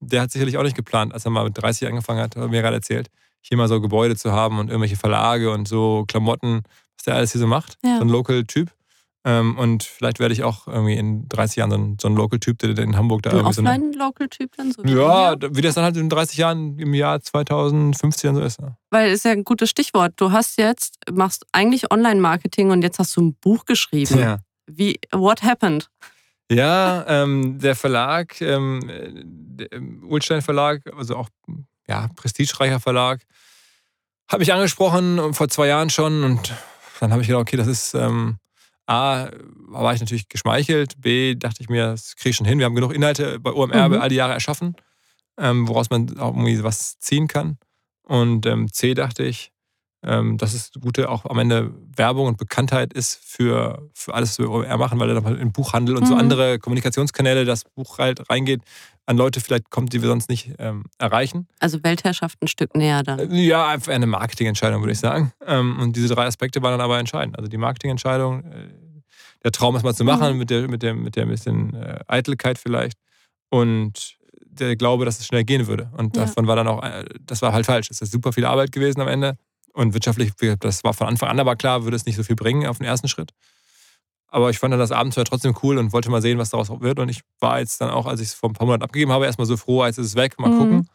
Der 0.00 0.22
hat 0.22 0.32
sicherlich 0.32 0.56
auch 0.56 0.62
nicht 0.62 0.74
geplant, 0.74 1.12
als 1.12 1.26
er 1.26 1.30
mal 1.30 1.44
mit 1.44 1.56
30 1.56 1.86
angefangen 1.86 2.20
hat, 2.20 2.34
hat 2.34 2.42
er 2.42 2.48
mir 2.48 2.62
gerade 2.62 2.76
erzählt, 2.76 3.08
hier 3.40 3.56
mal 3.56 3.68
so 3.68 3.80
Gebäude 3.80 4.16
zu 4.16 4.32
haben 4.32 4.58
und 4.58 4.68
irgendwelche 4.68 4.96
Verlage 4.96 5.52
und 5.52 5.68
so 5.68 6.04
Klamotten, 6.08 6.62
was 6.96 7.04
der 7.04 7.14
alles 7.14 7.32
hier 7.32 7.40
so 7.40 7.46
macht. 7.46 7.76
Ja. 7.84 7.98
So 7.98 8.02
ein 8.02 8.08
Local-Typ. 8.08 8.72
Ähm, 9.24 9.56
und 9.56 9.84
vielleicht 9.84 10.18
werde 10.18 10.34
ich 10.34 10.42
auch 10.42 10.66
irgendwie 10.66 10.94
in 10.94 11.28
30 11.28 11.56
Jahren 11.56 11.70
so 11.70 11.76
ein, 11.76 11.96
so 12.00 12.08
ein 12.08 12.16
Local-Typ, 12.16 12.58
der 12.58 12.76
in 12.78 12.96
Hamburg 12.96 13.22
da 13.22 13.30
ein 13.30 13.36
irgendwie 13.36 13.54
so 13.54 13.64
ein 13.64 13.92
Local-Typ 13.92 14.56
dann 14.56 14.72
so. 14.72 14.82
Ja, 14.84 15.36
wie 15.40 15.60
das 15.60 15.76
dann 15.76 15.84
halt 15.84 15.96
in 15.96 16.08
30 16.08 16.36
Jahren 16.38 16.78
im 16.78 16.92
Jahr 16.92 17.20
2015 17.20 18.34
so 18.34 18.40
ist. 18.40 18.60
Ja. 18.60 18.76
Weil 18.90 19.12
ist 19.12 19.24
ja 19.24 19.30
ein 19.30 19.44
gutes 19.44 19.70
Stichwort. 19.70 20.14
Du 20.16 20.32
hast 20.32 20.58
jetzt, 20.58 20.96
machst 21.12 21.46
eigentlich 21.52 21.92
Online-Marketing 21.92 22.70
und 22.70 22.82
jetzt 22.82 22.98
hast 22.98 23.16
du 23.16 23.22
ein 23.22 23.34
Buch 23.34 23.64
geschrieben. 23.64 24.18
Ja. 24.18 24.38
Wie, 24.66 24.98
what 25.12 25.42
happened? 25.42 25.88
Ja, 26.50 27.04
ähm, 27.06 27.58
der 27.60 27.76
Verlag, 27.76 28.40
ähm, 28.40 28.80
der 28.84 29.68
Ulstein 30.02 30.42
Verlag, 30.42 30.82
also 30.96 31.16
auch 31.16 31.28
ja, 31.88 32.08
prestigereicher 32.16 32.80
Verlag, 32.80 33.20
hat 34.28 34.40
mich 34.40 34.52
angesprochen 34.52 35.32
vor 35.32 35.48
zwei 35.48 35.68
Jahren 35.68 35.90
schon 35.90 36.24
und 36.24 36.52
dann 37.00 37.12
habe 37.12 37.22
ich 37.22 37.28
gedacht, 37.28 37.42
okay, 37.42 37.56
das 37.56 37.66
ist 37.68 37.94
ähm, 37.94 38.38
A, 38.86 39.28
war 39.68 39.94
ich 39.94 40.00
natürlich 40.00 40.28
geschmeichelt. 40.28 41.00
B, 41.00 41.34
dachte 41.34 41.62
ich 41.62 41.68
mir, 41.68 41.88
das 41.88 42.16
kriege 42.16 42.30
ich 42.30 42.36
schon 42.36 42.46
hin. 42.46 42.58
Wir 42.58 42.66
haben 42.66 42.74
genug 42.74 42.94
Inhalte 42.94 43.38
bei 43.40 43.52
OMR 43.52 43.88
mhm. 43.88 44.00
all 44.00 44.08
die 44.08 44.16
Jahre 44.16 44.32
erschaffen, 44.32 44.76
ähm, 45.38 45.68
woraus 45.68 45.90
man 45.90 46.18
auch 46.18 46.34
irgendwie 46.34 46.62
was 46.62 46.98
ziehen 46.98 47.28
kann. 47.28 47.58
Und 48.02 48.46
ähm, 48.46 48.72
C, 48.72 48.94
dachte 48.94 49.24
ich, 49.24 49.52
dass 50.02 50.52
es 50.52 50.72
gute 50.80 51.08
auch 51.08 51.26
am 51.26 51.38
Ende 51.38 51.72
Werbung 51.94 52.26
und 52.26 52.36
Bekanntheit 52.36 52.92
ist 52.92 53.20
für, 53.24 53.88
für 53.94 54.14
alles, 54.14 54.38
was 54.38 54.48
wir 54.48 54.76
machen, 54.76 54.98
weil 54.98 55.08
er 55.10 55.20
dann 55.20 55.38
im 55.38 55.52
Buchhandel 55.52 55.96
und 55.96 56.02
mhm. 56.02 56.08
so 56.08 56.14
andere 56.16 56.58
Kommunikationskanäle 56.58 57.44
das 57.44 57.64
Buch 57.64 57.98
halt 57.98 58.28
reingeht, 58.28 58.62
an 59.06 59.16
Leute 59.16 59.40
vielleicht 59.40 59.70
kommt, 59.70 59.92
die 59.92 60.00
wir 60.00 60.08
sonst 60.08 60.28
nicht 60.28 60.52
ähm, 60.58 60.84
erreichen. 60.98 61.48
Also 61.60 61.82
Weltherrschaft 61.82 62.40
ein 62.42 62.48
Stück 62.48 62.76
näher 62.76 63.02
dann. 63.02 63.18
Äh, 63.18 63.42
ja, 63.42 63.68
einfach 63.68 63.92
eine 63.92 64.06
Marketingentscheidung, 64.06 64.80
würde 64.80 64.92
ich 64.92 65.00
sagen. 65.00 65.32
Ähm, 65.46 65.78
und 65.80 65.96
diese 65.96 66.14
drei 66.14 66.26
Aspekte 66.26 66.62
waren 66.62 66.72
dann 66.72 66.80
aber 66.80 66.98
entscheidend. 66.98 67.36
Also 67.36 67.48
die 67.48 67.56
Marketingentscheidung, 67.56 68.44
äh, 68.44 68.68
der 69.44 69.50
Traum, 69.50 69.74
es 69.76 69.82
mal 69.82 69.94
zu 69.94 70.04
machen, 70.04 70.32
mhm. 70.32 70.38
mit, 70.38 70.50
der, 70.50 70.68
mit, 70.68 70.82
der, 70.82 70.94
mit 70.94 71.16
der 71.16 71.26
bisschen 71.26 71.74
äh, 71.74 71.98
Eitelkeit 72.06 72.58
vielleicht. 72.58 72.96
Und 73.50 74.16
der 74.40 74.76
Glaube, 74.76 75.04
dass 75.04 75.18
es 75.18 75.26
schnell 75.26 75.44
gehen 75.44 75.66
würde. 75.66 75.90
Und 75.96 76.16
ja. 76.16 76.24
davon 76.24 76.46
war 76.46 76.56
dann 76.56 76.68
auch, 76.68 76.82
das 77.20 77.40
war 77.40 77.52
halt 77.52 77.64
falsch. 77.64 77.88
Es 77.90 78.02
ist 78.02 78.12
super 78.12 78.32
viel 78.32 78.44
Arbeit 78.44 78.70
gewesen 78.70 79.00
am 79.00 79.08
Ende. 79.08 79.36
Und 79.72 79.94
wirtschaftlich, 79.94 80.32
das 80.60 80.84
war 80.84 80.92
von 80.92 81.06
Anfang 81.06 81.30
an 81.30 81.40
aber 81.40 81.56
klar, 81.56 81.84
würde 81.84 81.96
es 81.96 82.04
nicht 82.04 82.16
so 82.16 82.22
viel 82.22 82.36
bringen 82.36 82.66
auf 82.66 82.78
den 82.78 82.86
ersten 82.86 83.08
Schritt. 83.08 83.32
Aber 84.28 84.50
ich 84.50 84.58
fand 84.58 84.72
dann 84.72 84.80
das 84.80 84.92
Abenteuer 84.92 85.24
trotzdem 85.24 85.54
cool 85.62 85.78
und 85.78 85.92
wollte 85.92 86.10
mal 86.10 86.22
sehen, 86.22 86.38
was 86.38 86.50
daraus 86.50 86.68
wird. 86.68 86.98
Und 86.98 87.08
ich 87.08 87.20
war 87.40 87.60
jetzt 87.60 87.80
dann 87.80 87.90
auch, 87.90 88.06
als 88.06 88.20
ich 88.20 88.28
es 88.28 88.34
vor 88.34 88.48
ein 88.48 88.54
paar 88.54 88.66
Monaten 88.66 88.84
abgegeben 88.84 89.12
habe, 89.12 89.26
erstmal 89.26 89.46
so 89.46 89.56
froh, 89.56 89.82
als 89.82 89.98
ist 89.98 90.06
es 90.06 90.14
weg, 90.14 90.38
mal 90.38 90.50
mhm. 90.50 90.58
gucken. 90.58 90.88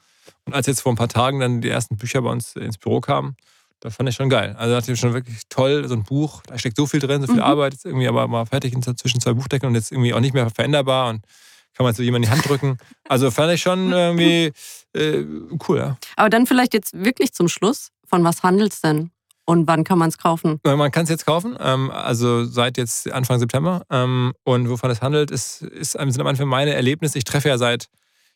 Und 0.46 0.54
als 0.54 0.66
jetzt 0.68 0.82
vor 0.82 0.92
ein 0.92 0.96
paar 0.96 1.08
Tagen 1.08 1.40
dann 1.40 1.62
die 1.62 1.70
ersten 1.70 1.98
Bücher 1.98 2.22
bei 2.22 2.30
uns 2.30 2.56
ins 2.56 2.78
Büro 2.78 3.00
kamen, 3.00 3.36
das 3.80 3.96
fand 3.96 4.10
ich 4.10 4.16
schon 4.16 4.30
geil. 4.30 4.56
Also 4.58 4.74
das 4.74 4.88
ist 4.88 5.00
schon 5.00 5.14
wirklich 5.14 5.38
toll, 5.50 5.88
so 5.88 5.94
ein 5.94 6.04
Buch, 6.04 6.42
da 6.48 6.58
steckt 6.58 6.78
so 6.78 6.88
viel 6.88 7.00
drin, 7.00 7.22
so 7.22 7.28
viel 7.28 7.36
mhm. 7.36 7.44
Arbeit, 7.44 7.76
ist 7.76 7.86
irgendwie 7.86 8.08
aber 8.08 8.28
mal 8.28 8.46
fertig 8.46 8.74
zwischen 8.98 9.22
zwei 9.22 9.34
Buchdecken 9.34 9.68
und 9.68 9.76
jetzt 9.76 9.92
irgendwie 9.92 10.14
auch 10.14 10.20
nicht 10.20 10.34
mehr 10.34 10.50
veränderbar 10.50 11.10
und 11.10 11.24
kann 11.76 11.86
man 11.86 11.94
so 11.94 12.02
jemand 12.02 12.26
in 12.26 12.32
die 12.32 12.36
Hand 12.36 12.50
drücken. 12.50 12.78
Also 13.08 13.30
fand 13.30 13.54
ich 13.54 13.62
schon 13.62 13.92
irgendwie 13.92 14.52
äh, 14.94 15.24
cool, 15.68 15.78
ja. 15.78 15.98
Aber 16.16 16.30
dann 16.30 16.48
vielleicht 16.48 16.74
jetzt 16.74 16.94
wirklich 16.94 17.34
zum 17.34 17.48
Schluss, 17.48 17.90
von 18.08 18.24
was 18.24 18.44
handelt 18.44 18.74
es 18.74 18.82
denn? 18.82 19.12
Und 19.46 19.66
wann 19.66 19.86
kann 19.86 19.98
man 19.98 20.10
es 20.10 20.18
kaufen? 20.18 20.60
Man 20.64 20.92
kann 20.92 21.04
es 21.04 21.10
jetzt 21.10 21.26
kaufen, 21.26 21.56
ähm, 21.62 21.90
also 21.90 22.44
seit 22.44 22.78
jetzt 22.78 23.10
Anfang 23.10 23.40
September. 23.40 23.84
Ähm, 23.90 24.34
und 24.44 24.70
wovon 24.70 24.92
es 24.92 25.02
handelt, 25.02 25.32
ist, 25.32 25.62
ist, 25.62 25.92
sind 25.94 26.20
am 26.20 26.28
Anfang 26.28 26.50
meine 26.50 26.74
Erlebnisse. 26.74 27.18
Ich 27.18 27.24
treffe 27.24 27.48
ja 27.48 27.58
seit 27.58 27.88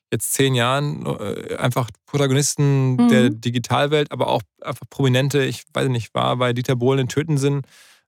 jetzt 0.09 0.33
zehn 0.33 0.55
Jahren 0.55 1.05
äh, 1.05 1.55
einfach 1.55 1.89
Protagonisten 2.05 2.93
mhm. 2.93 3.07
der 3.09 3.29
Digitalwelt, 3.29 4.11
aber 4.11 4.27
auch 4.27 4.41
einfach 4.61 4.85
Prominente. 4.89 5.43
Ich 5.43 5.63
weiß 5.73 5.89
nicht, 5.89 6.13
war 6.13 6.37
bei 6.37 6.53
Dieter 6.53 6.77
Bohlen 6.77 6.99
in 6.99 7.07
Tötensinn, 7.09 7.63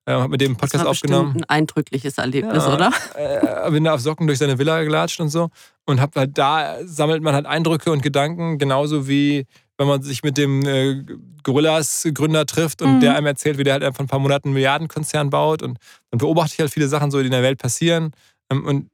äh, 0.06 0.14
habe 0.14 0.30
mit 0.30 0.40
dem 0.40 0.56
Podcast 0.56 0.76
das 0.76 0.84
war 0.84 0.92
aufgenommen. 0.92 1.36
Ein 1.36 1.44
eindrückliches 1.62 2.18
Erlebnis, 2.18 2.64
ja, 2.66 2.74
oder? 2.74 2.92
Äh, 3.16 3.72
bin 3.72 3.84
da 3.84 3.94
auf 3.94 4.02
Socken 4.02 4.28
durch 4.28 4.40
seine 4.40 4.60
Villa 4.60 4.82
gelatscht 4.84 5.20
und 5.20 5.30
so. 5.30 5.50
Und 5.86 6.00
hab 6.00 6.16
halt 6.16 6.38
da 6.38 6.78
sammelt 6.86 7.22
man 7.22 7.34
halt 7.36 7.46
Eindrücke 7.46 7.92
und 7.92 8.02
Gedanken, 8.02 8.58
genauso 8.58 9.08
wie 9.08 9.46
wenn 9.78 9.88
man 9.88 10.04
sich 10.04 10.24
mit 10.24 10.38
dem 10.38 10.66
äh, 10.66 11.04
Gorillas-Gründer 11.44 12.46
trifft 12.46 12.82
und 12.82 12.96
mhm. 12.96 13.00
der 13.02 13.16
einem 13.16 13.28
erzählt, 13.28 13.58
wie 13.58 13.64
der 13.64 13.74
halt 13.74 13.84
einfach 13.84 14.02
ein 14.02 14.08
paar 14.08 14.20
Monaten 14.20 14.50
einen 14.50 14.54
Milliardenkonzern 14.54 15.30
baut. 15.30 15.62
Und 15.62 15.80
dann 16.12 16.20
beobachte 16.20 16.54
ich 16.54 16.60
halt 16.60 16.72
viele 16.72 16.88
Sachen 16.88 17.12
so, 17.12 17.20
die 17.20 17.26
in 17.26 17.32
der 17.32 17.44
Welt 17.44 17.60
passieren. 17.60 18.12
Ähm, 18.50 18.66
und 18.66 18.90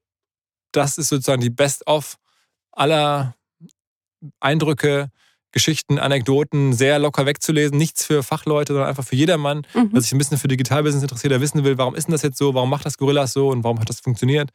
das 0.71 0.97
ist 0.97 1.09
sozusagen 1.09 1.41
die 1.41 1.49
Best-of 1.49 2.15
aller 2.71 3.35
Eindrücke, 4.39 5.09
Geschichten, 5.51 5.97
Anekdoten 5.97 6.73
sehr 6.73 6.99
locker 6.99 7.25
wegzulesen. 7.25 7.77
Nichts 7.77 8.05
für 8.05 8.21
Fachleute, 8.21 8.73
sondern 8.73 8.89
einfach 8.89 9.03
für 9.03 9.15
jedermann, 9.15 9.65
mhm. 9.73 9.91
der 9.91 10.01
sich 10.01 10.11
ein 10.11 10.17
bisschen 10.17 10.37
für 10.37 10.47
Digitalbusiness 10.47 11.01
interessiert, 11.01 11.31
der 11.31 11.41
wissen 11.41 11.63
will, 11.63 11.77
warum 11.77 11.95
ist 11.95 12.07
denn 12.07 12.11
das 12.11 12.21
jetzt 12.21 12.37
so, 12.37 12.53
warum 12.53 12.69
macht 12.69 12.85
das 12.85 12.97
Gorillas 12.97 13.33
so 13.33 13.49
und 13.49 13.63
warum 13.63 13.79
hat 13.79 13.89
das 13.89 13.99
funktioniert, 13.99 14.51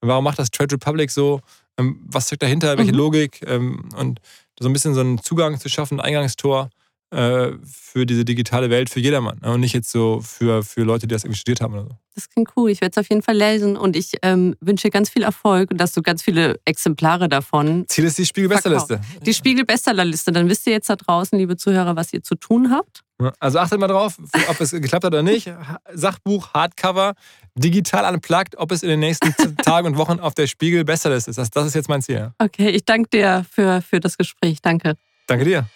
warum 0.00 0.24
macht 0.24 0.38
das 0.38 0.50
Trade 0.50 0.74
Republic 0.74 1.10
so, 1.10 1.40
ähm, 1.78 2.00
was 2.06 2.26
steckt 2.26 2.42
dahinter, 2.42 2.78
welche 2.78 2.92
mhm. 2.92 2.98
Logik 2.98 3.42
ähm, 3.46 3.90
und 3.96 4.20
so 4.60 4.68
ein 4.68 4.72
bisschen 4.72 4.94
so 4.94 5.00
einen 5.00 5.22
Zugang 5.22 5.58
zu 5.58 5.68
schaffen, 5.68 6.00
ein 6.00 6.06
Eingangstor 6.06 6.70
äh, 7.10 7.52
für 7.64 8.04
diese 8.04 8.24
digitale 8.24 8.70
Welt 8.70 8.90
für 8.90 9.00
jedermann 9.00 9.38
ne? 9.40 9.52
und 9.52 9.60
nicht 9.60 9.72
jetzt 9.72 9.90
so 9.90 10.20
für, 10.20 10.62
für 10.62 10.82
Leute, 10.82 11.06
die 11.06 11.14
das 11.14 11.24
irgendwie 11.24 11.38
studiert 11.38 11.60
haben 11.60 11.72
oder 11.74 11.84
so. 11.84 11.90
Das 12.14 12.28
klingt 12.28 12.50
cool. 12.56 12.70
Ich 12.70 12.80
werde 12.80 12.92
es 12.92 12.98
auf 12.98 13.08
jeden 13.08 13.22
Fall 13.22 13.36
lesen 13.36 13.76
und 13.76 13.96
ich 13.96 14.12
ähm, 14.22 14.56
wünsche 14.60 14.90
ganz 14.90 15.08
viel 15.08 15.22
Erfolg 15.22 15.70
und 15.70 15.78
dass 15.78 15.92
du 15.92 16.02
ganz 16.02 16.22
viele 16.22 16.60
Exemplare 16.64 17.28
davon. 17.28 17.84
Ziel 17.88 18.04
ist 18.04 18.18
die 18.18 18.26
Spiegel-Bestsellerliste. 18.26 19.00
Die 19.24 19.32
Spiegel-Bestsellerliste. 19.32 20.32
Dann 20.32 20.48
wisst 20.48 20.66
ihr 20.66 20.72
jetzt 20.72 20.90
da 20.90 20.96
draußen, 20.96 21.38
liebe 21.38 21.56
Zuhörer, 21.56 21.96
was 21.96 22.12
ihr 22.12 22.22
zu 22.22 22.34
tun 22.34 22.70
habt. 22.70 23.04
Also 23.40 23.58
achtet 23.58 23.80
mal 23.80 23.88
drauf, 23.88 24.16
ob 24.48 24.60
es 24.60 24.70
geklappt 24.70 25.04
hat 25.04 25.12
oder 25.12 25.22
nicht. 25.22 25.50
Sachbuch, 25.92 26.52
Hardcover, 26.54 27.14
digital 27.54 28.12
unplugged, 28.12 28.56
ob 28.56 28.70
es 28.70 28.82
in 28.82 28.88
den 28.88 29.00
nächsten 29.00 29.34
Tagen 29.56 29.86
und 29.86 29.96
Wochen 29.96 30.20
auf 30.20 30.34
der 30.34 30.46
Spiegel 30.46 30.84
Bestsellerliste 30.84 31.30
ist. 31.30 31.38
Das, 31.38 31.50
das 31.50 31.66
ist 31.66 31.74
jetzt 31.74 31.88
mein 31.88 32.02
Ziel. 32.02 32.32
Okay, 32.38 32.70
ich 32.70 32.84
danke 32.84 33.08
dir 33.10 33.46
für, 33.50 33.82
für 33.82 33.98
das 33.98 34.18
Gespräch. 34.18 34.60
Danke. 34.62 34.94
Danke 35.26 35.44
dir. 35.44 35.66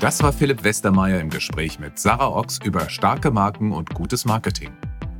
Das 0.00 0.22
war 0.22 0.32
Philipp 0.32 0.62
Westermeier 0.62 1.18
im 1.18 1.28
Gespräch 1.28 1.80
mit 1.80 1.98
Sarah 1.98 2.28
Ochs 2.28 2.60
über 2.62 2.88
starke 2.88 3.32
Marken 3.32 3.72
und 3.72 3.92
gutes 3.94 4.24
Marketing. 4.24 4.70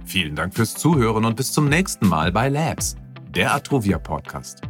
Vielen 0.05 0.37
Dank 0.37 0.55
fürs 0.55 0.75
Zuhören 0.75 1.25
und 1.25 1.35
bis 1.35 1.51
zum 1.51 1.69
nächsten 1.69 2.07
Mal 2.07 2.31
bei 2.31 2.49
Labs, 2.49 2.95
der 3.35 3.53
Atruvia 3.53 3.99
Podcast. 3.99 4.63